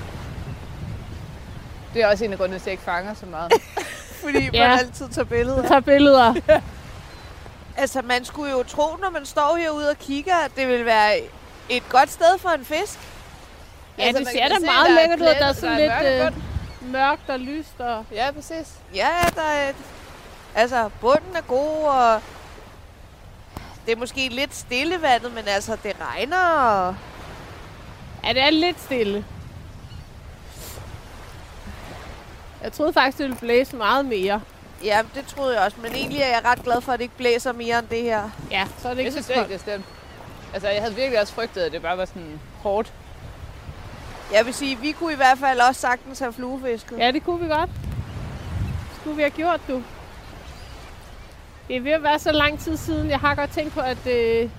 Det 1.94 2.02
er 2.02 2.06
også 2.10 2.24
en 2.24 2.32
af 2.32 2.38
grundene 2.38 2.58
til, 2.58 2.62
at 2.62 2.66
jeg 2.66 2.72
ikke 2.72 2.84
fanger 2.84 3.14
så 3.14 3.26
meget. 3.26 3.52
fordi 4.24 4.42
man 4.44 4.54
Ja. 4.54 4.76
altid 4.78 5.08
tager 5.08 5.24
billeder. 5.26 5.62
Tager 5.68 5.80
billeder. 5.80 6.34
Altså, 7.76 8.02
man 8.02 8.24
skulle 8.24 8.50
jo 8.52 8.62
tro, 8.62 8.96
når 8.96 9.10
man 9.10 9.26
står 9.26 9.56
herude 9.56 9.90
og 9.90 9.98
kigger, 9.98 10.34
at 10.36 10.50
det 10.56 10.68
vil 10.68 10.84
være 10.84 11.20
et 11.68 11.82
godt 11.88 12.10
sted 12.10 12.38
for 12.38 12.48
en 12.48 12.64
fisk. 12.64 12.98
Ja, 14.00 14.06
Altså, 14.06 14.18
det 14.18 14.26
man 14.26 14.34
ser 14.34 14.48
da 14.48 14.54
se, 14.54 14.66
meget 14.66 14.86
der 14.88 14.94
er 14.96 15.00
lækkert 15.00 15.20
ud. 15.20 15.26
Der 15.26 15.46
er 15.46 15.52
sådan 15.52 15.78
der 15.78 15.90
er 15.90 16.24
lidt 16.30 16.34
øh, 16.82 16.92
mørkt 16.92 17.30
og 17.30 17.40
lyst. 17.40 17.74
Og... 17.80 18.04
Ja, 18.12 18.30
præcis. 18.30 18.68
Ja, 18.94 19.08
der 19.34 19.42
er 19.42 19.68
et, 19.70 19.76
altså, 20.54 20.90
bunden 21.00 21.36
er 21.36 21.40
god, 21.40 21.84
og 21.84 22.20
det 23.86 23.92
er 23.92 23.96
måske 23.96 24.28
lidt 24.28 24.54
stille 24.56 25.02
vandet, 25.02 25.34
men 25.34 25.44
altså, 25.48 25.76
det 25.82 25.96
regner, 26.00 26.38
og 26.48 26.94
Ja, 28.24 28.28
det 28.32 28.42
er 28.42 28.50
lidt 28.50 28.80
stille. 28.82 29.24
Jeg 32.62 32.72
troede 32.72 32.92
faktisk, 32.92 33.18
det 33.18 33.24
ville 33.24 33.38
blæse 33.40 33.76
meget 33.76 34.04
mere. 34.04 34.40
ja, 34.84 35.02
det 35.14 35.26
troede 35.26 35.54
jeg 35.56 35.64
også. 35.64 35.76
Men 35.82 35.92
egentlig 35.94 36.20
er 36.20 36.26
jeg 36.26 36.40
ret 36.44 36.62
glad 36.62 36.80
for, 36.80 36.92
at 36.92 36.98
det 36.98 37.02
ikke 37.04 37.16
blæser 37.16 37.52
mere 37.52 37.78
end 37.78 37.86
det 37.88 38.02
her. 38.02 38.30
Ja, 38.50 38.66
så 38.82 38.88
er 38.88 38.90
det 38.94 38.98
Jeg 38.98 39.06
ikke 39.06 39.12
synes 39.12 39.26
så 39.26 39.32
det 39.32 39.38
ikke, 39.38 39.48
koldt. 39.48 39.64
det 39.66 39.72
er 39.72 39.72
stemt. 39.72 39.84
Altså, 40.54 40.68
jeg 40.68 40.82
havde 40.82 40.94
virkelig 40.94 41.20
også 41.20 41.32
frygtet, 41.34 41.60
at 41.60 41.72
det 41.72 41.82
bare 41.82 41.98
var 41.98 42.04
sådan 42.04 42.40
hårdt. 42.62 42.92
Jeg 44.32 44.46
vil 44.46 44.54
sige, 44.54 44.78
vi 44.78 44.92
kunne 44.92 45.12
i 45.12 45.16
hvert 45.16 45.38
fald 45.38 45.60
også 45.60 45.80
sagtens 45.80 46.18
have 46.18 46.32
fluefisket. 46.32 46.98
Ja, 46.98 47.10
det 47.10 47.24
kunne 47.24 47.40
vi 47.40 47.48
godt. 47.48 47.70
Skulle 49.00 49.16
vi 49.16 49.22
have 49.22 49.30
gjort, 49.30 49.60
du. 49.68 49.82
Det 51.68 51.76
er 51.76 51.80
ved 51.80 51.92
at 51.92 52.02
være 52.02 52.18
så 52.18 52.32
lang 52.32 52.60
tid 52.60 52.76
siden. 52.76 53.10
Jeg 53.10 53.18
har 53.18 53.34
godt 53.34 53.50
tænkt 53.50 53.72
på, 53.74 53.80
at 53.80 54.06
øh, 54.06 54.50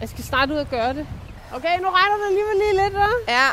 jeg 0.00 0.08
skal 0.08 0.24
snart 0.24 0.50
ud 0.50 0.56
og 0.56 0.66
gøre 0.70 0.94
det. 0.94 1.06
Okay, 1.54 1.78
nu 1.80 1.88
regner 1.88 2.16
det 2.16 2.26
alligevel 2.26 2.56
lige 2.56 2.82
lidt, 2.84 2.94
hva'? 3.02 3.32
ja. 3.32 3.46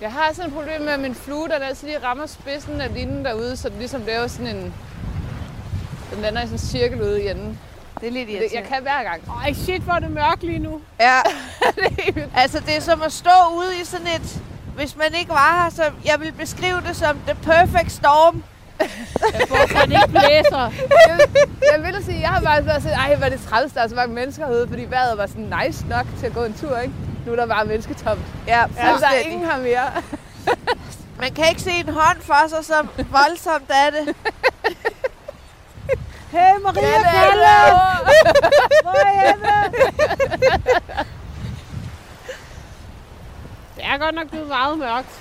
Jeg 0.00 0.12
har 0.12 0.32
sådan 0.32 0.50
et 0.50 0.56
problem 0.56 0.80
med, 0.80 0.92
at 0.92 1.00
min 1.00 1.14
flue, 1.14 1.48
der 1.48 1.54
altid 1.54 1.88
lige 1.88 2.02
rammer 2.02 2.26
spidsen 2.26 2.80
af 2.80 2.94
linen 2.94 3.24
derude, 3.24 3.56
så 3.56 3.68
det 3.68 3.78
ligesom 3.78 4.02
laver 4.06 4.26
sådan 4.26 4.56
en... 4.56 4.74
Den 6.12 6.22
lander 6.22 6.40
i 6.40 6.44
sådan 6.44 6.54
en 6.54 6.58
cirkel 6.58 7.02
ude 7.02 7.22
i 7.22 7.28
enden. 7.28 7.58
Det 8.00 8.08
er 8.08 8.12
lidt 8.12 8.28
Det, 8.28 8.34
jeg 8.34 8.42
irriterende. 8.42 8.68
kan 8.68 8.82
hver 8.82 9.02
gang. 9.02 9.22
Ej, 9.44 9.52
shit, 9.52 9.82
hvor 9.82 9.92
er 9.92 9.98
det 9.98 10.10
mørkt 10.10 10.42
lige 10.42 10.58
nu. 10.58 10.80
Ja. 11.00 11.20
altså, 12.42 12.60
det 12.66 12.76
er 12.76 12.80
som 12.80 13.02
at 13.02 13.12
stå 13.12 13.30
ude 13.56 13.80
i 13.82 13.84
sådan 13.84 14.06
et... 14.06 14.40
Hvis 14.76 14.96
man 14.96 15.14
ikke 15.18 15.28
var 15.30 15.62
her, 15.62 15.70
så 15.70 15.82
jeg 16.04 16.20
vil 16.20 16.32
beskrive 16.32 16.80
det 16.88 16.96
som 16.96 17.18
the 17.26 17.34
perfect 17.34 17.92
storm. 17.92 18.42
Hvorfor 19.48 19.78
det 19.86 19.92
ikke 19.92 20.08
blæser. 20.08 20.72
Jeg 21.72 21.82
vil 21.84 21.94
da 21.94 22.00
sige, 22.02 22.20
jeg 22.20 22.28
har 22.28 22.40
bare 22.40 22.66
været 22.66 22.82
sådan, 22.82 22.98
ej, 22.98 23.14
hvor 23.14 23.26
er 23.26 23.30
det 23.30 23.40
træls, 23.40 23.72
der 23.72 23.80
er 23.82 23.88
så 23.88 23.94
mange 23.94 24.14
mennesker 24.14 24.46
herude, 24.46 24.68
fordi 24.68 24.84
vejret 24.90 25.18
var 25.18 25.26
sådan 25.26 25.54
nice 25.64 25.86
nok 25.86 26.06
til 26.20 26.26
at 26.26 26.34
gå 26.34 26.44
en 26.44 26.54
tur, 26.60 26.78
ikke? 26.78 26.94
Nu 27.26 27.32
er 27.32 27.36
der 27.36 27.46
bare 27.46 27.64
mennesketomt. 27.64 28.20
Ja, 28.46 28.60
Ja, 28.76 28.86
der 29.00 29.06
er 29.06 29.18
ingen 29.18 29.46
her 29.50 29.58
mere. 29.58 30.02
Man 31.20 31.32
kan 31.34 31.44
ikke 31.48 31.60
se 31.62 31.70
en 31.70 31.88
hånd 31.88 32.20
for 32.20 32.48
sig, 32.48 32.64
så 32.64 32.86
voldsomt 33.10 33.70
er 33.70 33.90
det. 33.90 34.16
Hey, 36.30 36.58
Maria 36.62 36.88
er 36.88 37.02
Kalle! 37.02 37.42
det. 37.42 38.12
Hvor 38.84 38.92
er 39.06 39.12
Henne? 39.28 39.72
Det 43.76 43.84
er 43.84 43.98
godt 43.98 44.14
nok 44.14 44.28
blevet 44.28 44.48
meget 44.48 44.78
mørkt. 44.78 45.20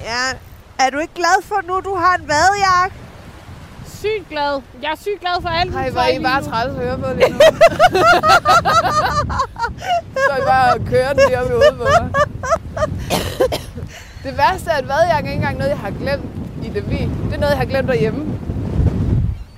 Ja. 0.00 0.38
Er 0.86 0.90
du 0.90 0.98
ikke 0.98 1.14
glad 1.14 1.42
for 1.44 1.60
nu, 1.66 1.80
du 1.80 1.94
har 1.94 2.14
en 2.16 2.28
vadejakke? 2.28 2.96
Sygt 3.86 4.28
glad. 4.30 4.62
Jeg 4.82 4.90
er 4.90 4.96
sygt 4.96 5.20
glad 5.20 5.42
for 5.42 5.48
alt. 5.48 5.74
Ej, 5.74 5.86
du 5.86 5.92
hvor 5.92 6.00
er 6.00 6.08
I 6.08 6.22
bare 6.22 6.42
træls 6.42 6.70
at 6.70 6.74
høre 6.84 6.98
på 6.98 7.12
lige 7.12 7.32
nu. 7.32 7.38
så 10.26 10.32
er 10.32 10.36
I 10.36 10.46
bare 10.46 10.72
og 10.74 10.80
kører 10.86 11.12
den 11.12 11.22
lige 11.28 11.40
op 11.40 11.46
i 11.46 11.50
hovedet 11.50 11.76
på 11.76 11.82
mig. 11.84 12.10
Det 14.24 14.38
værste 14.38 14.70
er, 14.70 14.74
at 14.74 14.88
vadejakken 14.88 15.26
ikke 15.32 15.36
engang 15.36 15.58
noget, 15.58 15.70
jeg 15.70 15.78
har 15.78 15.90
glemt 15.90 16.24
i 16.64 16.68
det 16.68 16.90
vi. 16.90 16.96
Det 16.98 17.34
er 17.34 17.38
noget, 17.38 17.50
jeg 17.50 17.58
har 17.58 17.64
glemt 17.64 17.88
derhjemme. 17.88 18.38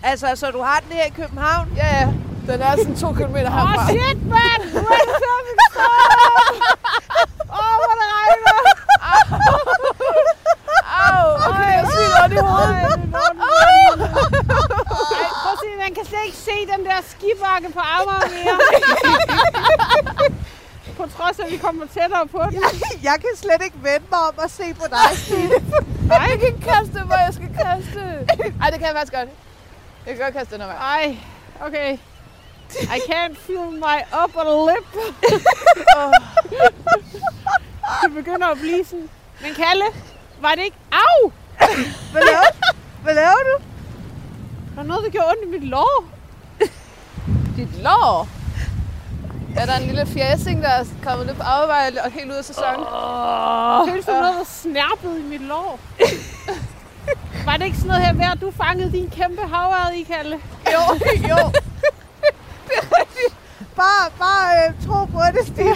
Altså, 0.03 0.27
så 0.37 0.51
du 0.51 0.63
har 0.63 0.81
den 0.81 0.93
her 0.97 1.05
i 1.05 1.09
København? 1.11 1.69
Ja, 1.77 1.87
ja. 2.01 2.09
Den 2.47 2.63
er 2.63 2.77
sådan 2.77 2.97
to 2.97 3.13
kilometer 3.13 3.47
Åh, 3.47 3.53
herfra. 3.57 3.83
oh, 3.83 3.89
shit, 3.89 4.27
mand! 4.27 4.63
Nu 4.75 4.79
er 4.79 4.85
perfekt 4.85 5.77
Åh, 7.51 7.59
oh, 7.59 7.75
hvor 7.83 7.95
det 8.01 8.07
regner! 8.17 8.59
Au, 11.07 11.27
okay, 11.51 11.73
jeg 11.73 11.85
ondt 12.25 12.35
i 12.35 12.37
hovedet. 12.37 13.01
Ej, 15.17 15.27
prøv 15.43 15.53
at 15.53 15.59
se, 15.63 15.69
man 15.85 15.95
kan 15.95 16.05
slet 16.11 16.25
ikke 16.27 16.37
se 16.37 16.57
den 16.73 16.85
der 16.89 16.99
skibakke 17.13 17.69
på 17.73 17.81
Amager 17.97 18.29
mere. 18.37 18.57
på 20.99 21.07
trods 21.17 21.39
af, 21.39 21.45
at 21.45 21.53
vi 21.53 21.57
kommer 21.57 21.87
tættere 21.87 22.27
på 22.27 22.43
den. 22.51 22.63
Jeg 23.03 23.17
kan 23.23 23.33
slet 23.37 23.63
ikke 23.65 23.79
vende 23.83 24.07
mig 24.11 24.21
om 24.29 24.35
og 24.45 24.51
se 24.51 24.75
på 24.75 24.87
dig, 24.91 25.19
Stine. 25.19 25.57
Nej, 26.09 26.19
jeg 26.31 26.39
kan 26.39 26.47
ikke 26.53 26.65
kaste, 26.73 26.99
hvor 27.09 27.19
jeg 27.27 27.33
skal 27.39 27.51
kaste. 27.63 28.03
Ej, 28.63 28.69
det 28.71 28.79
kan 28.81 28.87
jeg 28.89 28.97
faktisk 28.99 29.13
godt. 29.13 29.29
Jeg 30.07 30.17
kan 30.17 30.25
godt 30.25 30.35
kaste 30.35 30.55
den 30.55 30.61
her 30.61 30.69
vej. 30.69 30.77
Ej, 30.77 31.17
okay. 31.67 31.99
I 32.71 32.99
can't 33.11 33.37
feel 33.47 33.71
my 33.71 33.99
upper 34.25 34.71
lip. 34.71 34.87
det 38.03 38.15
begynder 38.15 38.47
at 38.47 38.59
blive 38.59 38.85
sådan. 38.85 39.09
Men 39.41 39.55
Kalle, 39.55 39.85
var 40.41 40.55
det 40.55 40.63
ikke... 40.65 40.77
Au! 40.93 41.33
Hvad 42.13 42.23
laver 42.23 42.45
du? 42.53 42.59
Hvad 43.03 43.15
laver 43.15 43.57
du? 43.57 43.63
Der 44.75 44.81
er 44.83 44.87
noget, 44.87 45.05
der 45.05 45.11
gjorde 45.11 45.27
ondt 45.29 45.45
i 45.45 45.49
mit 45.59 45.65
lår. 45.69 46.05
Dit 47.57 47.83
lår. 47.83 48.29
Er 49.57 49.67
der 49.67 49.77
en 49.77 49.83
lille 49.83 50.07
fjæsing, 50.07 50.63
der 50.63 50.69
er 50.69 50.85
kommet 51.05 51.27
lidt 51.27 51.37
på 51.37 51.43
afvej 51.43 51.93
og 52.05 52.11
helt 52.11 52.31
ud 52.31 52.37
af 52.37 52.45
sæsonen? 52.45 52.87
Oh. 52.93 53.81
Det 53.85 53.91
føles 53.91 54.05
som 54.05 54.15
noget, 54.15 54.35
der 54.39 54.45
snappede 54.45 55.21
i 55.21 55.23
mit 55.23 55.41
lår. 55.41 55.79
var 57.51 57.57
det 57.57 57.65
ikke 57.65 57.77
sådan 57.77 57.89
noget 57.89 58.07
her 58.07 58.13
med, 58.13 58.25
at 58.35 58.41
du 58.41 58.51
fangede 58.51 58.93
din 58.93 59.11
kæmpe 59.11 59.43
havørred 59.43 59.93
i, 59.95 60.03
Kalle? 60.03 60.37
Jo, 60.75 60.83
jo. 61.29 61.37
Det 62.69 62.77
er 62.83 62.87
rigtigt. 63.01 63.35
Bare, 63.77 64.11
bare 64.19 64.51
øh, 64.69 64.87
tro 64.87 65.05
på 65.05 65.21
det, 65.35 65.47
Stine. 65.47 65.75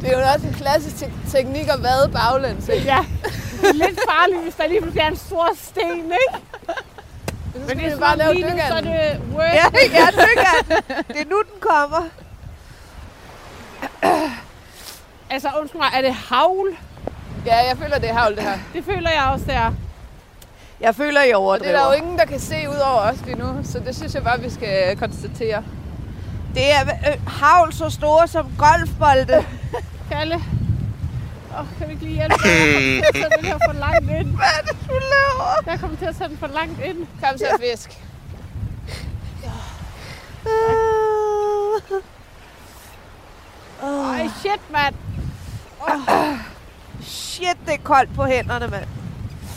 Det 0.00 0.12
er 0.12 0.18
jo 0.20 0.26
også 0.34 0.46
en 0.46 0.54
klassisk 0.54 0.96
te- 0.96 1.12
teknik 1.38 1.68
at 1.68 1.82
vade 1.82 2.08
baglæns, 2.12 2.68
ikke? 2.68 2.84
Ja. 2.86 2.98
Lidt 3.72 4.00
farligt, 4.10 4.42
hvis 4.42 4.54
der 4.54 4.66
lige 4.68 4.80
bliver 4.80 5.06
en 5.06 5.16
stor 5.16 5.48
sten, 5.56 6.04
ikke? 6.22 6.38
Men 7.68 7.78
det 7.78 7.92
er 7.92 7.98
bare 7.98 8.16
lave 8.18 8.34
lige 8.34 8.50
nu, 8.50 8.58
så 8.68 8.74
er 8.74 8.80
det 8.80 9.20
worth 9.34 9.54
Ja, 9.54 9.64
ja, 9.92 10.06
dykker. 10.24 10.74
Det 11.08 11.20
er 11.20 11.28
nu, 11.30 11.42
den 11.52 11.60
kommer. 11.60 12.02
Altså, 15.30 15.48
undskyld 15.60 15.80
mig, 15.80 15.88
er 15.94 16.02
det 16.02 16.14
havl? 16.14 16.76
Ja, 17.46 17.56
jeg 17.68 17.78
føler, 17.78 17.98
det 17.98 18.10
er 18.10 18.14
havl, 18.14 18.34
det 18.36 18.42
her. 18.42 18.58
Det 18.74 18.84
føler 18.84 19.10
jeg 19.10 19.30
også, 19.32 19.44
det 19.44 19.54
er. 19.54 19.72
Jeg 20.80 20.94
føler, 20.94 21.22
jeg 21.22 21.36
Og 21.36 21.58
det 21.60 21.68
er 21.68 21.72
der 21.72 21.78
jo 21.78 21.84
overdriver. 21.84 22.02
ingen, 22.04 22.18
der 22.18 22.24
kan 22.24 22.40
se 22.40 22.68
ud 22.70 22.76
over 22.76 23.00
os 23.00 23.20
lige 23.24 23.38
nu, 23.38 23.60
så 23.64 23.78
det 23.78 23.96
synes 23.96 24.14
jeg 24.14 24.24
bare, 24.24 24.40
vi 24.40 24.50
skal 24.50 24.96
konstatere. 24.98 25.62
Det 26.54 26.72
er 26.72 26.80
øh, 27.12 27.26
havl 27.26 27.72
så 27.72 27.90
store 27.90 28.28
som 28.28 28.52
golfbolde. 28.58 29.44
Kalle, 30.12 30.34
Åh, 31.58 31.66
kan 31.78 31.86
vi 31.88 31.92
ikke 31.92 32.04
lige 32.04 32.14
hjælpe 32.14 32.36
mig? 32.44 32.50
Jeg 32.50 33.02
kommer 33.02 33.02
til 33.02 33.08
at 33.08 33.22
sætte 33.22 33.36
den 33.38 33.44
her 33.44 33.58
for 33.66 33.72
langt 33.72 34.10
ind. 34.10 34.36
Hvad 34.36 34.46
er 34.58 34.62
det, 34.66 34.76
du 34.88 34.94
laver? 34.94 35.62
Jeg 35.66 35.80
kommer 35.80 35.96
til 35.96 36.04
at 36.06 36.14
sætte 36.16 36.28
den 36.30 36.38
for 36.38 36.46
langt 36.46 36.80
ind. 36.84 36.96
Kom 37.22 37.38
så, 37.38 37.58
fisk. 37.72 37.98
Ej, 43.82 44.28
shit, 44.40 44.60
mand. 44.70 44.94
Shit, 47.02 47.56
det 47.66 47.74
er 47.74 47.78
koldt 47.84 48.14
på 48.14 48.24
hænderne, 48.24 48.66
mand. 48.68 48.84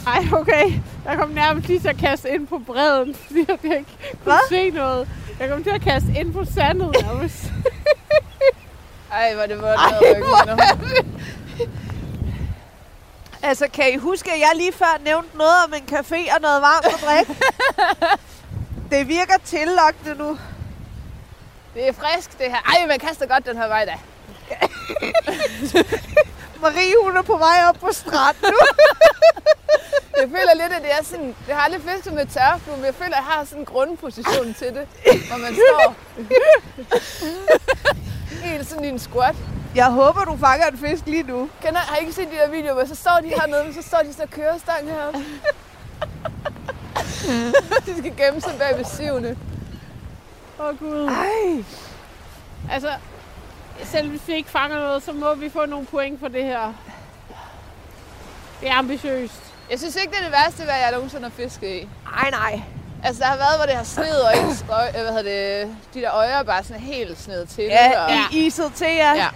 Ej, 0.08 0.26
okay. 0.34 0.74
Jeg 1.06 1.18
kom 1.18 1.30
nærmest 1.30 1.68
lige 1.68 1.80
til 1.80 1.88
at 1.88 1.98
kaste 1.98 2.30
ind 2.30 2.48
på 2.48 2.60
bredden, 2.60 3.16
fordi 3.26 3.46
jeg 3.48 3.54
ikke 3.64 3.86
kunne 4.24 4.24
Hvad? 4.24 4.50
se 4.50 4.70
noget. 4.70 5.10
Jeg 5.40 5.50
kom 5.50 5.64
til 5.64 5.70
at 5.70 5.82
kaste 5.82 6.08
ind 6.20 6.34
på 6.34 6.46
sandet 6.46 6.96
nærmest. 7.02 7.44
Ej, 9.12 9.34
hvor 9.36 9.44
det 9.46 9.52
er 9.52 10.78
det... 10.80 11.06
Altså, 13.44 13.68
kan 13.74 13.94
I 13.94 13.98
huske, 13.98 14.32
at 14.32 14.40
jeg 14.40 14.52
lige 14.56 14.74
før 14.74 15.02
nævnte 15.06 15.38
noget 15.38 15.54
om 15.66 15.74
en 15.74 15.98
café 15.98 16.36
og 16.36 16.42
noget 16.42 16.62
varmt 16.62 16.86
at 16.86 17.02
drikke? 17.06 17.36
det 18.92 19.08
virker 19.08 19.38
tillokkende 19.46 20.16
nu. 20.16 20.38
Det 21.74 21.88
er 21.88 21.94
frisk, 21.94 22.38
det 22.38 22.46
her. 22.48 22.58
Ej, 22.58 22.88
man 22.88 23.00
kaster 23.00 23.26
godt 23.26 23.46
den 23.46 23.58
her 23.58 23.68
vej, 23.68 23.86
da. 23.86 23.98
Marie, 26.62 26.94
hun 27.04 27.18
er 27.18 27.22
på 27.22 27.38
vej 27.38 27.64
op 27.70 27.76
på 27.76 27.90
stranden 27.92 28.44
nu. 28.44 28.58
Jeg 30.22 30.30
føler 30.30 30.54
lidt, 30.54 30.74
at 30.74 30.82
det 30.82 30.92
er 30.92 31.04
sådan... 31.04 31.36
Jeg 31.48 31.56
har 31.56 31.64
aldrig 31.64 31.82
fisket 31.82 32.14
med 32.14 32.26
tørflue, 32.26 32.76
men 32.76 32.86
jeg 32.86 32.96
føler, 32.96 33.16
at 33.16 33.16
jeg 33.16 33.24
har 33.24 33.46
sådan 33.46 33.60
en 33.60 33.66
grundposition 33.66 34.54
til 34.54 34.68
det. 34.68 34.88
Hvor 35.28 35.38
man 35.38 35.56
står 35.56 35.96
helt 38.48 38.68
sådan 38.68 38.86
i 38.86 38.88
en 38.88 39.00
squat. 39.00 39.36
Jeg 39.76 39.86
håber, 39.86 40.24
du 40.24 40.38
fanger 40.38 40.68
en 40.68 40.78
fisk 40.78 41.06
lige 41.06 41.24
nu. 41.24 41.50
Kender, 41.62 41.80
har 41.80 41.98
I 41.98 42.00
ikke 42.00 42.14
set 42.14 42.28
de 42.32 42.36
der 42.36 42.50
videoer, 42.50 42.74
hvor 42.74 42.86
så 42.86 42.96
står 42.96 43.20
de 43.24 43.28
hernede, 43.28 43.64
men 43.64 43.74
så 43.74 43.82
står 43.82 43.98
de 43.98 44.14
så 44.14 44.28
kørestang 44.32 44.92
heroppe. 44.92 45.20
de 47.86 47.98
skal 47.98 48.16
gemme 48.18 48.42
sig 48.42 48.56
bag 48.58 48.78
ved 48.78 48.86
sivene. 48.86 49.38
Åh, 50.60 50.66
oh, 50.66 50.80
Gud. 50.80 51.08
Ej. 51.08 51.64
Altså, 52.72 52.90
selv 53.84 54.10
hvis 54.10 54.28
vi 54.28 54.34
ikke 54.34 54.50
fanger 54.50 54.80
noget, 54.80 55.04
så 55.04 55.14
må 55.14 55.36
vi 55.36 55.50
få 55.50 55.66
nogle 55.66 55.86
point 55.86 56.20
for 56.20 56.28
det 56.28 56.44
her. 56.44 56.74
Det 58.62 58.70
er 58.70 58.74
ambitiøst. 58.74 59.42
Jeg 59.70 59.80
synes 59.80 59.96
ikke, 59.96 60.12
det 60.12 60.20
er 60.20 60.24
det 60.24 60.32
værste, 60.32 60.64
hvad 60.64 60.74
jeg 60.76 60.92
nogensinde 60.92 61.24
har 61.24 61.30
fisket 61.30 61.68
i. 61.68 61.90
Ej, 62.18 62.30
nej. 62.30 62.62
Altså, 63.04 63.24
der 63.24 63.28
har 63.30 63.38
været, 63.38 63.58
hvor 63.58 63.66
det 63.66 63.76
har 63.76 63.84
snedet, 63.84 64.22
og 64.22 64.38
ens 64.38 64.62
øh, 64.62 65.02
hvad 65.02 65.14
hedder 65.14 65.22
det, 65.64 65.76
de 65.94 66.02
der 66.02 66.14
øjer 66.14 66.38
er 66.38 66.44
bare 66.44 66.64
sådan 66.64 66.82
helt 66.82 67.20
snedet 67.20 67.50
til. 67.50 67.64
Ja, 67.64 68.04
og, 68.06 68.12
i 68.32 68.46
iset 68.46 68.74
til, 68.76 68.88
ja. 68.88 69.14
ja. 69.14 69.28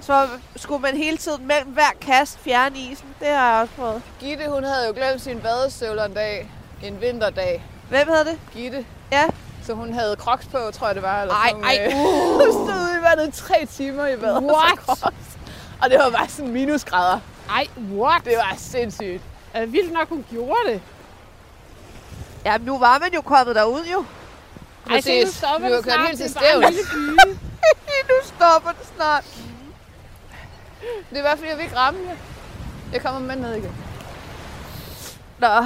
Så 0.00 0.28
skulle 0.56 0.82
man 0.82 0.96
hele 0.96 1.16
tiden 1.16 1.46
mellem 1.46 1.70
hver 1.70 1.92
kast 2.00 2.38
fjerne 2.38 2.78
isen. 2.78 3.08
Det 3.20 3.28
har 3.28 3.52
jeg 3.52 3.62
også 3.62 3.74
prøvet. 3.74 4.02
Gitte, 4.20 4.48
hun 4.48 4.64
havde 4.64 4.86
jo 4.86 4.92
glemt 4.92 5.20
sine 5.20 5.40
badestøvler 5.40 6.04
en 6.04 6.14
dag. 6.14 6.50
En 6.82 7.00
vinterdag. 7.00 7.64
Hvem 7.88 8.08
havde 8.08 8.24
det? 8.24 8.38
Gitte. 8.52 8.86
Ja. 9.12 9.24
Så 9.66 9.74
hun 9.74 9.92
havde 9.92 10.16
crocs 10.18 10.46
på, 10.46 10.70
tror 10.72 10.86
jeg 10.86 10.94
det 10.94 11.02
var. 11.02 11.22
Eller 11.22 11.34
Ej, 11.34 11.50
sådan 11.50 11.64
ej, 11.64 11.86
øh, 11.86 11.92
Hun 11.92 12.52
stod 12.52 12.98
i 12.98 13.02
vandet 13.02 13.28
i 13.28 13.40
tre 13.40 13.66
timer 13.66 14.06
i 14.06 14.16
badet. 14.16 14.42
What? 14.42 14.78
Og, 14.86 14.96
så 14.96 15.10
og 15.82 15.90
det 15.90 15.98
var 15.98 16.10
bare 16.10 16.28
sådan 16.28 16.52
minusgrader. 16.52 17.20
Ej, 17.50 17.66
what? 17.92 18.24
Det 18.24 18.36
var 18.36 18.54
sindssygt. 18.56 19.22
Er 19.54 19.60
det 19.60 19.72
vildt 19.72 19.92
nok, 19.92 20.08
hun 20.08 20.24
gjorde 20.30 20.60
det? 20.66 20.82
Ja, 22.44 22.58
nu 22.58 22.78
var 22.78 22.98
man 22.98 23.14
jo 23.14 23.20
kommet 23.20 23.56
derud 23.56 23.84
jo. 23.92 24.04
Ej, 24.90 25.00
se, 25.00 25.24
nu 25.24 25.30
stopper 25.30 25.68
det 25.68 25.84
snart. 25.84 26.06
helt 26.06 26.18
til 26.20 26.34
det 26.34 26.36
er 26.36 26.60
bare 26.60 26.68
en 26.68 26.74
lille 26.74 27.38
nu 28.08 28.14
stopper 28.22 28.70
det 28.70 28.86
snart. 28.96 29.24
Det 31.10 31.18
er 31.18 31.22
bare 31.22 31.36
fordi, 31.36 31.48
jeg 31.48 31.56
vil 31.56 31.64
ikke 31.64 31.76
ramme 31.76 32.00
jer. 32.08 32.16
Jeg 32.92 33.02
kommer 33.02 33.20
med 33.20 33.36
ned 33.36 33.54
igen. 33.54 33.76
Nå, 35.38 35.64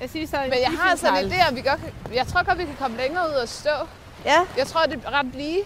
Jeg 0.00 0.10
siger 0.10 0.26
så, 0.26 0.36
Men 0.40 0.52
jeg 0.60 0.70
har 0.80 0.96
sådan 0.96 1.24
en 1.24 1.32
idé, 1.32 1.48
om 1.48 1.56
vi 1.56 1.60
godt 1.60 1.80
kan, 1.80 1.92
jeg 2.14 2.26
tror 2.26 2.42
godt, 2.44 2.58
vi 2.58 2.64
kan 2.64 2.76
komme 2.78 2.96
længere 2.96 3.28
ud 3.28 3.34
og 3.34 3.48
stå. 3.48 3.70
ja. 4.24 4.40
Jeg 4.56 4.66
tror, 4.66 4.80
det 4.86 5.00
er 5.06 5.10
ret 5.18 5.26
lige. 5.34 5.62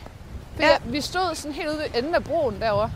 For 0.56 0.62
Ja. 0.62 0.68
ja. 0.68 0.76
vi 0.84 1.00
stod 1.00 1.34
sådan 1.34 1.52
helt 1.52 1.68
ude 1.68 1.78
ved 1.78 1.86
enden 1.94 2.14
af 2.14 2.24
broen 2.24 2.60
derovre. 2.60 2.90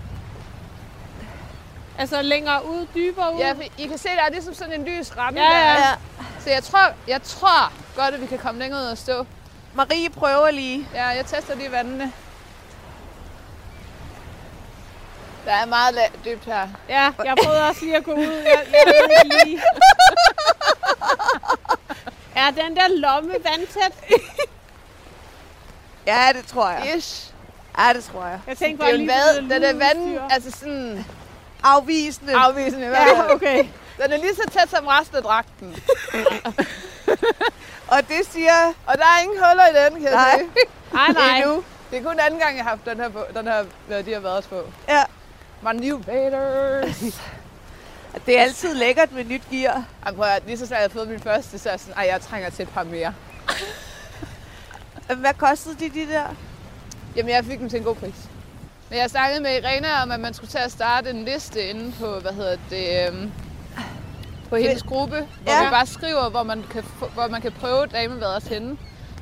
Altså 1.98 2.22
længere 2.22 2.66
ud, 2.66 2.86
dybere 2.94 3.34
ud. 3.34 3.38
Ja, 3.40 3.52
for 3.52 3.62
I 3.78 3.86
kan 3.86 3.98
se, 3.98 4.08
der 4.08 4.22
er 4.22 4.30
ligesom 4.30 4.54
sådan 4.54 4.72
en 4.80 4.84
lys 4.84 5.16
ramme 5.16 5.40
Ja, 5.40 5.58
ja. 5.58 5.64
der. 5.74 5.74
ja. 5.88 5.94
Så 6.40 6.50
jeg 6.50 6.62
tror, 6.64 6.92
jeg 7.08 7.22
tror 7.22 7.72
godt, 7.96 8.14
at 8.14 8.20
vi 8.20 8.26
kan 8.26 8.38
komme 8.38 8.60
længere 8.60 8.80
ud 8.80 8.86
og 8.86 8.98
stå. 8.98 9.26
Marie 9.74 10.10
prøver 10.10 10.50
lige. 10.50 10.88
Ja, 10.94 11.06
jeg 11.06 11.26
tester 11.26 11.54
lige 11.54 11.72
vandene. 11.72 12.12
Der 15.44 15.52
er 15.52 15.66
meget 15.66 15.98
dybt 16.24 16.44
her. 16.44 16.68
Ja, 16.88 17.12
jeg 17.24 17.34
prøvede 17.42 17.68
også 17.68 17.84
lige 17.84 17.96
at 17.96 18.04
gå 18.04 18.12
ud. 18.12 18.26
Jeg, 18.26 18.66
jeg 18.72 18.84
lige. 19.44 19.62
Er 22.36 22.50
den 22.50 22.76
der 22.76 22.88
lomme 22.88 23.32
vandtæt? 23.32 23.92
Ja, 26.06 26.28
det 26.32 26.46
tror 26.46 26.70
jeg. 26.70 26.96
Ish. 26.96 27.32
Ja, 27.78 27.92
det 27.92 28.04
tror 28.04 28.26
jeg. 28.26 28.40
Jeg 28.46 28.56
tænkte 28.56 28.84
er 28.84 28.88
bare 28.88 28.96
lige 28.96 29.10
det 29.42 29.50
den 29.50 29.64
er 29.64 29.72
vand, 29.72 30.18
altså 30.30 30.50
sådan 30.50 31.04
Afvisende. 31.62 32.36
afvisende 32.36 32.84
i 32.84 32.88
hvert 32.88 33.06
Ja, 33.06 33.32
okay. 33.34 33.64
Den 34.02 34.12
er 34.12 34.16
lige 34.16 34.34
så 34.34 34.50
tæt 34.50 34.70
som 34.70 34.86
resten 34.86 35.16
af 35.16 35.22
dragten. 35.22 35.76
Og 37.92 37.98
det 38.08 38.20
siger... 38.32 38.72
Og 38.86 38.98
der 38.98 39.04
er 39.04 39.22
ingen 39.22 39.38
huller 39.38 39.66
i 39.66 39.84
den, 39.84 39.92
kan 39.94 40.02
jeg 40.02 40.12
Nej. 40.12 40.38
sige. 40.38 40.50
Nej, 40.92 41.08
nej. 41.08 41.36
Endnu. 41.36 41.64
Det 41.90 41.98
er 41.98 42.02
kun 42.02 42.20
anden 42.20 42.40
gang, 42.40 42.56
jeg 42.56 42.64
har 42.64 42.70
haft 42.70 42.86
den 42.86 43.00
her, 43.00 43.08
på, 43.08 43.24
den 43.34 43.46
her 43.46 43.64
de 44.02 44.12
har 44.12 44.20
været 44.20 44.44
på. 44.44 44.62
Ja. 44.88 45.04
My 45.62 45.72
new 45.72 45.98
Vaders. 46.06 47.02
Det 48.26 48.38
er 48.38 48.42
altid 48.42 48.74
lækkert 48.74 49.12
med 49.12 49.24
nyt 49.24 49.42
gear. 49.50 49.84
Ej, 50.06 50.12
prøv 50.14 50.24
at, 50.26 50.42
lige 50.46 50.58
så 50.58 50.66
snart 50.66 50.80
jeg 50.80 50.84
har 50.84 50.92
fået 50.92 51.08
min 51.08 51.20
første, 51.20 51.58
så 51.58 51.68
er 51.68 51.72
jeg 51.72 51.80
sådan, 51.80 52.04
jeg 52.06 52.20
trænger 52.20 52.50
til 52.50 52.62
et 52.62 52.68
par 52.68 52.82
mere. 52.84 53.14
Hvad 55.16 55.34
kostede 55.38 55.74
de, 55.80 55.90
de 56.00 56.12
der? 56.12 56.24
Jamen, 57.16 57.30
jeg 57.30 57.44
fik 57.44 57.58
dem 57.58 57.68
til 57.68 57.78
en 57.78 57.84
god 57.84 57.94
pris. 57.94 58.14
Men 58.90 58.98
jeg 58.98 59.10
snakkede 59.10 59.42
med 59.42 59.50
Irena 59.62 60.02
om, 60.02 60.10
at 60.10 60.20
man 60.20 60.34
skulle 60.34 60.50
til 60.50 60.58
at 60.58 60.72
starte 60.72 61.10
en 61.10 61.24
liste 61.24 61.68
inde 61.70 61.92
på, 62.00 62.18
hvad 62.20 62.32
hedder 62.32 62.56
det, 62.70 63.08
øhm, 63.08 63.32
på 64.48 64.56
hendes 64.56 64.82
gruppe, 64.82 65.28
hvor 65.42 65.52
Ja. 65.52 65.64
vi 65.64 65.70
bare 65.70 65.86
skriver, 65.86 66.28
hvor 66.30 66.42
man 66.42 66.64
kan, 66.70 66.84
hvor 67.14 67.28
man 67.28 67.40
kan 67.40 67.52
prøve 67.52 67.86
damevaders 67.86 68.44
henne, 68.44 68.76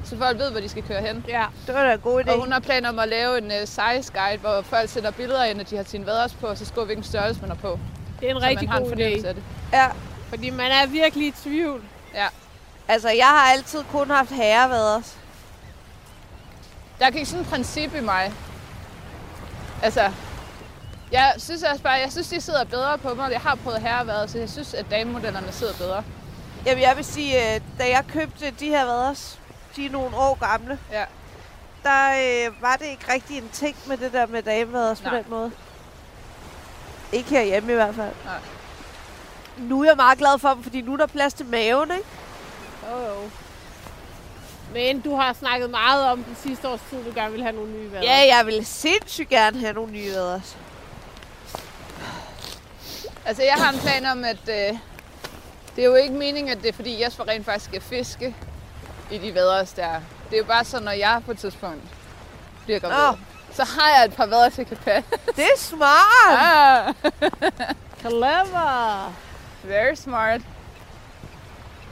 så 0.07 0.19
folk 0.19 0.39
ved, 0.39 0.51
hvor 0.51 0.61
de 0.61 0.69
skal 0.69 0.83
køre 0.83 1.01
hen. 1.01 1.25
Ja. 1.29 1.45
Det 1.67 1.75
var 1.75 1.85
da 1.85 1.93
en 1.93 1.99
god 1.99 2.25
idé. 2.25 2.31
Og 2.31 2.41
hun 2.41 2.53
har 2.53 2.61
planer 2.61 2.89
om 2.89 2.99
at 2.99 3.09
lave 3.09 3.39
en 3.39 3.47
uh, 3.47 3.69
size 3.69 4.13
guide, 4.13 4.39
hvor 4.41 4.63
folk 4.63 4.91
sender 4.91 5.11
billeder 5.11 5.45
ind, 5.45 5.61
at 5.61 5.71
de 5.71 5.77
har 5.77 5.85
sine 5.85 6.07
vaders 6.07 6.35
på, 6.35 6.47
og 6.47 6.59
så 6.59 6.65
skriver, 6.65 6.85
hvilken 6.85 7.05
størrelse 7.05 7.41
man 7.41 7.51
har 7.51 7.57
på. 7.57 7.79
Det 8.21 8.31
er 8.31 8.35
en 8.35 8.41
så 8.41 8.47
rigtig 8.47 8.69
man 8.69 8.73
har 8.73 8.79
en 8.79 8.83
god 8.83 8.91
fornemmelse 8.91 9.27
idé. 9.27 9.29
af 9.29 9.35
det. 9.35 9.43
Ja. 9.73 9.89
Fordi 10.29 10.51
man 10.51 10.71
er 10.71 10.87
virkelig 10.87 11.27
i 11.27 11.31
tvivl. 11.31 11.83
Ja. 12.15 12.27
Altså, 12.89 13.09
jeg 13.11 13.27
har 13.27 13.53
altid 13.53 13.85
kun 13.93 14.11
haft 14.11 14.31
herrevaders. 14.31 15.17
Der 16.99 17.11
gik 17.11 17.27
sådan 17.27 17.43
et 17.43 17.49
princip 17.49 17.95
i 17.95 18.01
mig. 18.01 18.33
Altså, 19.83 20.11
jeg 21.13 21.35
synes 21.39 21.63
også 21.63 21.83
bare, 21.83 21.93
jeg 21.93 22.13
synes, 22.13 22.29
de 22.29 22.41
sidder 22.41 22.65
bedre 22.65 22.99
på 22.99 23.15
mig. 23.15 23.33
Jeg 23.33 23.41
har 23.41 23.55
prøvet 23.55 23.81
herrevader, 23.81 24.27
så 24.27 24.39
jeg 24.39 24.51
synes, 24.51 24.75
at 24.75 24.87
damemodellerne 24.91 25.53
sidder 25.53 25.73
bedre. 25.75 26.05
Jamen, 26.67 26.83
jeg 26.83 26.97
vil 26.97 27.05
sige, 27.05 27.55
øh, 27.55 27.61
da 27.79 27.89
jeg 27.89 28.05
købte 28.09 28.51
de 28.51 28.69
her 28.69 28.85
vaders, 28.85 29.39
de 29.77 29.87
er 29.87 29.91
nogle 29.91 30.17
år 30.17 30.35
gamle, 30.51 30.79
Ja. 30.93 31.05
der 31.83 32.09
øh, 32.49 32.63
var 32.63 32.77
det 32.77 32.87
ikke 32.87 33.13
rigtig 33.13 33.39
en 33.39 33.49
ting 33.53 33.77
med 33.87 33.97
det 33.97 34.13
der 34.13 34.27
med 34.27 34.43
damevaders 34.43 35.01
på 35.01 35.09
Nej. 35.09 35.17
den 35.17 35.25
måde. 35.31 35.51
Ikke 37.13 37.31
herhjemme 37.31 37.73
i 37.73 37.75
hvert 37.75 37.95
fald. 37.95 38.13
Nej. 38.25 38.39
Nu 39.59 39.81
er 39.83 39.85
jeg 39.89 39.97
meget 39.97 40.19
glad 40.19 40.39
for 40.39 40.49
dem, 40.49 40.63
fordi 40.63 40.81
nu 40.81 40.93
er 40.93 40.97
der 40.97 41.07
plads 41.07 41.35
til 41.35 41.47
maven, 41.47 41.91
ikke? 41.91 42.05
Oh, 42.93 43.19
oh. 43.25 43.31
Men 44.73 45.01
du 45.01 45.15
har 45.17 45.33
snakket 45.33 45.71
meget 45.71 46.05
om 46.11 46.25
den 46.25 46.37
sidste 46.43 46.69
års 46.69 46.81
tid, 46.91 47.05
du 47.05 47.13
gerne 47.15 47.33
vil 47.33 47.43
have 47.43 47.55
nogle 47.55 47.71
nye 47.73 47.93
vader. 47.93 48.03
Ja, 48.05 48.37
jeg 48.37 48.47
vil 48.47 48.67
sindssygt 48.67 49.29
gerne 49.29 49.61
have 49.61 49.73
nogle 49.73 49.93
nye 49.93 50.13
vaders. 50.15 50.57
Altså, 53.25 53.43
jeg 53.43 53.55
har 53.55 53.73
en 53.73 53.79
plan 53.79 54.07
om, 54.07 54.25
at 54.25 54.49
øh, 54.49 54.79
det 55.77 55.83
er 55.85 55.89
jo 55.89 55.95
ikke 55.95 56.15
meningen, 56.15 56.53
at 56.57 56.63
det 56.63 56.69
er 56.69 56.73
fordi, 56.73 57.03
Jesper 57.05 57.29
rent 57.29 57.45
faktisk 57.45 57.65
skal 57.71 57.81
fiske 57.81 58.37
i 59.11 59.19
de 59.19 59.35
vaders 59.35 59.73
der. 59.73 60.01
Det 60.31 60.33
er 60.35 60.39
jo 60.39 60.45
bare 60.45 60.65
så, 60.65 60.81
når 60.81 60.91
jeg 60.93 61.23
på 61.27 61.31
et 61.31 61.39
tidspunkt 61.39 61.83
bliver 62.65 62.81
gravid, 62.81 62.97
Nå. 62.97 63.17
så 63.53 63.65
har 63.65 63.97
jeg 63.99 64.05
et 64.05 64.15
par 64.15 64.27
vaders, 64.27 64.59
jeg 64.59 64.67
kan 64.67 64.77
passe. 64.77 65.11
Det 65.37 65.45
er 65.45 65.59
smart! 65.59 65.97
Ah, 67.59 67.71
Clever! 68.01 69.13
very 69.65 69.95
smart. 69.95 70.41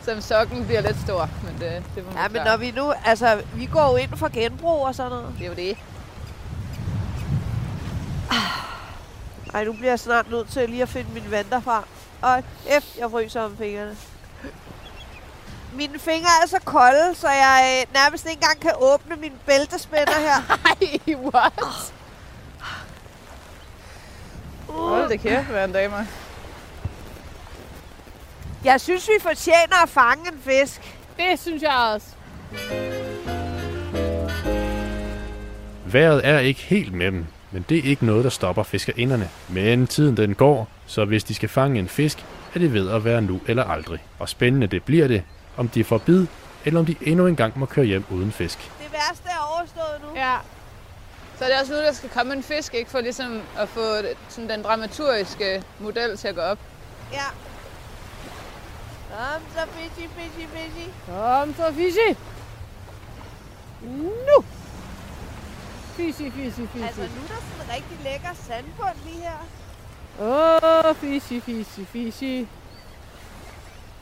Som 0.04 0.20
sokken 0.20 0.66
bliver 0.66 0.80
lidt 0.80 0.96
stor, 1.04 1.28
men 1.44 1.54
det, 1.60 1.82
det 1.94 2.04
må 2.04 2.10
Ja, 2.20 2.22
men 2.22 2.30
klare. 2.32 2.44
når 2.44 2.56
vi 2.56 2.70
nu, 2.70 2.92
altså, 3.04 3.42
vi 3.54 3.66
går 3.66 3.90
jo 3.90 3.96
ind 3.96 4.16
for 4.16 4.28
genbrug 4.28 4.86
og 4.86 4.94
sådan 4.94 5.10
noget. 5.10 5.34
Det 5.38 5.44
er 5.44 5.48
jo 5.48 5.54
det. 5.54 5.76
Ej, 9.54 9.64
nu 9.64 9.72
bliver 9.72 9.90
jeg 9.90 9.98
snart 10.00 10.30
nødt 10.30 10.48
til 10.48 10.68
lige 10.70 10.82
at 10.82 10.88
finde 10.88 11.10
min 11.14 11.30
vand 11.30 11.46
fra. 11.64 11.84
Og 12.22 12.42
F, 12.82 12.98
jeg 12.98 13.10
fryser 13.10 13.40
om 13.40 13.56
fingrene. 13.56 13.96
Mine 15.76 15.98
fingre 15.98 16.28
er 16.42 16.46
så 16.46 16.58
kolde, 16.64 17.14
så 17.14 17.28
jeg 17.28 17.86
øh, 17.88 17.94
nærmest 17.94 18.26
ikke 18.26 18.38
engang 18.42 18.60
kan 18.60 18.72
åbne 18.80 19.16
min 19.16 19.32
bæltespænder 19.46 20.18
her. 20.18 20.56
Ej, 20.70 21.14
what? 21.14 21.52
Hold 24.68 24.88
Hold 24.88 25.08
da 25.08 25.16
kæft, 25.16 25.44
hvad 25.44 25.64
en 25.64 25.72
damer. 25.72 26.04
Jeg 28.64 28.80
synes, 28.80 29.08
vi 29.08 29.22
fortjener 29.22 29.82
at 29.82 29.88
fange 29.88 30.28
en 30.32 30.38
fisk. 30.44 30.96
Det 31.16 31.40
synes 31.40 31.62
jeg 31.62 31.92
også. 31.94 32.06
Vejret 35.86 36.26
er 36.26 36.38
ikke 36.38 36.60
helt 36.60 36.92
med 36.92 37.06
dem, 37.06 37.26
men 37.50 37.64
det 37.68 37.78
er 37.78 37.82
ikke 37.82 38.06
noget, 38.06 38.24
der 38.24 38.30
stopper 38.30 38.62
fiskerinderne. 38.62 39.28
Men 39.48 39.86
tiden 39.86 40.16
den 40.16 40.34
går, 40.34 40.68
så 40.86 41.04
hvis 41.04 41.24
de 41.24 41.34
skal 41.34 41.48
fange 41.48 41.78
en 41.78 41.88
fisk, 41.88 42.24
er 42.54 42.58
det 42.58 42.72
ved 42.72 42.90
at 42.90 43.04
være 43.04 43.22
nu 43.22 43.40
eller 43.46 43.64
aldrig. 43.64 43.98
Og 44.18 44.28
spændende 44.28 44.66
det 44.66 44.82
bliver 44.82 45.08
det, 45.08 45.22
om 45.56 45.68
de 45.68 45.84
får 45.84 45.98
bid, 45.98 46.26
eller 46.64 46.80
om 46.80 46.86
de 46.86 46.96
endnu 47.00 47.26
en 47.26 47.36
gang 47.36 47.58
må 47.58 47.66
køre 47.66 47.84
hjem 47.84 48.04
uden 48.10 48.32
fisk. 48.32 48.58
Det 48.58 48.92
værste 48.92 49.28
er 49.28 49.56
overstået 49.56 50.00
nu. 50.02 50.20
Ja. 50.20 50.36
Så 51.38 51.44
er 51.44 51.48
det 51.48 51.60
også 51.60 51.72
nu, 51.72 51.78
der 51.78 51.92
skal 51.92 52.10
komme 52.10 52.32
en 52.32 52.42
fisk, 52.42 52.74
ikke? 52.74 52.90
For 52.90 53.00
ligesom 53.00 53.42
at 53.58 53.68
få 53.68 53.96
sådan 54.28 54.50
den 54.50 54.62
dramaturgiske 54.62 55.62
model 55.78 56.16
til 56.16 56.28
at 56.28 56.34
gå 56.34 56.40
op. 56.40 56.58
Ja. 57.12 57.26
Kom 59.10 59.42
så, 59.54 59.60
fishy, 59.72 60.08
fishy, 60.16 60.48
fishy. 60.54 60.88
Kom 61.06 61.54
så, 61.56 61.72
Fishy. 61.72 62.18
Nu. 63.82 64.44
Fishy, 65.96 66.32
fishy, 66.32 66.66
fishy. 66.72 66.84
Altså, 66.86 67.00
nu 67.00 67.06
er 67.06 67.28
der 67.28 67.34
sådan 67.34 67.66
en 67.66 67.74
rigtig 67.74 67.98
lækker 68.04 68.34
sandbund 68.34 68.96
lige 69.06 69.20
her. 69.22 69.46
Åh, 70.20 70.90
oh, 70.90 70.96
fishy, 70.96 71.40
fishy, 71.40 71.80
fishy. 71.92 72.46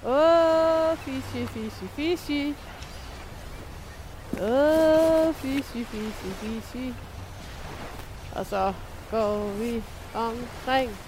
Åh, 0.04 0.90
oh, 0.90 0.96
fishy, 0.98 1.46
fishy, 1.46 1.86
fishy. 1.96 2.54
Åh, 4.40 5.28
oh, 5.28 5.34
fishy, 5.34 5.84
fishy, 5.84 6.32
fishy. 6.40 6.94
Og 8.34 8.46
så 8.46 8.72
går 9.10 9.46
vi 9.46 9.82
omkring. 10.14 10.98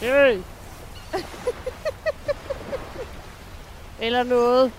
Hey. 0.00 0.40
Eller 4.00 4.22
noget. 4.22 4.72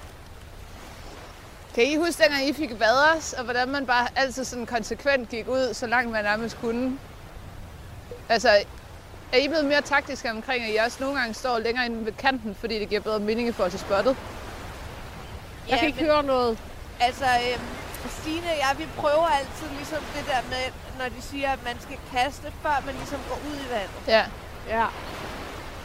Kan 1.76 1.86
I 1.86 1.96
huske, 1.96 2.24
dengang 2.24 2.48
I 2.48 2.54
fik 2.54 2.80
vaders, 2.80 3.34
og 3.34 3.44
hvordan 3.44 3.70
man 3.70 3.86
bare 3.86 4.08
altid 4.16 4.44
sådan 4.44 4.66
konsekvent 4.66 5.30
gik 5.30 5.48
ud, 5.48 5.74
så 5.74 5.88
langt 5.88 6.12
man 6.12 6.24
nærmest 6.24 6.58
kunne? 6.58 7.00
Altså, 8.30 8.50
er 9.34 9.38
I 9.38 9.48
blevet 9.48 9.66
mere 9.66 9.82
taktiske 9.82 10.32
omkring, 10.32 10.64
at 10.64 10.74
I 10.74 10.76
også 10.76 10.98
nogle 11.00 11.20
gange 11.20 11.34
står 11.34 11.60
længere 11.60 11.86
inde 11.86 12.06
ved 12.06 12.12
kanten, 12.14 12.56
fordi 12.60 12.80
det 12.80 12.90
giver 12.90 13.02
bedre 13.02 13.20
mening 13.20 13.48
i 13.48 13.52
forhold 13.52 13.72
til 13.72 13.80
spottet? 13.80 14.16
Jeg 15.70 15.80
kan 15.80 15.88
ikke 15.88 16.04
høre 16.04 16.24
noget. 16.24 16.58
Altså, 17.00 17.26
øhm, 17.26 17.62
Stine 18.22 18.46
og 18.52 18.58
jeg, 18.58 18.76
vi 18.78 18.86
prøver 18.98 19.28
altid 19.28 19.68
ligesom 19.78 19.98
det 20.16 20.26
der 20.28 20.42
med, 20.50 20.64
når 21.00 21.06
de 21.06 21.22
siger, 21.22 21.52
at 21.52 21.60
man 21.66 21.76
skal 21.82 21.98
kaste, 22.14 22.52
før 22.62 22.84
man 22.86 22.96
ligesom 22.96 23.20
går 23.30 23.36
ud 23.50 23.56
i 23.56 23.70
vandet. 23.72 23.90
Ja. 24.08 24.24
Ja. 24.70 24.86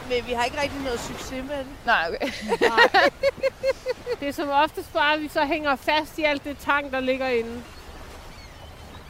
Men 0.09 0.27
vi 0.27 0.33
har 0.33 0.43
ikke 0.43 0.61
rigtig 0.61 0.79
noget 0.81 0.99
succes 0.99 1.43
med 1.43 1.57
det. 1.57 1.67
Nej, 1.85 2.09
okay. 2.09 2.31
Nej. 2.69 3.09
Det 4.19 4.27
er 4.27 4.33
som 4.33 4.49
oftest 4.49 4.93
bare, 4.93 5.13
at 5.13 5.21
vi 5.21 5.27
så 5.27 5.45
hænger 5.45 5.75
fast 5.75 6.17
i 6.17 6.23
alt 6.23 6.43
det 6.43 6.57
tang, 6.57 6.91
der 6.91 6.99
ligger 6.99 7.27
inde. 7.27 7.63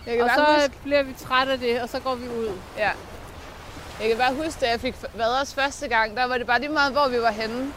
Jeg 0.06 0.16
kan 0.16 0.24
Og 0.24 0.30
så 0.36 0.46
huske, 0.54 0.72
bliver 0.84 1.04
vi 1.04 1.14
trætte 1.14 1.52
af 1.54 1.60
det, 1.60 1.82
og 1.82 1.90
så 1.90 2.00
går 2.00 2.16
vi 2.16 2.28
ud. 2.28 2.52
ja. 2.78 2.92
Jeg 4.00 4.10
kan 4.10 4.18
bare 4.18 4.34
huske, 4.34 4.60
da 4.62 4.70
jeg 4.70 4.80
fik 4.80 4.96
vaders 5.14 5.54
første 5.54 5.88
gang, 5.88 6.18
der 6.18 6.24
var 6.24 6.38
det 6.38 6.48
bare 6.48 6.60
lige 6.60 6.70
meget, 6.72 6.92
hvor 6.92 7.08
vi 7.08 7.22
var 7.22 7.32
henne. 7.32 7.74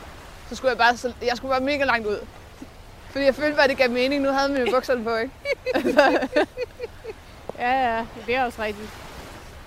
Så 0.49 0.57
skulle 0.57 0.71
jeg 0.71 0.79
bare, 0.79 0.97
så, 0.97 1.13
jeg 1.23 1.37
skulle 1.37 1.53
bare 1.53 1.61
mega 1.61 1.85
langt 1.85 2.07
ud. 2.07 2.27
Fordi 3.11 3.25
jeg 3.25 3.35
følte 3.35 3.55
bare, 3.55 3.65
at 3.65 3.71
det 3.71 3.79
gav 3.79 3.91
mening. 3.91 4.23
Nu 4.23 4.31
havde 4.31 4.49
mine 4.49 4.71
bukserne 4.71 5.05
på, 5.05 5.17
ikke? 5.17 5.33
Ja, 7.59 7.97
ja, 7.97 8.05
det 8.27 8.37
er 8.37 8.45
også 8.45 8.63
rigtigt. 8.63 8.89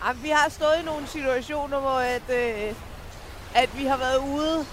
Jamen, 0.05 0.23
vi 0.23 0.29
har 0.29 0.49
stået 0.49 0.75
i 0.81 0.85
nogle 0.85 1.07
situationer, 1.07 1.79
hvor 1.79 1.99
at, 1.99 2.21
øh, 2.29 2.73
at 3.55 3.69
vi 3.77 3.85
har 3.85 3.97
været 3.97 4.17
ude 4.17 4.65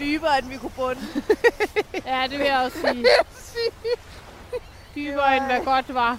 dybere, 0.00 0.38
end 0.38 0.48
vi 0.48 0.56
kunne 0.56 0.70
bunde. 0.76 1.00
Ja, 2.06 2.22
det 2.30 2.38
vil 2.38 2.46
jeg 2.46 2.58
også 2.58 2.78
sige. 2.80 3.06
Dybere 4.94 5.36
end 5.36 5.44
hvad 5.44 5.60
godt 5.64 5.94
var. 5.94 6.18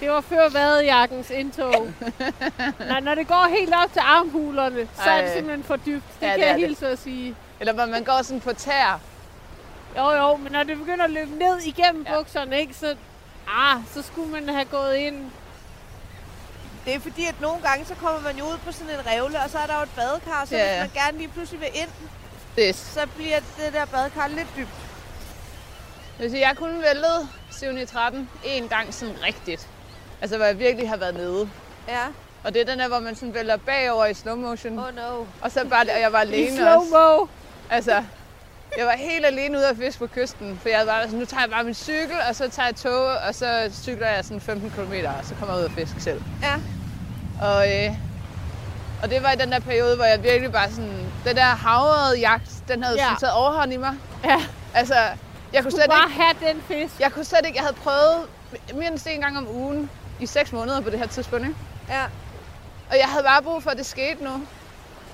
Det 0.00 0.10
var 0.10 0.20
før 0.20 0.48
vadejakkens 0.48 1.30
indtog. 1.30 1.88
Nej, 2.88 3.00
når 3.00 3.14
det 3.14 3.28
går 3.28 3.48
helt 3.58 3.74
op 3.84 3.92
til 3.92 4.02
armhulerne, 4.04 4.88
så 4.96 5.10
er 5.10 5.16
det 5.20 5.28
Ej. 5.28 5.34
simpelthen 5.34 5.64
for 5.64 5.76
dybt. 5.76 6.04
Det 6.20 6.26
Ja, 6.26 6.30
kan 6.30 6.40
det 6.40 6.46
jeg 6.46 6.54
hilse 6.56 6.88
at 6.88 6.98
sige. 6.98 7.34
Eller 7.60 7.72
hvor 7.72 7.86
man 7.86 8.04
går 8.04 8.22
sådan 8.22 8.40
på 8.40 8.52
tær. 8.52 9.00
Jo, 9.96 10.10
jo, 10.10 10.36
men 10.36 10.52
når 10.52 10.62
det 10.62 10.78
begynder 10.78 11.04
at 11.04 11.10
løbe 11.10 11.38
ned 11.38 11.58
igennem 11.60 12.06
Ja. 12.08 12.14
bukserne, 12.18 12.60
ikke, 12.60 12.74
så, 12.74 12.96
ah, 13.48 13.76
så 13.94 14.02
skulle 14.02 14.30
man 14.32 14.48
have 14.48 14.64
gået 14.64 14.94
ind. 14.96 15.30
Det 16.84 16.94
er 16.94 17.00
fordi, 17.00 17.24
at 17.26 17.40
nogle 17.40 17.62
gange, 17.62 17.86
så 17.86 17.94
kommer 17.94 18.20
man 18.20 18.36
jo 18.36 18.44
ud 18.44 18.58
på 18.66 18.72
sådan 18.72 18.94
en 18.94 19.06
revle, 19.06 19.38
og 19.44 19.50
så 19.50 19.58
er 19.58 19.66
der 19.66 19.76
jo 19.76 19.82
et 19.82 19.90
badekar, 19.96 20.44
så 20.44 20.56
Ja, 20.56 20.80
hvis 20.82 20.92
man 20.94 21.04
gerne 21.04 21.18
lige 21.18 21.28
pludselig 21.28 21.60
vil 21.60 21.68
ind, 21.74 21.88
Det 22.56 22.76
så 22.76 23.00
bliver 23.16 23.36
det 23.38 23.72
der 23.72 23.84
badekar 23.84 24.28
lidt 24.28 24.48
dybt. 24.56 24.68
Jeg 26.20 26.30
sige, 26.30 26.48
jeg 26.48 26.56
7 27.50 27.76
i 27.76 27.86
13 27.86 28.30
en 28.44 28.68
gang 28.68 28.94
sådan 28.94 29.14
rigtigt. 29.22 29.68
Altså, 30.20 30.36
hvor 30.36 30.46
jeg 30.46 30.58
virkelig 30.58 30.88
har 30.88 30.96
været 30.96 31.14
nede. 31.14 31.48
Ja. 31.88 32.04
Og 32.44 32.54
det 32.54 32.60
er 32.60 32.64
den 32.66 32.78
der, 32.78 32.88
hvor 32.88 32.98
man 32.98 33.14
sådan 33.16 33.34
vælter 33.34 33.56
bagover 33.56 34.06
i 34.06 34.14
slow 34.14 34.36
motion. 34.36 34.78
Oh 34.78 34.94
no. 34.96 35.24
Og 35.40 35.50
så 35.50 35.64
bare, 35.70 35.80
og 35.94 36.00
jeg 36.00 36.12
var 36.12 36.18
I 36.18 36.22
alene 36.22 36.74
også. 36.76 36.88
slow-mo. 36.88 37.26
Altså, 37.70 38.02
jeg 38.78 38.86
var 38.86 38.92
helt 38.96 39.26
alene 39.26 39.58
ude 39.58 39.68
at 39.68 39.76
fiske 39.76 39.98
på 39.98 40.06
kysten. 40.06 40.58
For 40.62 40.68
jeg 40.68 40.86
var 40.86 41.02
sådan, 41.02 41.18
nu 41.18 41.24
tager 41.24 41.40
jeg 41.42 41.50
bare 41.50 41.64
min 41.64 41.74
cykel, 41.74 42.16
og 42.28 42.34
så 42.36 42.48
tager 42.50 42.66
jeg 42.66 42.76
tog, 42.76 43.06
og 43.28 43.34
så 43.34 43.70
cykler 43.82 44.06
jeg 44.06 44.24
sådan 44.24 44.40
15 44.40 44.70
km, 44.70 44.92
og 45.06 45.24
så 45.24 45.34
kommer 45.34 45.54
jeg 45.54 45.60
ud 45.64 45.68
og 45.68 45.72
fiske 45.72 46.00
selv. 46.02 46.22
Ja. 46.42 46.54
Og, 47.46 47.74
øh, 47.74 47.90
og 49.02 49.10
det 49.10 49.22
var 49.22 49.32
i 49.32 49.36
den 49.36 49.52
der 49.52 49.60
periode, 49.60 49.96
hvor 49.96 50.04
jeg 50.04 50.22
virkelig 50.22 50.52
bare 50.52 50.70
sådan, 50.70 51.06
den 51.24 51.36
der 51.36 51.42
havrede 51.42 52.18
jagt, 52.18 52.50
den 52.68 52.82
havde 52.82 52.96
Ja. 52.98 53.04
sådan 53.04 53.16
taget 53.20 53.32
overhånd 53.34 53.72
i 53.72 53.76
mig. 53.76 53.94
Ja. 54.24 54.40
Altså, 54.74 54.94
jeg 55.52 55.62
kunne 55.62 55.72
slet 55.72 55.86
bare 55.90 56.10
ikke, 56.10 56.22
have 56.22 56.52
den 56.52 56.62
fisk. 56.68 57.00
jeg 57.00 57.12
kunne 57.12 57.24
slet 57.24 57.40
ikke, 57.46 57.56
jeg 57.56 57.64
havde 57.64 57.76
prøvet 57.82 58.26
end 58.82 58.98
en 59.06 59.20
gang 59.20 59.38
om 59.38 59.48
ugen 59.56 59.90
i 60.20 60.26
6 60.26 60.52
måneder 60.52 60.80
på 60.80 60.90
det 60.90 60.98
her 60.98 61.06
tidspunkt, 61.06 61.46
ikke? 61.46 61.58
Ja. 61.88 62.04
Og 62.90 62.98
jeg 62.98 63.06
havde 63.06 63.24
bare 63.24 63.42
brug 63.42 63.62
for, 63.62 63.70
at 63.70 63.78
det 63.78 63.86
skete 63.86 64.24
nu. 64.24 64.46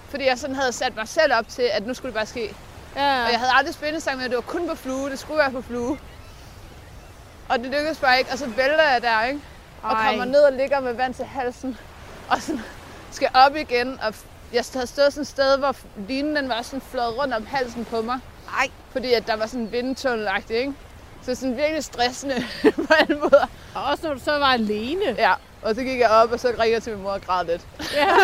Fordi 0.08 0.26
jeg 0.26 0.38
sådan 0.38 0.56
havde 0.56 0.72
sat 0.72 0.96
mig 0.96 1.08
selv 1.08 1.34
op 1.34 1.48
til, 1.48 1.62
at 1.62 1.86
nu 1.86 1.94
skulle 1.94 2.10
det 2.12 2.14
bare 2.14 2.26
ske. 2.26 2.56
Ja. 2.96 3.24
Og 3.24 3.30
jeg 3.30 3.38
havde 3.38 3.52
aldrig 3.54 3.74
spændt 3.74 4.16
med, 4.16 4.24
at 4.24 4.30
det 4.30 4.36
var 4.36 4.42
kun 4.42 4.68
på 4.68 4.74
flue. 4.74 5.10
Det 5.10 5.18
skulle 5.18 5.38
være 5.38 5.50
på 5.50 5.62
flue. 5.62 5.98
Og 7.48 7.58
det 7.58 7.66
lykkedes 7.66 7.98
bare 7.98 8.18
ikke. 8.18 8.32
Og 8.32 8.38
så 8.38 8.46
vælter 8.46 8.90
jeg 8.90 9.02
der, 9.02 9.24
ikke? 9.24 9.40
Og 9.82 9.92
Ej. 9.92 10.10
kommer 10.10 10.24
ned 10.24 10.40
og 10.40 10.52
ligger 10.52 10.80
med 10.80 10.92
vand 10.92 11.14
til 11.14 11.24
halsen. 11.24 11.78
Og 12.28 12.42
sådan 12.42 12.60
skal 13.10 13.28
op 13.34 13.56
igen. 13.56 14.00
Og 14.00 14.14
jeg 14.52 14.64
havde 14.72 14.86
stået 14.86 15.12
sådan 15.12 15.22
et 15.22 15.28
sted, 15.28 15.58
hvor 15.58 15.76
linen 16.08 16.36
den 16.36 16.48
var 16.48 16.62
sådan 16.62 16.80
flået 16.80 17.18
rundt 17.18 17.34
om 17.34 17.46
halsen 17.46 17.84
på 17.84 18.02
mig. 18.02 18.20
Ej. 18.58 18.68
Fordi 18.92 19.12
at 19.12 19.26
der 19.26 19.36
var 19.36 19.46
sådan 19.46 19.72
vindtunnelagtigt, 19.72 20.58
ikke? 20.58 20.74
Så 21.26 21.34
sådan 21.34 21.56
virkelig 21.56 21.84
stressende 21.84 22.44
på 22.86 22.94
alle 22.98 23.16
måder. 23.18 23.46
Og 23.74 23.84
også 23.84 24.06
når 24.06 24.14
du 24.14 24.20
så 24.20 24.38
var 24.38 24.46
alene. 24.52 25.04
Ja, 25.18 25.32
og 25.62 25.74
så 25.74 25.82
gik 25.82 25.98
jeg 26.00 26.10
op, 26.10 26.32
og 26.32 26.40
så 26.40 26.48
ringede 26.48 26.72
jeg 26.72 26.82
til 26.82 26.92
min 26.92 27.02
mor 27.02 27.10
og 27.10 27.20
græd 27.22 27.44
lidt. 27.44 27.62
Ja. 27.94 28.06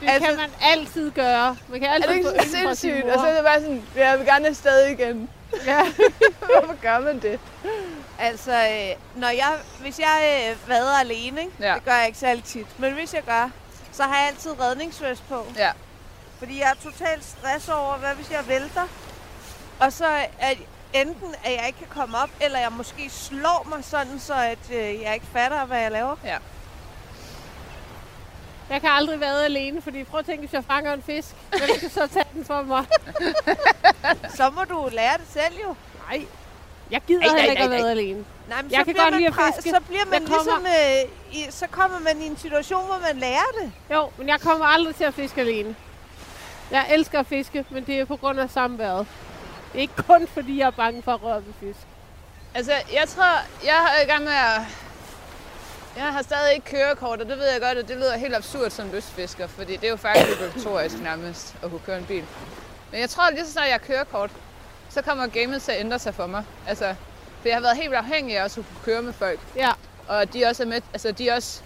det 0.00 0.08
Altså- 0.08 0.28
kan 0.28 0.36
man 0.36 0.50
altid 0.62 1.10
gøre. 1.10 1.56
Man 1.68 1.80
kan 1.80 1.88
Er 1.88 1.92
altid 1.94 2.08
det 2.08 2.16
ikke 2.32 2.56
sindssygt? 2.56 3.04
Og 3.04 3.20
så 3.20 3.26
er 3.26 3.34
det 3.34 3.44
bare 3.44 3.60
sådan, 3.60 3.82
ja, 3.96 4.08
jeg 4.10 4.18
vil 4.18 4.26
gerne 4.26 4.48
afsted 4.48 4.86
igen. 4.86 5.30
Ja. 5.66 5.82
Hvorfor 6.38 6.80
gør 6.82 6.98
man 7.00 7.18
det? 7.20 7.40
Altså, 8.18 8.52
øh, 8.52 9.20
når 9.20 9.28
jeg, 9.28 9.52
hvis 9.80 9.98
jeg 9.98 10.46
øh, 10.50 10.68
vader 10.68 10.98
alene, 11.00 11.40
ikke? 11.40 11.52
Ja. 11.60 11.74
det 11.74 11.84
gør 11.84 11.92
jeg 11.94 12.06
ikke 12.06 12.18
særlig 12.18 12.44
tit, 12.44 12.66
men 12.78 12.92
hvis 12.92 13.14
jeg 13.14 13.22
gør, 13.22 13.50
så 13.92 14.02
har 14.02 14.18
jeg 14.18 14.28
altid 14.28 14.60
redningsvest 14.60 15.22
på. 15.28 15.46
Ja. 15.56 15.70
Fordi 16.38 16.60
jeg 16.60 16.70
er 16.70 16.90
totalt 16.90 17.24
stress 17.24 17.68
over, 17.68 17.94
hvad 17.96 18.10
hvis 18.14 18.30
jeg 18.30 18.48
vælter? 18.48 18.82
Og 19.80 19.92
så 19.92 20.06
at 20.38 20.58
enten, 20.92 21.34
at 21.44 21.52
jeg 21.52 21.64
ikke 21.66 21.78
kan 21.78 21.88
komme 21.88 22.18
op, 22.18 22.30
eller 22.40 22.58
jeg 22.58 22.72
måske 22.72 23.10
slår 23.10 23.66
mig 23.74 23.84
sådan, 23.84 24.18
så 24.20 24.34
at 24.34 24.58
øh, 24.72 25.02
jeg 25.02 25.14
ikke 25.14 25.26
fatter, 25.32 25.64
hvad 25.64 25.80
jeg 25.80 25.90
laver. 25.90 26.16
Jeg 28.70 28.80
kan 28.80 28.90
aldrig 28.90 29.20
være 29.20 29.44
alene, 29.44 29.82
fordi 29.82 30.04
prøv 30.04 30.20
at 30.20 30.26
tænke, 30.26 30.40
hvis 30.40 30.52
jeg 30.52 30.64
fanger 30.64 30.92
en 30.92 31.02
fisk. 31.02 31.28
Hvem 31.50 31.60
skal 31.76 31.90
så 31.90 32.06
tage 32.06 32.24
den 32.34 32.44
for 32.44 32.62
mig? 32.62 32.84
Så 34.36 34.50
må 34.50 34.64
du 34.64 34.88
lære 34.92 35.16
det 35.18 35.26
selv 35.32 35.54
jo. 35.64 35.74
Nej. 36.08 36.26
Jeg 36.90 37.00
gider 37.06 37.20
Ej, 37.20 37.28
heller 37.28 37.50
ikke 37.50 37.62
at 37.62 37.70
være 37.70 37.90
alene. 37.90 38.24
Nej, 38.48 38.62
men 38.62 38.70
Jeg 38.72 38.78
så 38.80 38.84
kan 38.84 38.94
bliver 38.94 39.04
godt 39.04 39.12
man 39.14 39.20
lide 39.20 39.28
at 39.48 39.54
fiske. 39.54 39.70
Så 39.70 39.80
bliver 39.80 40.04
man 40.04 40.26
kommer- 40.26 40.58
ligesom, 40.60 40.66
øh, 41.34 41.38
i, 41.38 41.46
så 41.50 41.66
kommer 41.70 41.98
man 41.98 42.20
i 42.22 42.26
en 42.26 42.36
situation, 42.36 42.86
hvor 42.86 42.98
man 43.12 43.16
lærer 43.20 43.50
det. 43.62 43.72
Jo, 43.94 44.10
men 44.18 44.28
jeg 44.28 44.40
kommer 44.40 44.66
aldrig 44.66 44.94
til 44.96 45.04
at 45.04 45.14
fiske 45.14 45.40
alene. 45.40 45.76
Jeg 46.70 46.86
elsker 46.90 47.20
at 47.20 47.26
fiske, 47.26 47.64
men 47.70 47.84
det 47.86 48.00
er 48.00 48.04
på 48.04 48.16
grund 48.16 48.40
af 48.40 48.50
samværet. 48.50 49.06
Ikke 49.74 49.94
kun 50.06 50.26
fordi, 50.26 50.58
jeg 50.58 50.66
er 50.66 50.70
bange 50.70 51.02
for 51.02 51.12
at 51.12 51.22
røre 51.22 51.42
ved 51.46 51.52
fisk. 51.60 51.86
Altså, 52.54 52.72
jeg 52.72 53.08
tror, 53.08 53.24
jeg 53.64 53.96
er 53.98 54.04
i 54.04 54.06
gang 54.06 54.24
med 54.24 54.32
at... 54.32 54.60
Jeg 55.96 56.12
har 56.12 56.22
stadig 56.22 56.54
ikke 56.54 56.66
kørekort, 56.66 57.20
og 57.20 57.28
det 57.28 57.38
ved 57.38 57.52
jeg 57.52 57.60
godt, 57.60 57.78
og 57.78 57.88
det 57.88 57.96
lyder 57.96 58.16
helt 58.16 58.34
absurd 58.34 58.70
som 58.70 58.90
lystfisker, 58.92 59.46
fordi 59.46 59.76
det 59.76 59.84
er 59.84 59.90
jo 59.90 59.96
faktisk 59.96 60.40
obligatorisk 60.40 61.02
nærmest 61.02 61.54
at 61.62 61.70
kunne 61.70 61.80
køre 61.86 61.98
en 61.98 62.04
bil. 62.04 62.24
Men 62.90 63.00
jeg 63.00 63.10
tror, 63.10 63.30
lige 63.30 63.46
så 63.46 63.52
snart 63.52 63.66
jeg 63.66 63.74
har 63.74 63.78
kørekort, 63.78 64.30
så 64.90 65.02
kommer 65.02 65.26
gamet 65.26 65.62
til 65.62 65.72
at 65.72 65.80
ændre 65.80 65.98
sig 65.98 66.14
for 66.14 66.26
mig. 66.26 66.44
Altså, 66.66 66.94
For 67.40 67.48
jeg 67.48 67.56
har 67.56 67.62
været 67.62 67.76
helt 67.76 67.94
afhængig 67.94 68.38
af 68.38 68.44
at 68.44 68.52
kunne 68.54 68.64
køre 68.84 69.02
med 69.02 69.12
folk. 69.12 69.40
Ja. 69.56 69.72
Og 70.08 70.32
de 70.32 70.44
også 70.44 70.62
er 70.62 70.66
med, 70.66 70.80
altså 70.92 71.12
de 71.12 71.30
også 71.30 71.62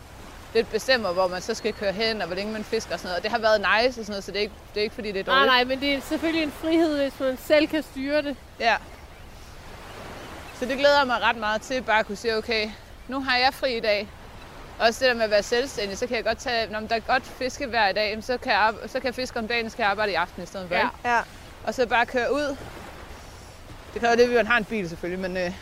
lidt 0.55 0.71
bestemmer, 0.71 1.13
hvor 1.13 1.29
man 1.29 1.43
så 1.43 1.55
skal 1.55 1.73
køre 1.73 1.93
hen, 1.93 2.21
og 2.21 2.27
hvor 2.27 2.37
længe 2.37 2.53
man 2.53 2.65
fisker 2.65 2.93
og 2.93 2.99
sådan 2.99 3.09
noget. 3.09 3.17
Og 3.17 3.23
det 3.23 3.31
har 3.31 3.39
været 3.39 3.61
nice 3.61 4.01
og 4.01 4.05
sådan 4.07 4.11
noget, 4.13 4.25
så 4.25 4.31
det 4.31 4.39
er 4.39 4.43
ikke, 4.43 4.55
det 4.75 4.81
er 4.81 4.85
ikke 4.85 4.95
fordi, 4.95 5.13
det 5.13 5.21
er 5.21 5.25
Nej, 5.25 5.35
dårligt. 5.35 5.53
nej, 5.53 5.65
men 5.65 5.81
det 5.81 5.95
er 5.95 6.01
selvfølgelig 6.01 6.43
en 6.43 6.53
frihed, 6.53 7.03
hvis 7.03 7.21
man 7.21 7.39
selv 7.47 7.67
kan 7.69 7.83
styre 7.83 8.23
det. 8.23 8.37
Ja. 8.61 8.77
Så 10.59 10.65
det 10.67 10.79
glæder 10.79 10.99
jeg 10.99 11.07
mig 11.07 11.23
ret 11.23 11.37
meget 11.37 11.63
til, 11.63 11.83
bare 11.83 11.99
at 11.99 12.07
kunne 12.07 12.17
sige, 12.17 12.37
okay, 12.37 12.71
nu 13.09 13.21
har 13.21 13.37
jeg 13.37 13.55
fri 13.55 13.77
i 13.77 13.81
dag. 13.81 14.09
Også 14.79 15.01
det 15.05 15.09
der 15.09 15.15
med 15.15 15.25
at 15.25 15.31
være 15.31 15.43
selvstændig, 15.43 15.99
så 15.99 16.07
kan 16.07 16.17
jeg 16.17 16.25
godt 16.25 16.39
tage, 16.39 16.73
når 16.73 16.81
der 16.81 16.97
er 16.97 17.01
godt 17.01 17.23
fiske 17.27 17.67
hver 17.67 17.93
dag, 17.93 18.19
så 18.25 18.39
kan 18.39 18.53
jeg, 18.53 18.75
så 18.87 18.93
kan 19.01 19.05
jeg 19.07 19.15
fiske 19.15 19.39
om 19.39 19.49
dagen, 19.49 19.71
så 19.71 19.77
kan 19.77 19.83
jeg 19.83 19.91
arbejde 19.91 20.13
i 20.13 20.15
aften 20.15 20.43
i 20.43 20.47
stedet 20.47 20.69
for. 20.69 20.75
Ja. 20.75 20.89
Ja. 21.05 21.21
Og 21.65 21.75
så 21.75 21.87
bare 21.87 22.07
køre 22.07 22.33
ud. 22.33 22.57
Det 23.95 24.01
kræver 24.03 24.15
det, 24.17 24.23
at 24.23 24.31
vi 24.31 24.37
har 24.37 24.57
en 24.57 24.65
bil 24.65 24.89
selvfølgelig, 24.89 25.31
men 25.31 25.37
øh, 25.37 25.53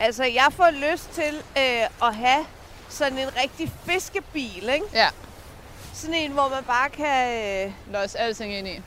Altså, 0.00 0.24
jeg 0.24 0.46
får 0.52 0.70
lyst 0.92 1.10
til 1.10 1.34
øh, 1.58 2.08
at 2.08 2.14
have 2.14 2.46
sådan 2.94 3.18
en 3.18 3.28
rigtig 3.42 3.72
fiskebil, 3.86 4.68
ikke? 4.68 4.86
ja, 4.92 5.08
Sådan 5.94 6.14
en, 6.14 6.32
hvor 6.32 6.48
man 6.48 6.64
bare 6.64 6.90
kan 6.90 7.44
øh, 7.66 7.72
lås 7.92 8.14
alting 8.14 8.52
ind 8.54 8.68
i. 8.68 8.80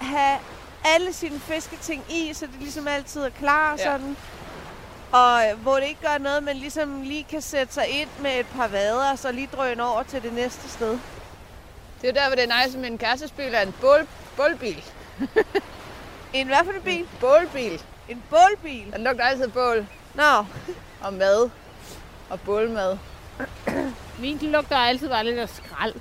have 0.00 0.38
alle 0.84 1.12
sine 1.12 1.40
fisketing 1.40 2.04
i, 2.08 2.34
så 2.34 2.46
det 2.46 2.54
ligesom 2.60 2.88
altid 2.88 3.22
er 3.24 3.30
klar 3.30 3.70
Ja. 3.78 3.84
sådan. 3.84 4.16
Og 5.12 5.48
øh, 5.50 5.58
hvor 5.62 5.74
det 5.76 5.84
ikke 5.86 6.00
gør 6.00 6.18
noget, 6.18 6.42
man 6.42 6.56
ligesom 6.56 7.02
lige 7.02 7.24
kan 7.24 7.42
sætte 7.42 7.74
sig 7.74 7.88
ind 7.88 8.08
med 8.20 8.40
et 8.40 8.46
par 8.56 8.68
vader, 8.68 9.10
og 9.12 9.18
så 9.18 9.32
lige 9.32 9.48
drøne 9.56 9.84
over 9.84 10.02
til 10.02 10.22
det 10.22 10.32
næste 10.32 10.68
sted. 10.68 10.90
Det 12.00 12.08
er 12.08 12.08
jo 12.08 12.12
der, 12.14 12.26
hvor 12.26 12.36
det 12.36 12.50
er 12.50 12.64
nice, 12.64 12.76
at 12.78 12.82
min 12.82 12.98
kærestesbil 12.98 13.54
er 13.54 13.60
en 13.60 13.74
bål, 13.80 14.06
bålbil. 14.36 14.84
En 16.32 16.46
hvad 16.46 16.58
for 16.64 16.72
en 16.72 16.82
bil? 16.82 17.06
Bålbil. 17.20 17.82
En 18.08 18.22
bålbil? 18.30 18.92
Den 18.92 19.04
lugter 19.04 19.24
altid 19.24 19.48
bål 19.48 19.86
Nå, 20.14 20.44
og 21.00 21.14
mad 21.14 21.50
og 22.30 22.40
bålmad. 22.40 22.98
Min 24.18 24.38
lugter 24.42 24.76
altid 24.76 25.08
bare 25.08 25.24
lidt 25.24 25.38
af 25.38 25.48
skrald. 25.48 25.94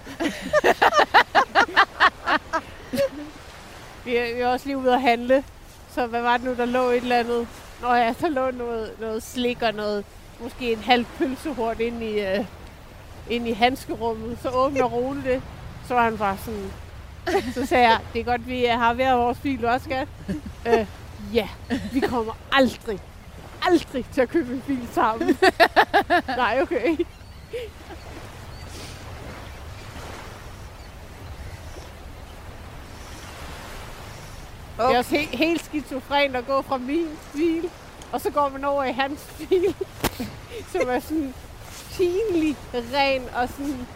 vi, 4.06 4.16
er, 4.16 4.36
vi 4.36 4.42
er 4.42 4.48
også 4.48 4.66
lige 4.66 4.78
ude 4.78 4.94
at 4.94 5.02
handle. 5.02 5.44
Så 5.96 6.08
hvad 6.08 6.22
var 6.22 6.38
det 6.38 6.46
nu, 6.46 6.54
der 6.54 6.66
lå 6.66 6.90
et 6.90 6.98
eller 6.98 7.20
andet? 7.20 7.48
Nå 7.82 7.94
ja, 7.94 8.14
der 8.22 8.30
lå 8.30 8.52
noget, 8.52 8.92
noget 9.00 9.24
slik 9.24 9.62
og 9.62 9.74
noget, 9.74 10.06
måske 10.40 10.72
en 10.72 10.80
halv 10.80 11.06
pølsehort 11.18 11.80
ind 11.80 12.04
i, 12.04 12.20
øh, 12.20 12.46
ind 13.30 13.48
i 13.48 13.52
handskerummet. 13.52 14.38
Så 14.42 14.50
åbner 14.50 14.84
Rune 14.94 15.24
det. 15.24 15.42
Så 15.88 15.94
var 15.94 16.04
han 16.04 16.18
bare 16.18 16.38
sådan... 16.46 16.72
Så 17.54 17.66
sagde 17.66 17.90
jeg, 17.90 18.00
det 18.14 18.20
er 18.20 18.24
godt, 18.24 18.48
vi 18.48 18.64
har 18.64 18.94
hver 18.94 19.14
vores 19.14 19.38
bil 19.38 19.66
også, 19.66 19.84
skat. 19.84 20.08
øh, 20.68 20.86
ja, 21.34 21.48
vi 21.92 22.00
kommer 22.00 22.38
aldrig, 22.52 23.00
aldrig 23.68 24.06
til 24.14 24.22
at 24.22 24.30
købe 24.30 24.54
en 24.54 24.64
bil 24.68 24.88
sammen. 24.94 25.38
Nej, 26.38 26.60
okay. 26.62 26.98
Det 34.78 34.95
er 34.95 34.97
også 34.97 35.16
helt, 35.16 35.30
helt 35.30 35.66
skizofrent 35.66 36.36
at 36.36 36.47
gå 36.47 36.62
fra 36.62 36.78
min 36.78 37.10
bil, 37.34 37.70
og 38.12 38.22
så 38.22 38.30
går 38.30 38.49
man 38.49 38.66
over 38.66 38.84
i 38.84 38.91
hans 38.91 39.20
bil, 39.38 39.76
som 40.72 40.89
er 40.89 40.99
sådan 40.99 41.34
pinlig 41.93 42.58
ren, 42.74 43.30
og 43.36 43.49
sådan, 43.49 43.88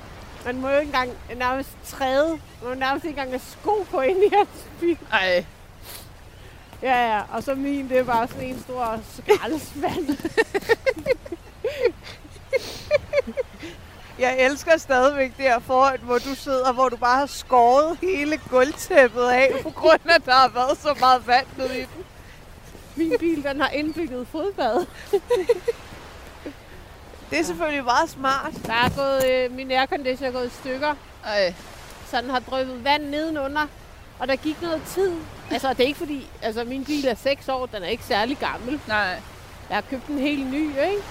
man 0.45 0.57
må 0.57 0.69
jo 0.69 0.77
ikke 0.77 0.89
engang 0.89 1.11
nærmest 1.35 1.69
træde, 1.85 2.29
man 2.29 2.69
må 2.69 2.73
nærmest 2.73 3.05
ikke 3.05 3.21
engang 3.21 3.29
have 3.29 3.39
sko 3.39 3.85
på 3.91 4.01
ind 4.01 4.17
i 4.23 4.35
hans 4.35 4.65
bil. 4.79 4.97
Ej, 5.11 5.45
Ja, 6.81 7.15
ja, 7.15 7.21
og 7.31 7.43
så 7.43 7.55
min, 7.55 7.89
det 7.89 7.97
er 7.97 8.03
bare 8.03 8.27
sådan 8.27 8.43
en 8.43 8.59
stor 8.59 8.99
skraldespand. 9.13 10.07
jeg 14.19 14.45
elsker 14.45 14.77
stadigvæk 14.77 15.37
der 15.37 15.59
foran, 15.59 15.99
hvor 16.01 16.17
du 16.17 16.35
sidder, 16.35 16.73
hvor 16.73 16.89
du 16.89 16.95
bare 16.95 17.19
har 17.19 17.25
skåret 17.25 17.97
hele 18.01 18.39
gulvtæppet 18.49 19.27
af, 19.27 19.51
på 19.63 19.69
grund 19.69 19.99
af, 20.05 20.15
at 20.15 20.25
der 20.25 20.33
har 20.33 20.47
været 20.47 20.77
så 20.77 20.95
meget 20.99 21.27
vand 21.27 21.45
nede 21.57 21.79
i 21.79 21.81
den. 21.81 22.05
Min 22.95 23.13
bil, 23.19 23.43
den 23.43 23.61
har 23.61 23.69
indbygget 23.69 24.27
fodbad. 24.27 24.85
Det 27.29 27.39
er 27.39 27.43
selvfølgelig 27.43 27.83
meget 27.83 28.09
smart. 28.09 28.53
Der 28.65 28.73
er 28.73 28.89
gået, 28.95 29.31
øh, 29.31 29.51
min 29.51 29.71
airconditioner 29.71 30.29
er 30.29 30.33
gået 30.33 30.47
i 30.47 30.49
stykker, 30.49 30.95
ej. 31.25 31.53
så 32.07 32.21
den 32.21 32.29
har 32.29 32.39
drøbet 32.39 32.83
vand 32.83 33.03
nedenunder. 33.03 33.67
Og 34.19 34.27
der 34.27 34.35
gik 34.35 34.61
noget 34.61 34.81
tid. 34.87 35.13
Altså, 35.51 35.69
det 35.69 35.79
er 35.79 35.87
ikke 35.87 35.99
fordi... 35.99 36.29
Altså, 36.41 36.63
min 36.63 36.85
bil 36.85 37.07
er 37.07 37.15
6 37.15 37.49
år, 37.49 37.65
den 37.65 37.83
er 37.83 37.87
ikke 37.87 38.03
særlig 38.03 38.37
gammel. 38.37 38.79
Nej. 38.87 39.21
Jeg 39.69 39.77
har 39.77 39.81
købt 39.81 40.07
en 40.07 40.19
helt 40.19 40.51
ny, 40.51 40.69
ikke? 40.69 41.03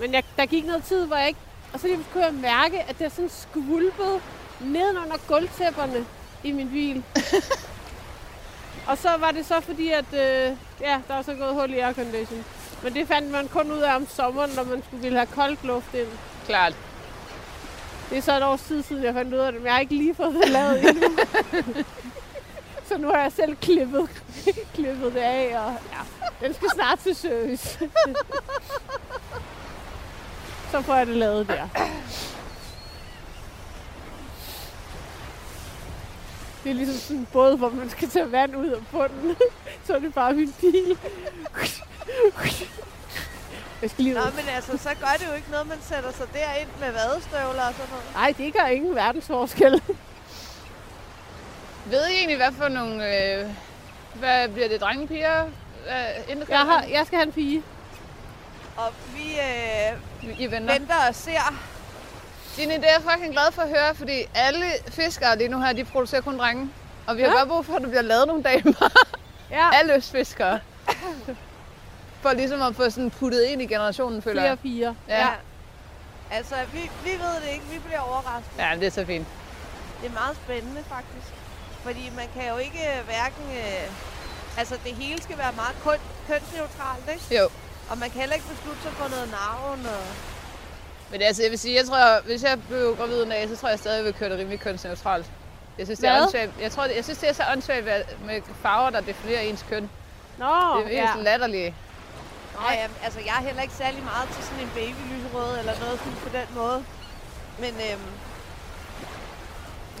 Men 0.00 0.14
jeg, 0.14 0.22
der 0.36 0.46
gik 0.46 0.66
noget 0.66 0.84
tid, 0.84 1.06
hvor 1.06 1.16
jeg 1.16 1.28
ikke... 1.28 1.40
Og 1.72 1.80
så 1.80 1.86
lige 1.86 2.04
kunne 2.12 2.24
jeg 2.24 2.34
mærke, 2.34 2.80
at 2.80 2.98
det 2.98 3.04
er 3.04 3.08
sådan 3.08 3.30
skvulpet 3.30 4.22
nedenunder 4.60 5.16
gulvtæpperne 5.28 6.06
i 6.44 6.52
min 6.52 6.70
bil. 6.70 7.04
og 8.88 8.98
så 8.98 9.08
var 9.18 9.30
det 9.30 9.46
så 9.46 9.60
fordi, 9.60 9.88
at... 9.88 10.12
Øh, 10.12 10.56
ja, 10.80 11.00
der 11.08 11.14
er 11.14 11.22
så 11.22 11.34
gået 11.34 11.54
hul 11.54 11.70
i 11.70 11.78
aircondition. 11.78 12.44
Men 12.82 12.94
det 12.94 13.08
fandt 13.08 13.30
man 13.30 13.48
kun 13.48 13.72
ud 13.72 13.78
af 13.78 13.96
om 13.96 14.06
sommeren, 14.08 14.50
når 14.56 14.64
man 14.64 14.82
skulle 14.82 15.02
ville 15.02 15.18
have 15.18 15.26
koldt 15.26 15.64
luft 15.64 15.94
ind. 15.94 16.08
Klart. 16.46 16.74
Det 18.10 18.18
er 18.18 18.22
så 18.22 18.36
et 18.36 18.42
års 18.42 18.62
tid 18.62 18.82
siden, 18.82 19.04
jeg 19.04 19.14
fandt 19.14 19.34
ud 19.34 19.38
af 19.38 19.52
det, 19.52 19.60
men 19.60 19.66
jeg 19.66 19.74
har 19.74 19.80
ikke 19.80 19.94
lige 19.94 20.14
fået 20.14 20.34
det 20.34 20.48
lavet 20.48 20.88
endnu. 20.88 21.08
så 22.88 22.98
nu 22.98 23.08
har 23.08 23.22
jeg 23.22 23.32
selv 23.32 23.56
klippet, 23.56 24.08
klippet 24.74 25.12
det 25.14 25.20
af, 25.20 25.58
og 25.58 25.74
ja, 25.92 26.46
den 26.46 26.54
skal 26.54 26.68
snart 26.74 26.98
til 26.98 27.14
service. 27.14 27.78
så 30.70 30.82
får 30.82 30.94
jeg 30.94 31.06
det 31.06 31.16
lavet 31.16 31.48
der. 31.48 31.68
Det 36.64 36.70
er 36.70 36.74
ligesom 36.74 36.96
sådan 36.96 37.16
en 37.16 37.26
båd, 37.32 37.56
hvor 37.58 37.70
man 37.70 37.90
skal 37.90 38.08
tage 38.10 38.32
vand 38.32 38.56
ud 38.56 38.68
af 38.68 38.78
bunden. 38.92 39.36
så 39.86 39.94
er 39.94 39.98
det 39.98 40.14
bare 40.14 40.32
min 40.32 40.54
bil. 40.60 40.98
Jeg 43.82 43.90
skal 43.90 44.04
lige 44.04 44.14
Nå, 44.14 44.20
ud. 44.20 44.32
men 44.36 44.44
altså, 44.48 44.78
så 44.78 44.88
gør 44.88 45.14
det 45.18 45.26
jo 45.30 45.32
ikke 45.34 45.50
noget, 45.50 45.66
man 45.66 45.78
sætter 45.82 46.12
sig 46.12 46.26
derind 46.32 46.68
med 46.80 46.92
vadestøvler 46.92 47.62
og 47.62 47.74
sådan 47.74 47.90
noget. 47.90 48.04
Nej, 48.14 48.34
det 48.38 48.52
gør 48.54 48.66
ingen 48.66 48.94
verdensforskel. 48.94 49.82
Ved 51.86 52.06
I 52.08 52.12
egentlig, 52.14 52.36
hvad 52.36 52.52
for 52.52 52.68
nogle... 52.68 52.94
Øh, 53.34 53.46
hvad 54.14 54.48
bliver 54.48 54.68
det, 54.68 54.80
drengepiger? 54.80 55.44
Øh, 55.44 56.36
Jeg, 56.48 56.58
har, 56.58 56.82
jeg 56.82 57.06
skal 57.06 57.16
have 57.16 57.26
en 57.26 57.32
pige. 57.32 57.62
Og 58.78 58.92
vi 59.14 59.38
øh, 59.38 60.40
I 60.40 60.50
venter. 60.50 60.72
venter 60.74 61.08
og 61.08 61.14
ser. 61.14 61.54
Dine, 62.56 62.74
det 62.74 62.84
er 62.84 62.92
jeg 62.92 63.02
fucking 63.12 63.32
glad 63.32 63.52
for 63.52 63.62
at 63.62 63.68
høre, 63.68 63.94
fordi 63.94 64.24
alle 64.34 64.66
fiskere 64.88 65.38
lige 65.38 65.48
nu 65.48 65.60
her, 65.60 65.72
de 65.72 65.84
producerer 65.84 66.20
kun 66.20 66.38
drenge. 66.38 66.70
Og 67.06 67.16
vi 67.16 67.22
har 67.22 67.28
Ja. 67.28 67.34
bare 67.36 67.46
brug 67.46 67.66
for, 67.66 67.74
at 67.76 67.82
der 67.82 67.88
bliver 67.88 68.02
lavet 68.02 68.26
nogle 68.26 68.42
damer. 68.42 68.90
Ja, 69.50 69.68
alle 69.78 69.94
østfiskere. 69.94 70.60
For 72.22 72.32
ligesom 72.32 72.62
at 72.62 72.76
få 72.76 72.90
sådan 72.90 73.10
puttet 73.10 73.42
ind 73.42 73.62
i 73.62 73.66
generationen, 73.66 74.22
føler 74.22 74.42
jeg. 74.42 74.58
piger. 74.58 74.94
Ja. 75.08 75.26
Altså, 76.30 76.54
vi, 76.72 76.90
vi 77.04 77.10
ved 77.10 77.34
det 77.42 77.48
ikke. 77.52 77.64
Vi 77.70 77.78
bliver 77.78 78.00
overrasket. 78.00 78.52
ja, 78.58 78.70
det 78.80 78.86
er 78.86 78.90
så 78.90 79.04
fint. 79.06 79.26
Det 80.02 80.08
er 80.08 80.12
meget 80.12 80.36
spændende, 80.36 80.84
faktisk. 80.88 81.34
Fordi 81.82 82.12
man 82.16 82.26
kan 82.34 82.48
jo 82.48 82.56
ikke 82.56 82.78
øh, 82.78 83.04
hverken... 83.04 83.44
Øh, 83.56 84.58
altså, 84.58 84.74
det 84.84 84.92
hele 84.94 85.22
skal 85.22 85.38
være 85.38 85.52
meget 85.52 85.76
køn, 85.84 85.98
kønsneutralt, 86.28 87.08
ikke? 87.12 87.36
Jo. 87.42 87.48
Og 87.90 87.98
man 87.98 88.10
kan 88.10 88.20
heller 88.20 88.34
ikke 88.34 88.48
beslutte 88.48 88.82
sig 88.82 88.92
for 88.92 89.08
noget 89.08 89.30
navn. 89.30 89.86
Og... 89.86 90.02
Men 91.10 91.22
altså, 91.22 91.42
jeg 91.42 91.50
vil 91.50 91.58
sige, 91.58 91.74
jeg 91.76 91.86
tror, 91.86 92.22
hvis 92.24 92.42
jeg 92.42 92.58
blev 92.68 92.96
gravid 92.96 93.22
en 93.22 93.28
dag, 93.30 93.48
så 93.48 93.56
tror 93.56 93.68
jeg 93.68 93.78
stadig, 93.78 93.96
jeg 93.96 94.04
vil 94.04 94.14
køre 94.14 94.30
det 94.30 94.38
rimelig 94.38 94.60
kønsneutralt. 94.60 95.26
Jeg 95.78 95.86
synes, 95.86 95.98
det 95.98 96.08
er 96.08 96.22
åndssvagt. 96.22 96.50
Jeg, 96.60 96.72
tror, 96.72 96.84
jeg 96.84 97.04
synes, 97.04 97.18
det 97.18 97.28
er 97.28 97.32
så 97.32 97.42
åndssvagt 97.52 97.84
med- 98.26 98.42
farver, 98.62 98.90
der 98.90 99.00
definerer 99.00 99.40
ens 99.40 99.64
køn. 99.68 99.90
Nå, 100.38 100.46
Det 100.46 100.86
er 100.86 101.02
ja. 101.02 101.14
mest 101.14 101.24
latterligt. 101.24 101.74
Nej, 102.60 102.74
ja, 102.80 102.86
altså, 103.04 103.20
jeg 103.20 103.34
er 103.38 103.42
heller 103.42 103.62
ikke 103.62 103.74
særlig 103.74 104.02
meget 104.04 104.28
til 104.34 104.44
sådan 104.44 104.60
en 104.60 104.70
babylyserød 104.74 105.58
eller 105.58 105.72
noget 105.80 105.98
sådan 105.98 106.12
på 106.22 106.28
den 106.28 106.46
måde. 106.54 106.84
Men 107.58 107.74
øhm, 107.74 108.00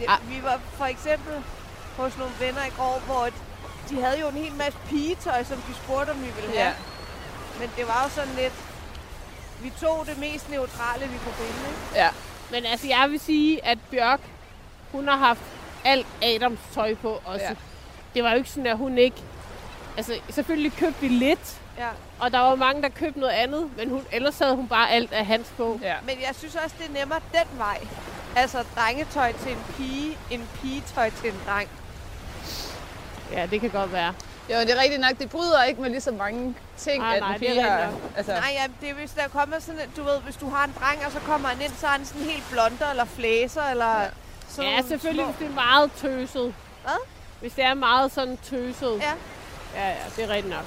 ja, 0.00 0.12
Ah. 0.12 0.30
vi 0.30 0.42
var 0.42 0.60
for 0.72 0.84
eksempel 0.84 1.34
hos 1.96 2.18
nogle 2.18 2.32
venner 2.40 2.64
i 2.64 2.70
går, 2.76 3.02
hvor 3.06 3.28
de 3.88 4.02
havde 4.02 4.20
jo 4.20 4.28
en 4.28 4.34
hel 4.36 4.52
masse 4.54 4.78
pigetøj, 4.88 5.44
som 5.44 5.56
de 5.56 5.74
spurgte, 5.74 6.10
om 6.10 6.20
vi 6.22 6.30
ville 6.40 6.50
have. 6.58 6.68
Ja. 6.68 6.72
Men 7.60 7.70
det 7.76 7.86
var 7.88 8.02
jo 8.04 8.10
sådan 8.10 8.34
lidt... 8.38 8.52
Vi 9.62 9.72
tog 9.80 10.04
det 10.06 10.18
mest 10.18 10.50
neutrale, 10.50 11.06
vi 11.06 11.18
kunne 11.18 11.34
finde, 11.34 11.68
ikke? 11.68 11.80
Ja. 11.94 12.08
Men 12.50 12.64
altså, 12.64 12.86
jeg 12.86 13.06
vil 13.10 13.20
sige, 13.20 13.64
at 13.64 13.78
Bjørk, 13.90 14.20
hun 14.92 15.08
har 15.08 15.16
haft 15.16 15.40
alt 15.84 16.06
Adams 16.22 16.58
tøj 16.74 16.94
på 16.94 17.20
også. 17.24 17.44
Ja. 17.44 17.54
Det 18.14 18.24
var 18.24 18.30
jo 18.30 18.36
ikke 18.36 18.50
sådan, 18.50 18.66
at 18.66 18.76
hun 18.76 18.98
ikke... 18.98 19.16
Altså, 19.96 20.14
selvfølgelig 20.30 20.72
købte 20.72 21.00
vi 21.00 21.08
lidt, 21.08 21.60
Ja. 21.78 21.88
og 22.20 22.32
der 22.32 22.38
var 22.38 22.54
mange, 22.54 22.82
der 22.82 22.88
købte 22.88 23.20
noget 23.20 23.32
andet, 23.32 23.70
men 23.76 23.90
hun, 23.90 24.04
ellers 24.12 24.38
havde 24.38 24.54
hun 24.56 24.68
bare 24.68 24.90
alt 24.90 25.12
af 25.12 25.26
hans 25.26 25.46
på. 25.56 25.78
ja. 25.82 25.94
Men 26.06 26.16
jeg 26.20 26.34
synes 26.38 26.54
også, 26.54 26.76
det 26.78 26.86
er 26.96 27.00
nemmere 27.00 27.20
den 27.32 27.58
vej. 27.58 27.78
Altså 28.36 28.64
drengetøj 28.76 29.32
til 29.32 29.52
en 29.52 29.58
pige, 29.76 30.18
en 30.30 30.48
pigetøj 30.62 31.10
til 31.10 31.28
en 31.28 31.40
dreng. 31.46 31.68
Ja, 33.32 33.46
det 33.46 33.60
kan 33.60 33.70
godt 33.70 33.92
være. 33.92 34.14
Jo, 34.50 34.60
det 34.60 34.70
er 34.70 34.80
rigtigt 34.82 35.00
nok. 35.00 35.18
Det 35.18 35.30
bryder 35.30 35.62
ikke 35.64 35.80
med 35.82 35.90
lige 35.90 36.00
så 36.00 36.10
mange 36.12 36.54
ting, 36.78 37.02
Nej, 37.02 37.14
at 37.16 37.20
nej, 37.22 37.34
en 37.34 37.40
det 37.40 37.48
er 37.48 37.52
pige 37.52 37.62
har... 37.62 37.92
Altså, 38.16 38.32
Nej, 38.32 38.50
ja, 38.52 38.64
det 38.80 38.90
er 38.90 38.94
hvis 38.94 39.10
der 39.10 39.28
kommer 39.28 39.58
sådan, 39.60 39.80
du 39.96 40.02
ved, 40.02 40.20
hvis 40.20 40.36
du 40.36 40.50
har 40.50 40.64
en 40.64 40.74
dreng, 40.80 41.06
og 41.06 41.12
så 41.12 41.18
kommer 41.18 41.48
han 41.48 41.60
ind, 41.62 41.72
så 41.80 41.86
er 41.86 41.90
han 41.90 42.04
sådan 42.06 42.22
helt 42.22 42.44
blonder 42.50 42.90
eller 42.90 43.04
flæser, 43.04 43.62
eller 43.62 44.00
Ja. 44.00 44.06
sådan 44.48 44.70
Ja, 44.70 44.82
selvfølgelig, 44.88 45.24
små- 45.24 45.32
hvis 45.32 45.38
det 45.48 45.50
er 45.50 45.54
meget 45.54 45.90
tøset. 45.92 46.54
Hvad? 46.82 46.98
Hvis 47.40 47.52
det 47.52 47.64
er 47.64 47.74
meget 47.74 48.12
sådan 48.12 48.36
tøset. 48.36 49.00
Ja. 49.00 49.12
Ja, 49.76 49.88
ja, 49.88 49.96
det 50.16 50.24
er 50.24 50.28
rigtigt 50.28 50.54
nok. 50.54 50.64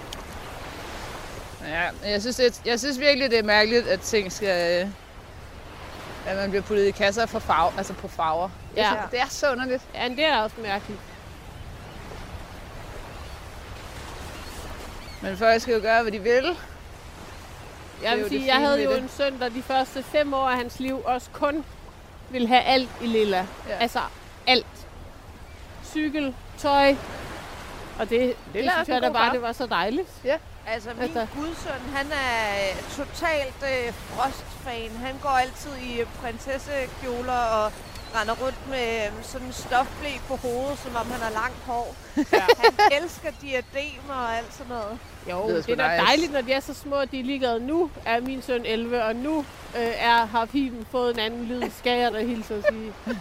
ja, 1.67 2.09
jeg 2.09 2.21
synes, 2.21 2.35
det, 2.35 2.61
jeg 2.65 2.79
synes 2.79 2.99
virkelig, 2.99 3.31
det 3.31 3.39
er 3.39 3.43
mærkeligt, 3.43 3.87
at 3.87 3.99
ting 4.01 4.31
skal... 4.31 4.83
øh, 4.85 4.91
At 6.27 6.37
man 6.37 6.49
bliver 6.49 6.63
puttet 6.63 6.85
i 6.85 6.91
kasser 6.91 7.25
for 7.25 7.39
farve, 7.39 7.71
altså 7.77 7.93
på 7.93 8.07
farver. 8.07 8.49
Ja. 8.75 8.81
Jeg 8.81 8.87
synes, 8.97 9.11
det 9.11 9.19
er 9.19 9.27
så 9.29 9.51
underligt. 9.51 9.83
Ja, 9.95 10.07
det 10.09 10.25
er 10.25 10.37
også 10.37 10.55
mærkeligt. 10.61 10.99
Men 15.21 15.37
folk 15.37 15.61
skal 15.61 15.73
jo 15.73 15.81
gøre, 15.81 16.01
hvad 16.01 16.11
de 16.11 16.19
vil. 16.19 16.57
Jeg 18.03 18.17
vil 18.17 18.29
sige, 18.29 18.45
jeg 18.47 18.55
havde 18.55 18.83
jo 18.83 18.91
en 18.91 19.09
søn, 19.09 19.39
der 19.39 19.49
de 19.49 19.61
første 19.61 20.03
fem 20.03 20.33
år 20.33 20.49
af 20.49 20.57
hans 20.57 20.79
liv 20.79 21.01
også 21.05 21.29
kun 21.33 21.65
ville 22.29 22.47
have 22.47 22.61
alt 22.61 22.89
i 23.01 23.05
lilla. 23.05 23.37
Ja. 23.37 23.45
Ja. 23.69 23.77
Altså 23.77 23.99
alt. 24.47 24.65
Cykel, 25.85 26.35
tøj. 26.57 26.95
Og 27.99 28.09
det, 28.09 28.35
det, 28.53 28.71
synes 28.71 28.87
jeg 28.87 29.01
da 29.01 29.09
bare, 29.09 29.25
far. 29.25 29.31
det 29.33 29.41
var 29.41 29.51
så 29.51 29.65
dejligt. 29.65 30.07
Altså, 30.67 30.89
min 30.93 31.01
Altså- 31.03 31.27
gudsøn, 31.35 31.81
han 31.95 32.07
er 32.11 32.73
totalt 32.97 33.63
øh, 33.63 33.93
frostfan. 33.93 34.91
Han 35.05 35.15
går 35.21 35.29
altid 35.29 35.71
i 35.77 36.01
prinsessekjoler 36.21 37.33
og 37.33 37.71
render 38.15 38.35
rundt 38.43 38.69
med 38.69 39.05
øh, 39.05 39.23
sådan 39.23 39.47
en 39.47 39.53
stofblæ 39.53 40.09
på 40.27 40.35
hovedet, 40.35 40.79
som 40.79 40.95
om 40.95 41.11
han 41.11 41.21
har 41.21 41.31
langt 41.31 41.57
hår. 41.65 41.95
Ja. 42.17 42.23
Han 42.57 43.03
elsker 43.03 43.29
diademer 43.41 44.13
og 44.13 44.37
alt 44.37 44.53
sådan 44.53 44.69
noget. 44.69 44.99
Jo, 45.29 45.55
det, 45.55 45.63
sgu 45.63 45.71
er 45.71 45.75
da 45.75 45.91
nice. 45.91 46.05
dejligt, 46.05 46.31
når 46.33 46.41
de 46.41 46.53
er 46.53 46.59
så 46.59 46.73
små, 46.73 46.95
at 46.95 47.11
de 47.11 47.19
er 47.19 47.23
ligeglade. 47.23 47.59
Nu 47.59 47.89
er 48.05 48.21
min 48.21 48.41
søn 48.41 48.65
11, 48.65 49.03
og 49.03 49.15
nu 49.15 49.39
øh, 49.75 49.91
er, 49.97 50.25
har 50.25 50.45
pipen 50.45 50.85
fået 50.91 51.13
en 51.13 51.19
anden 51.19 51.45
lyd. 51.45 51.63
Skal 51.77 51.99
jeg 51.99 52.11
da 52.13 52.21
hilse 52.23 52.55
at 52.55 52.63
sige. 52.69 52.93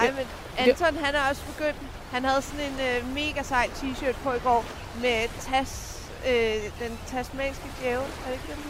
Ej, 0.00 0.10
men 0.10 0.26
Anton, 0.58 0.96
han 1.04 1.14
er 1.14 1.28
også 1.30 1.42
begyndt. 1.56 1.78
Han 2.12 2.24
havde 2.24 2.42
sådan 2.42 2.60
en 2.72 2.78
øh, 2.80 3.14
mega 3.14 3.42
sej 3.42 3.70
t-shirt 3.74 4.16
på 4.22 4.32
i 4.32 4.38
går 4.38 4.64
med 5.00 5.28
tas, 5.40 6.02
øh, 6.28 6.86
den 6.88 6.98
tasmanske 7.06 7.64
djævel. 7.80 7.98
Er 7.98 8.26
det 8.26 8.32
ikke 8.32 8.44
den? 8.48 8.62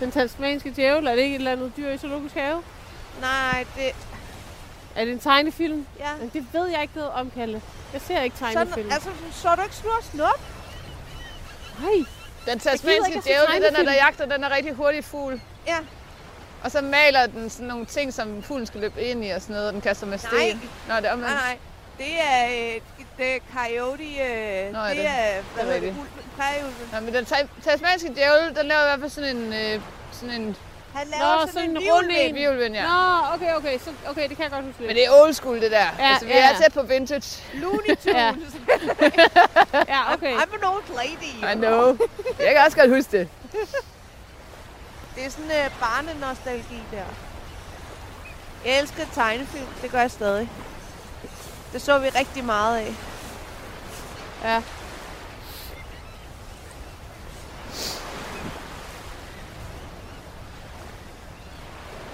Den 0.00 0.10
tasmanske 0.10 0.72
djævel, 0.76 1.06
er 1.06 1.14
det 1.14 1.22
ikke 1.22 1.34
et 1.34 1.38
eller 1.38 1.52
andet 1.52 1.72
dyr 1.76 1.90
i 1.90 1.98
zoologisk 1.98 2.34
have? 2.34 2.62
Nej, 3.20 3.64
det... 3.76 3.92
Er 4.94 5.04
det 5.04 5.12
en 5.12 5.18
tegnefilm? 5.20 5.86
Ja. 5.98 6.08
Men 6.20 6.30
det 6.34 6.46
ved 6.52 6.66
jeg 6.68 6.82
ikke 6.82 6.94
noget 6.96 7.10
om, 7.12 7.30
Kalle. 7.30 7.62
Jeg 7.92 8.00
ser 8.00 8.20
ikke 8.22 8.36
Sådan, 8.38 8.54
tegnefilm. 8.54 8.90
altså, 8.92 9.08
så 9.32 9.54
du 9.56 9.62
ikke 9.62 9.74
snor 9.74 10.00
snup? 10.02 10.40
Nej, 11.80 12.04
Den 12.46 12.58
tasmanske 12.58 13.12
djævel, 13.24 13.46
det 13.62 13.66
er 13.72 13.76
den 13.76 13.86
der, 13.86 13.92
jagter 13.92 14.26
den 14.26 14.44
er 14.44 14.50
rigtig 14.56 14.72
hurtig 14.74 15.04
fugl. 15.04 15.40
Ja. 15.66 15.76
Og 16.64 16.70
så 16.70 16.80
maler 16.80 17.26
den 17.26 17.50
sådan 17.50 17.66
nogle 17.66 17.86
ting, 17.86 18.14
som 18.14 18.42
fuglen 18.42 18.66
skal 18.66 18.80
løbe 18.80 19.02
ind 19.02 19.24
i 19.24 19.30
og 19.30 19.40
sådan 19.42 19.54
noget, 19.54 19.68
og 19.68 19.72
den 19.74 19.80
kaster 19.80 20.06
med 20.06 20.18
sten. 20.18 20.30
Nej. 20.38 20.56
Nå, 20.88 20.94
det 20.96 20.96
er 20.96 21.00
Nej, 21.02 21.12
omvendt. 21.12 21.34
nej. 21.34 21.58
Det 21.98 22.20
er, 22.20 22.46
øh, 22.46 22.80
det 23.18 23.36
er 23.36 23.38
coyote, 23.54 24.04
øh, 24.04 24.72
Nå, 24.72 24.78
er 24.78 24.88
det, 24.88 24.96
det? 24.96 25.06
er, 25.06 25.42
hvad 25.54 25.64
er 25.64 25.66
hedder 25.66 25.80
det, 25.80 25.90
ulven, 25.90 26.08
prærieulven. 26.36 26.88
Nå, 26.92 27.00
men 27.00 27.14
den 27.14 27.24
ta- 27.24 27.48
tasmanske 27.64 28.08
djævel, 28.14 28.56
den 28.56 28.66
laver 28.66 28.82
i 28.82 28.86
hvert 28.86 29.00
fald 29.00 29.10
sådan 29.10 29.36
en, 29.36 29.52
øh, 29.52 29.80
sådan 30.12 30.40
en 30.40 30.56
Han 30.96 31.06
Nå, 31.06 31.16
laver 31.18 31.40
sådan 31.40 31.52
sådan, 31.52 31.70
en 31.70 31.78
rund 31.78 32.10
en. 32.10 32.74
ja. 32.74 32.86
Nå, 32.86 33.34
okay, 33.34 33.54
okay. 33.54 33.78
Så, 33.78 33.90
okay, 34.10 34.28
det 34.28 34.36
kan 34.36 34.42
jeg 34.44 34.50
godt 34.50 34.64
huske 34.64 34.80
lidt. 34.80 34.88
Men 34.88 34.96
det 34.96 35.06
er 35.06 35.10
old 35.22 35.32
school, 35.32 35.60
det 35.60 35.70
der. 35.70 35.86
Ja, 35.98 36.08
altså, 36.10 36.26
vi 36.26 36.32
ja, 36.32 36.52
er 36.52 36.56
tæt 36.58 36.72
på 36.72 36.82
vintage. 36.82 37.42
Looney 37.54 37.94
Tunes. 38.04 38.06
Ja. 38.06 38.32
Ja, 39.94 40.14
okay. 40.14 40.36
I'm 40.36 40.54
an 40.54 40.64
old 40.64 40.84
lady. 40.96 41.52
I 41.52 41.54
know. 41.54 41.96
Jeg 42.38 42.54
kan 42.54 42.64
også 42.64 42.76
godt 42.76 42.90
huske 42.90 43.18
det. 43.18 43.28
Det 45.14 45.24
er 45.26 45.30
sådan 45.30 45.50
uh, 45.50 45.80
barnenostalgi 45.80 46.82
der. 46.90 47.04
Jeg 48.64 48.80
elsker 48.80 49.04
tegnefilm. 49.14 49.66
Det 49.82 49.90
gør 49.90 50.00
jeg 50.00 50.10
stadig. 50.10 50.50
Det 51.72 51.82
så 51.82 51.98
vi 51.98 52.08
rigtig 52.08 52.44
meget 52.44 52.78
af. 52.78 52.94
Ja. 54.44 54.62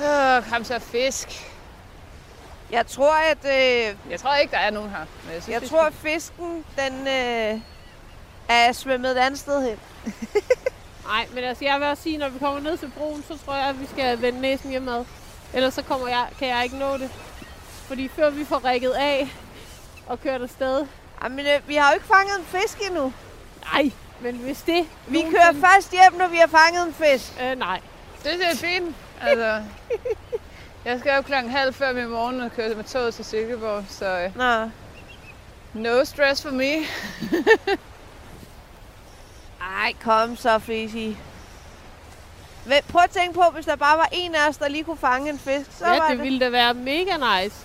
Åh, 0.03 0.51
kom 0.51 0.65
så 0.65 0.79
fisk. 0.79 1.53
Jeg 2.71 2.87
tror, 2.87 3.15
at, 3.15 3.45
øh, 3.45 3.97
Jeg 4.11 4.21
tror 4.21 4.35
ikke, 4.35 4.51
der 4.53 4.59
er 4.59 4.71
nogen 4.71 4.91
her. 4.91 5.05
Men 5.25 5.35
jeg, 5.35 5.43
synes, 5.43 5.61
jeg 5.61 5.69
tror, 5.71 5.83
at 5.83 5.93
fisken 5.95 6.65
den, 6.77 7.09
øh, 7.09 7.61
er 8.49 8.73
svømmet 8.73 9.11
et 9.11 9.17
andet 9.17 9.41
sted 9.41 9.63
hen. 9.63 9.79
Nej, 11.07 11.27
men 11.35 11.45
altså, 11.45 11.65
jeg 11.65 11.81
vil 11.81 11.89
også 11.89 12.03
sige, 12.03 12.19
når 12.19 12.29
vi 12.29 12.39
kommer 12.39 12.61
ned 12.61 12.77
til 12.77 12.93
broen, 12.99 13.25
så 13.29 13.39
tror 13.45 13.55
jeg, 13.55 13.65
at 13.69 13.81
vi 13.81 13.87
skal 13.87 14.23
vende 14.23 14.41
næsen 14.41 14.71
hjemad. 14.71 15.05
Ellers 15.55 15.75
så 15.75 15.83
kommer 15.83 16.09
jeg, 16.09 16.27
kan 16.39 16.49
jeg 16.49 16.65
ikke 16.65 16.77
nå 16.77 16.97
det. 16.99 17.11
Fordi 17.87 18.09
før 18.09 18.31
vi 18.31 18.45
får 18.45 18.59
rækket 18.65 18.91
af 18.91 19.29
og 20.07 20.21
kørt 20.23 20.43
afsted. 20.43 20.87
Jamen, 21.23 21.47
øh, 21.47 21.69
vi 21.69 21.75
har 21.75 21.91
jo 21.91 21.95
ikke 21.95 22.07
fanget 22.07 22.39
en 22.39 22.45
fisk 22.45 22.79
endnu. 22.87 23.13
Nej, 23.73 23.91
men 24.21 24.35
hvis 24.37 24.63
det... 24.63 24.87
Vi 25.07 25.23
kører 25.31 25.53
først 25.53 25.91
hjem, 25.91 26.19
når 26.19 26.29
vi 26.29 26.37
har 26.37 26.47
fanget 26.47 26.87
en 26.87 26.95
fisk. 26.95 27.33
Øh, 27.43 27.59
nej. 27.59 27.81
Det 28.25 28.33
er 28.33 28.57
fint. 28.57 28.97
Altså, 29.23 29.63
jeg 30.85 31.01
skal 31.01 31.17
jo 31.17 31.23
klokken 31.23 31.53
halv 31.53 31.75
fem 31.75 31.99
i 31.99 32.05
morgen 32.05 32.41
og 32.41 32.53
køre 32.53 32.75
med 32.75 32.85
toget 32.85 33.15
til 33.15 33.25
Silkeborg, 33.25 33.85
så 33.89 34.07
øh, 34.07 34.37
Nå. 34.37 34.71
no 35.75 36.05
stress 36.05 36.43
for 36.43 36.51
me. 36.51 36.73
Ej, 39.83 39.93
kom 40.03 40.37
så, 40.37 40.59
Fisi. 40.59 41.17
Men 42.67 42.83
prøv 42.89 43.03
at 43.03 43.11
tænke 43.11 43.35
på, 43.35 43.43
hvis 43.55 43.65
der 43.65 43.77
bare 43.77 43.99
var 43.99 44.09
en 44.13 44.35
af 44.35 44.49
os, 44.49 44.57
der 44.57 44.69
lige 44.69 44.85
kunne 44.85 44.97
fange 44.97 45.31
en 45.31 45.39
fisk, 45.39 45.71
så 45.79 45.85
var 45.85 45.95
ja, 45.95 46.01
det... 46.01 46.11
det 46.11 46.23
ville 46.23 46.41
da 46.41 46.49
være 46.49 46.75
mega 46.75 47.41
nice. 47.43 47.57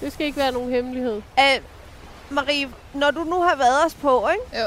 Det 0.00 0.12
skal 0.12 0.26
ikke 0.26 0.38
være 0.38 0.52
nogen 0.52 0.70
hemmelighed. 0.70 1.22
Æh, 1.38 1.60
Marie, 2.30 2.68
når 2.94 3.10
du 3.10 3.24
nu 3.24 3.42
har 3.42 3.56
været 3.56 3.84
os 3.86 3.94
på, 3.94 4.28
ikke? 4.28 4.62
Jo. 4.62 4.66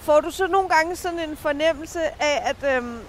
får 0.00 0.20
du 0.20 0.30
så 0.30 0.46
nogle 0.46 0.68
gange 0.68 0.96
sådan 0.96 1.18
en 1.18 1.36
fornemmelse 1.36 2.00
af, 2.22 2.42
at 2.44 2.76
øhm, 2.76 3.00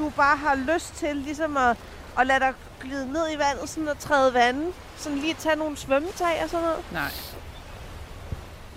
du 0.00 0.10
bare 0.16 0.36
har 0.36 0.54
lyst 0.54 0.94
til 0.94 1.16
ligesom 1.16 1.56
at, 1.56 1.76
at 2.18 2.26
lade 2.26 2.40
dig 2.40 2.54
glide 2.80 3.12
ned 3.12 3.32
i 3.32 3.38
vandet 3.38 3.68
sådan 3.68 3.88
og 3.88 3.98
træde 3.98 4.34
vandet? 4.34 4.74
Sådan 4.96 5.18
lige 5.18 5.34
tage 5.34 5.56
nogle 5.56 5.76
svømmetag 5.76 6.40
og 6.44 6.50
sådan 6.50 6.66
noget? 6.66 6.84
Nej. 6.92 7.10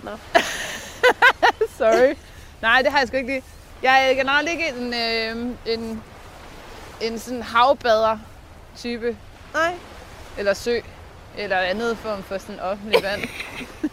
Nå. 0.02 0.10
Sorry. 1.78 2.14
Nej, 2.62 2.82
det 2.82 2.92
har 2.92 2.98
jeg 2.98 3.08
sgu 3.08 3.16
ikke 3.16 3.28
lige. 3.28 3.42
Jeg 3.82 4.10
er 4.10 4.14
generelt 4.14 4.48
ikke 4.48 4.68
en, 4.68 4.94
øh, 4.94 5.56
en, 5.66 6.02
en 7.00 7.18
sådan 7.18 7.42
havbader-type. 7.42 9.16
Nej. 9.54 9.74
Eller 10.38 10.54
sø. 10.54 10.78
Eller 11.36 11.56
andet 11.56 11.98
form 11.98 12.22
for 12.22 12.38
sådan 12.38 12.60
offentlig 12.60 13.02
vand. 13.02 13.22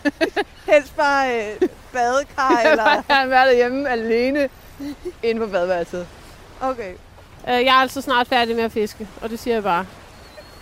Helst 0.72 0.96
bare 0.96 1.52
øh, 1.52 1.70
badekar 1.94 2.62
eller... 2.72 2.90
jeg 3.10 3.16
har 3.18 3.26
været 3.26 3.48
derhjemme 3.48 3.90
alene 3.90 4.50
inde 5.24 5.42
på 5.42 5.48
badeværelset. 5.52 6.08
Okay. 6.62 6.94
Øh, 7.48 7.54
jeg 7.54 7.76
er 7.78 7.82
altså 7.82 8.02
snart 8.02 8.28
færdig 8.28 8.56
med 8.56 8.64
at 8.64 8.72
fiske, 8.72 9.08
og 9.22 9.30
det 9.30 9.40
siger 9.40 9.54
jeg 9.54 9.64
bare. 9.64 9.86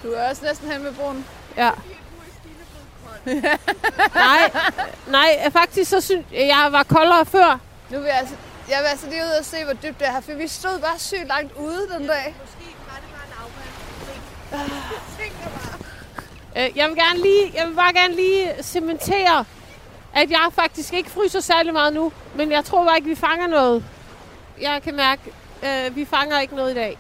Du 0.04 0.12
er 0.12 0.30
også 0.30 0.46
næsten 0.46 0.72
hen 0.72 0.84
med 0.84 0.94
broen. 0.94 1.26
Ja. 1.58 1.72
nej, 4.16 4.52
nej, 5.08 5.50
faktisk 5.52 5.90
så 5.90 6.02
synes 6.02 6.26
jeg 6.32 6.68
var 6.72 6.84
koldere 6.84 7.26
før. 7.26 7.60
Nu 7.90 7.98
vil 7.98 8.06
jeg, 8.06 8.18
altså, 8.18 8.36
jeg 8.70 8.78
vil 8.82 8.88
altså 8.88 9.10
lige 9.10 9.22
ud 9.22 9.40
og 9.40 9.46
se, 9.46 9.64
hvor 9.64 9.74
dybt 9.74 10.00
det 10.00 10.08
er 10.08 10.12
her, 10.12 10.22
for 10.22 10.34
vi 10.34 10.48
stod 10.48 10.80
bare 10.80 11.00
sygt 11.00 11.28
langt 11.28 11.54
ude 11.58 11.88
den 11.98 12.08
dag. 12.08 12.36
Måske 12.42 12.76
var 12.88 12.96
det 12.96 13.10
bare 13.16 13.26
en 13.28 13.34
afvand. 13.42 14.72
Øh, 16.58 16.78
jeg 16.78 16.88
vil 16.88 16.96
gerne 16.96 17.22
lige, 17.22 17.52
jeg 17.56 17.68
vil 17.68 17.76
bare 17.76 17.94
gerne 17.94 18.16
lige 18.16 18.64
cementere, 18.64 19.46
at 20.14 20.32
jeg 20.32 20.50
faktisk 20.54 20.94
ikke 20.94 21.10
fryser 21.10 21.40
særlig 21.40 21.74
meget 21.74 21.94
nu, 21.94 22.12
men 22.36 22.52
jeg 22.52 22.66
tror 22.66 22.86
bare 22.86 22.98
ikke, 22.98 23.10
vi 23.10 23.16
fanger 23.16 23.48
noget. 23.48 23.84
Jeg 24.62 24.82
kan 24.84 24.96
mærke, 24.96 25.22
øh, 25.64 25.96
vi 25.96 26.06
fanger 26.06 26.40
ikke 26.40 26.56
noget 26.56 26.72
i 26.72 26.76
dag. 26.76 26.98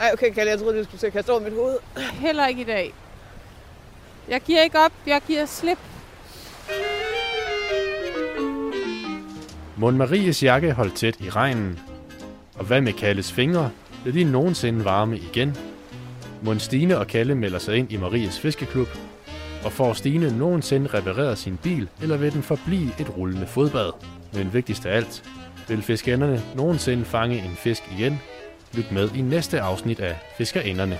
Ej, 0.00 0.10
okay, 0.12 0.32
Kalle, 0.32 0.50
jeg 0.50 0.58
troede, 0.58 0.78
du 0.78 0.84
skulle 0.84 0.98
til 0.98 1.06
at 1.06 1.12
kaste 1.12 1.30
over 1.30 1.40
mit 1.40 1.52
hoved. 1.52 1.76
Heller 2.12 2.46
ikke 2.46 2.60
i 2.60 2.64
dag. 2.64 2.94
Jeg 4.28 4.40
giver 4.40 4.62
ikke 4.62 4.78
op, 4.78 4.92
jeg 5.06 5.20
giver 5.26 5.46
slip. 5.46 5.78
Mon 9.76 9.96
Maries 9.96 10.42
jakke 10.42 10.72
holdt 10.72 10.94
tæt 10.94 11.16
i 11.20 11.30
regnen. 11.30 11.78
Og 12.54 12.64
hvad 12.64 12.80
med 12.80 12.92
Kalles 12.92 13.32
fingre? 13.32 13.70
Bliver 14.02 14.24
de 14.24 14.32
nogensinde 14.32 14.84
varme 14.84 15.16
igen? 15.16 15.56
Mon 16.42 16.60
Stine 16.60 16.98
og 16.98 17.06
Kalle 17.06 17.34
melder 17.34 17.58
sig 17.58 17.76
ind 17.76 17.92
i 17.92 17.96
Maries 17.96 18.40
fiskeklub? 18.40 18.88
Og 19.64 19.72
får 19.72 19.92
Stine 19.92 20.38
nogensinde 20.38 20.86
repareret 20.94 21.38
sin 21.38 21.56
bil, 21.56 21.88
eller 22.02 22.16
vil 22.16 22.32
den 22.32 22.42
forblive 22.42 22.90
et 23.00 23.16
rullende 23.16 23.46
fodbad? 23.46 23.90
Men 24.32 24.52
vigtigst 24.52 24.86
af 24.86 24.96
alt, 24.96 25.24
vil 25.68 25.82
fiskerinderne 25.82 26.42
nogensinde 26.54 27.04
fange 27.04 27.38
en 27.38 27.56
fisk 27.56 27.82
igen? 27.98 28.20
Lyt 28.74 28.92
med 28.92 29.10
i 29.14 29.20
næste 29.20 29.60
afsnit 29.60 30.00
af 30.00 30.16
Fiskerinderne. 30.38 30.98